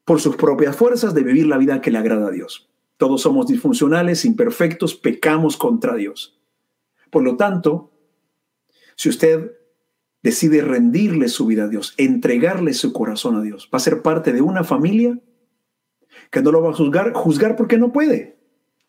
por 0.04 0.20
sus 0.20 0.36
propias 0.36 0.76
fuerzas 0.76 1.14
de 1.14 1.24
vivir 1.24 1.48
la 1.48 1.58
vida 1.58 1.80
que 1.80 1.92
le 1.92 1.98
agrada 1.98 2.28
a 2.28 2.32
Dios. 2.32 2.70
Todos 2.98 3.22
somos 3.22 3.48
disfuncionales, 3.48 4.26
imperfectos, 4.26 4.96
pecamos 4.96 5.56
contra 5.56 5.96
Dios. 5.96 6.38
Por 7.10 7.24
lo 7.24 7.38
tanto, 7.38 7.90
si 8.98 9.08
usted 9.08 9.54
decide 10.22 10.60
rendirle 10.60 11.30
su 11.30 11.46
vida 11.46 11.64
a 11.64 11.68
Dios, 11.70 11.94
entregarle 11.96 12.74
su 12.74 12.92
corazón 12.92 13.38
a 13.38 13.42
Dios, 13.42 13.70
va 13.74 13.78
a 13.78 13.80
ser 13.80 14.02
parte 14.02 14.34
de 14.34 14.42
una 14.42 14.66
familia 14.66 15.18
que 16.32 16.42
no 16.42 16.52
lo 16.52 16.62
va 16.62 16.72
a 16.72 16.74
juzgar, 16.74 17.14
juzgar 17.14 17.56
porque 17.56 17.78
no 17.78 17.94
puede. 17.94 18.38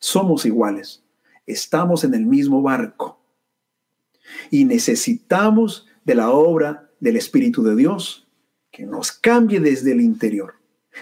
Somos 0.00 0.44
iguales 0.46 1.05
estamos 1.46 2.04
en 2.04 2.14
el 2.14 2.26
mismo 2.26 2.62
barco 2.62 3.20
y 4.50 4.64
necesitamos 4.64 5.86
de 6.04 6.14
la 6.14 6.30
obra 6.30 6.90
del 7.00 7.16
Espíritu 7.16 7.62
de 7.62 7.76
Dios 7.76 8.28
que 8.70 8.86
nos 8.86 9.12
cambie 9.12 9.60
desde 9.60 9.92
el 9.92 10.00
interior. 10.00 10.54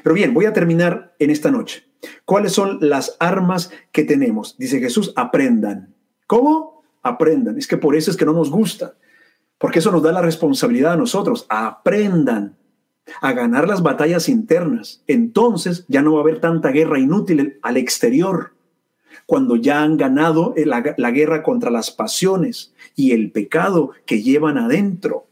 Pero 0.02 0.14
bien, 0.14 0.34
voy 0.34 0.44
a 0.44 0.52
terminar 0.52 1.14
en 1.18 1.30
esta 1.30 1.50
noche. 1.50 1.84
¿Cuáles 2.24 2.52
son 2.52 2.78
las 2.80 3.16
armas 3.18 3.70
que 3.92 4.04
tenemos? 4.04 4.56
Dice 4.58 4.80
Jesús, 4.80 5.12
aprendan. 5.16 5.94
¿Cómo? 6.26 6.82
Aprendan. 7.02 7.58
Es 7.58 7.66
que 7.66 7.76
por 7.76 7.96
eso 7.96 8.10
es 8.10 8.16
que 8.16 8.24
no 8.24 8.32
nos 8.32 8.50
gusta, 8.50 8.96
porque 9.58 9.78
eso 9.78 9.90
nos 9.90 10.02
da 10.02 10.12
la 10.12 10.22
responsabilidad 10.22 10.92
a 10.92 10.96
nosotros. 10.96 11.46
Aprendan 11.48 12.56
a 13.20 13.32
ganar 13.32 13.68
las 13.68 13.82
batallas 13.82 14.28
internas. 14.28 15.02
Entonces 15.06 15.84
ya 15.88 16.02
no 16.02 16.12
va 16.12 16.18
a 16.18 16.22
haber 16.22 16.40
tanta 16.40 16.70
guerra 16.70 16.98
inútil 16.98 17.58
al 17.62 17.76
exterior 17.76 18.53
cuando 19.26 19.56
ya 19.56 19.82
han 19.82 19.96
ganado 19.96 20.54
la, 20.56 21.10
guerra 21.10 21.42
contra 21.42 21.70
las 21.70 21.90
pasiones 21.90 22.74
y 22.94 23.12
el 23.12 23.30
pecado 23.30 23.90
que 24.06 24.22
llevan 24.22 24.58
adentro. 24.58 25.26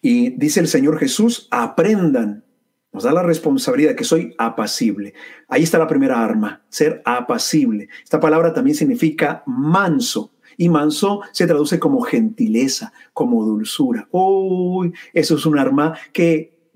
Y 0.00 0.30
dice 0.30 0.60
el 0.60 0.68
Señor 0.68 0.98
Jesús, 0.98 1.48
aprendan 1.50 2.44
nos 2.92 3.04
da 3.04 3.12
la 3.12 3.22
responsabilidad 3.22 3.94
que 3.94 4.04
soy 4.04 4.34
apacible. 4.36 5.14
Ahí 5.48 5.62
está 5.62 5.78
la 5.78 5.88
primera 5.88 6.22
arma, 6.22 6.62
ser 6.68 7.00
apacible. 7.06 7.88
Esta 8.04 8.20
palabra 8.20 8.52
también 8.52 8.76
significa 8.76 9.42
manso. 9.46 10.34
Y 10.58 10.68
manso 10.68 11.22
se 11.32 11.46
traduce 11.46 11.78
como 11.78 12.02
gentileza, 12.02 12.92
como 13.14 13.44
dulzura. 13.44 14.06
Uy, 14.10 14.92
eso 15.14 15.36
es 15.36 15.46
un 15.46 15.58
arma 15.58 15.96
que 16.12 16.68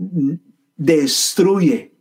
destruye, 0.77 1.93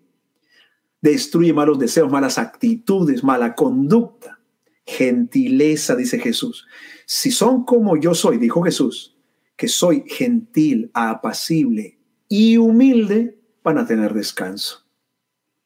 destruye 1.11 1.53
malos 1.53 1.77
deseos, 1.77 2.11
malas 2.11 2.37
actitudes, 2.37 3.23
mala 3.23 3.53
conducta. 3.53 4.39
Gentileza, 4.85 5.95
dice 5.95 6.19
Jesús. 6.19 6.65
Si 7.05 7.31
son 7.31 7.63
como 7.63 7.97
yo 7.97 8.13
soy, 8.13 8.37
dijo 8.37 8.63
Jesús, 8.63 9.15
que 9.55 9.67
soy 9.67 10.03
gentil, 10.07 10.91
apacible 10.93 11.99
y 12.27 12.57
humilde, 12.57 13.39
van 13.63 13.77
a 13.77 13.85
tener 13.85 14.13
descanso. 14.13 14.85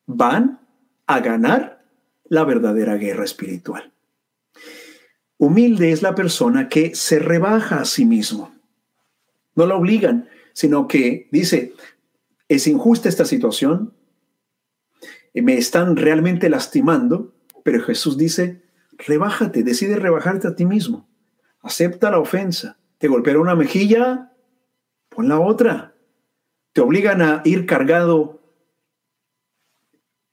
Van 0.06 0.60
a 1.08 1.20
ganar 1.20 1.86
la 2.26 2.44
verdadera 2.44 2.96
guerra 2.96 3.24
espiritual. 3.24 3.94
Humilde 5.38 5.92
es 5.92 6.02
la 6.02 6.16
persona 6.16 6.68
que 6.68 6.96
se 6.96 7.20
rebaja 7.20 7.80
a 7.80 7.86
sí 7.86 8.06
mismo. 8.06 8.54
No 9.56 9.66
la 9.66 9.76
obligan, 9.76 10.28
sino 10.54 10.88
que 10.88 11.30
dice, 11.32 11.74
es 12.50 12.68
injusta 12.68 13.08
esta 13.08 13.26
situación, 13.26 13.94
me 15.42 15.58
están 15.58 15.96
realmente 15.96 16.50
lastimando, 16.50 17.34
pero 17.64 17.82
Jesús 17.82 18.18
dice, 18.18 18.64
rebájate, 18.98 19.64
decide 19.64 19.96
rebajarte 19.96 20.48
a 20.48 20.56
ti 20.56 20.66
mismo, 20.66 21.08
acepta 21.62 22.12
la 22.12 22.20
ofensa, 22.20 22.78
te 22.98 23.08
golpea 23.08 23.40
una 23.40 23.56
mejilla, 23.56 24.34
pon 25.10 25.30
la 25.30 25.40
otra, 25.40 25.96
te 26.74 26.82
obligan 26.82 27.22
a 27.22 27.42
ir 27.46 27.66
cargado, 27.66 28.42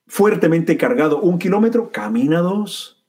fuertemente 0.07 0.76
cargado 0.76 1.20
un 1.20 1.38
kilómetro, 1.38 1.90
camina 1.90 2.40
dos. 2.40 3.04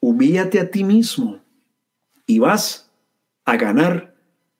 Humíllate 0.00 0.60
a 0.60 0.70
ti 0.70 0.84
mismo 0.84 1.40
y 2.26 2.38
vas 2.38 2.90
a 3.44 3.56
ganar 3.56 4.14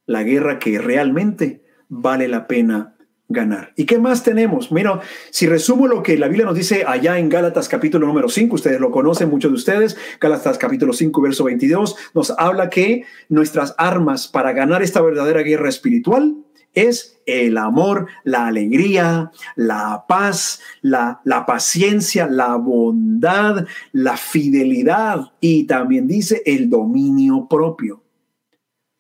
la 0.07 0.23
guerra 0.23 0.59
que 0.59 0.79
realmente 0.79 1.65
vale 1.89 2.29
la 2.29 2.47
pena 2.47 2.97
ganar. 3.31 3.73
¿Y 3.77 3.87
qué 3.87 3.99
más 3.99 4.23
tenemos? 4.25 4.71
Mira, 4.73 5.01
si 5.31 5.47
resumo 5.47 5.87
lo 5.87 6.03
que 6.03 6.19
la 6.19 6.27
Biblia 6.27 6.45
nos 6.45 6.57
dice 6.57 6.85
allá 6.87 7.17
en 7.17 7.29
Gálatas 7.29 7.69
capítulo 7.69 8.07
número 8.07 8.29
5, 8.29 8.57
ustedes 8.57 8.81
lo 8.81 8.91
conocen, 8.91 9.31
muchos 9.31 9.53
de 9.53 9.57
ustedes, 9.57 9.97
Gálatas 10.21 10.59
capítulo 10.59 10.93
5, 10.93 11.23
verso 11.23 11.45
22, 11.45 11.97
nos 12.13 12.33
habla 12.33 12.69
que 12.69 13.05
nuestras 13.29 13.75
armas 13.79 14.27
para 14.27 14.53
ganar 14.53 14.83
esta 14.83 15.01
verdadera 15.01 15.43
guerra 15.43 15.69
espiritual 15.69 16.35
es 16.75 17.21
el 17.25 17.57
amor, 17.57 18.09
la 18.25 18.49
alegría, 18.49 19.31
la 19.55 20.05
paz, 20.09 20.61
la, 20.83 21.21
la, 21.25 21.47
paciencia, 21.47 22.27
la 22.27 22.57
bondad, 22.57 23.65
la 23.93 24.17
fidelidad 24.17 25.33
y 25.41 25.65
también 25.65 26.09
dice 26.09 26.43
el 26.47 26.69
dominio 26.69 27.47
propio. 27.49 28.03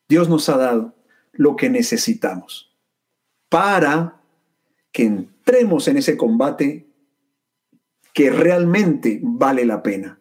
Dios 0.09 0.29
nos 0.29 0.49
ha 0.49 0.57
dado 0.57 0.95
lo 1.33 1.57
que 1.57 1.69
necesitamos 1.69 2.71
para 3.49 4.20
que 4.93 5.05
entremos 5.05 5.89
en 5.89 5.97
ese 5.97 6.17
combate 6.17 6.87
que 8.13 8.31
realmente 8.31 9.21
vale 9.23 9.65
la 9.65 9.83
pena. 9.83 10.21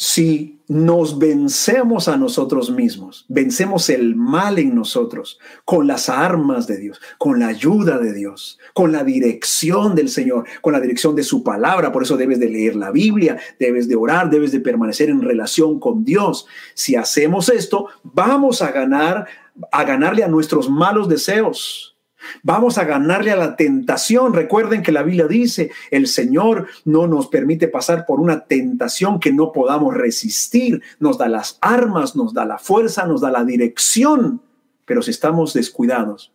Si 0.00 0.60
nos 0.68 1.18
vencemos 1.18 2.06
a 2.06 2.16
nosotros 2.16 2.70
mismos, 2.70 3.26
vencemos 3.28 3.90
el 3.90 4.14
mal 4.14 4.60
en 4.60 4.74
nosotros 4.74 5.40
con 5.64 5.88
las 5.88 6.08
armas 6.08 6.68
de 6.68 6.76
Dios, 6.76 7.00
con 7.18 7.40
la 7.40 7.48
ayuda 7.48 7.98
de 7.98 8.12
Dios, 8.12 8.60
con 8.74 8.92
la 8.92 9.02
dirección 9.02 9.96
del 9.96 10.08
Señor, 10.08 10.44
con 10.60 10.72
la 10.72 10.80
dirección 10.80 11.16
de 11.16 11.24
su 11.24 11.42
palabra. 11.42 11.90
Por 11.90 12.04
eso 12.04 12.16
debes 12.16 12.38
de 12.38 12.48
leer 12.48 12.76
la 12.76 12.92
Biblia, 12.92 13.38
debes 13.58 13.88
de 13.88 13.96
orar, 13.96 14.30
debes 14.30 14.52
de 14.52 14.60
permanecer 14.60 15.08
en 15.08 15.22
relación 15.22 15.80
con 15.80 16.04
Dios. 16.04 16.46
Si 16.74 16.94
hacemos 16.94 17.48
esto, 17.48 17.88
vamos 18.04 18.62
a 18.62 18.70
ganar, 18.70 19.26
a 19.72 19.82
ganarle 19.82 20.22
a 20.22 20.28
nuestros 20.28 20.70
malos 20.70 21.08
deseos 21.08 21.97
Vamos 22.42 22.78
a 22.78 22.84
ganarle 22.84 23.30
a 23.30 23.36
la 23.36 23.56
tentación. 23.56 24.34
Recuerden 24.34 24.82
que 24.82 24.92
la 24.92 25.02
Biblia 25.02 25.26
dice, 25.26 25.70
el 25.90 26.06
Señor 26.06 26.66
no 26.84 27.06
nos 27.06 27.28
permite 27.28 27.68
pasar 27.68 28.06
por 28.06 28.20
una 28.20 28.44
tentación 28.44 29.20
que 29.20 29.32
no 29.32 29.52
podamos 29.52 29.94
resistir. 29.94 30.82
Nos 30.98 31.18
da 31.18 31.28
las 31.28 31.58
armas, 31.60 32.16
nos 32.16 32.34
da 32.34 32.44
la 32.44 32.58
fuerza, 32.58 33.06
nos 33.06 33.20
da 33.20 33.30
la 33.30 33.44
dirección. 33.44 34.42
Pero 34.84 35.02
si 35.02 35.10
estamos 35.10 35.54
descuidados, 35.54 36.32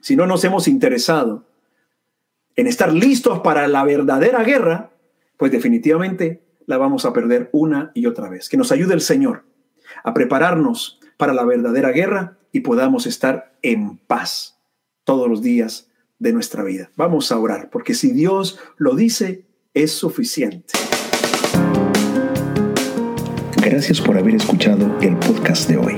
si 0.00 0.16
no 0.16 0.26
nos 0.26 0.44
hemos 0.44 0.68
interesado 0.68 1.44
en 2.56 2.66
estar 2.66 2.92
listos 2.92 3.40
para 3.40 3.68
la 3.68 3.84
verdadera 3.84 4.42
guerra, 4.42 4.90
pues 5.36 5.52
definitivamente 5.52 6.42
la 6.66 6.76
vamos 6.76 7.04
a 7.04 7.12
perder 7.12 7.48
una 7.52 7.92
y 7.94 8.06
otra 8.06 8.28
vez. 8.28 8.48
Que 8.48 8.56
nos 8.56 8.72
ayude 8.72 8.94
el 8.94 9.00
Señor 9.00 9.44
a 10.04 10.12
prepararnos 10.12 11.00
para 11.16 11.32
la 11.32 11.44
verdadera 11.44 11.90
guerra 11.90 12.36
y 12.52 12.60
podamos 12.60 13.06
estar 13.06 13.54
en 13.62 13.98
paz 13.98 14.57
todos 15.08 15.26
los 15.26 15.40
días 15.40 15.88
de 16.18 16.34
nuestra 16.34 16.62
vida. 16.62 16.90
Vamos 16.94 17.32
a 17.32 17.38
orar, 17.38 17.70
porque 17.70 17.94
si 17.94 18.12
Dios 18.12 18.58
lo 18.76 18.94
dice, 18.94 19.46
es 19.72 19.90
suficiente. 19.90 20.74
Gracias 23.56 24.02
por 24.02 24.18
haber 24.18 24.34
escuchado 24.34 24.94
el 25.00 25.16
podcast 25.16 25.66
de 25.66 25.78
hoy. 25.78 25.96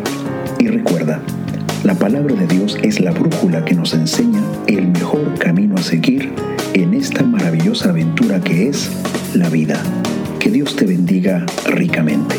Y 0.60 0.68
recuerda, 0.68 1.20
la 1.82 1.96
palabra 1.96 2.36
de 2.36 2.46
Dios 2.46 2.78
es 2.84 3.00
la 3.00 3.10
brújula 3.10 3.64
que 3.64 3.74
nos 3.74 3.94
enseña 3.94 4.44
el 4.68 4.86
mejor 4.86 5.36
camino 5.40 5.74
a 5.74 5.82
seguir 5.82 6.32
en 6.74 6.94
esta 6.94 7.24
maravillosa 7.24 7.90
aventura 7.90 8.40
que 8.40 8.68
es 8.68 8.92
la 9.34 9.48
vida. 9.48 9.82
Que 10.38 10.50
Dios 10.50 10.76
te 10.76 10.86
bendiga 10.86 11.44
ricamente. 11.66 12.36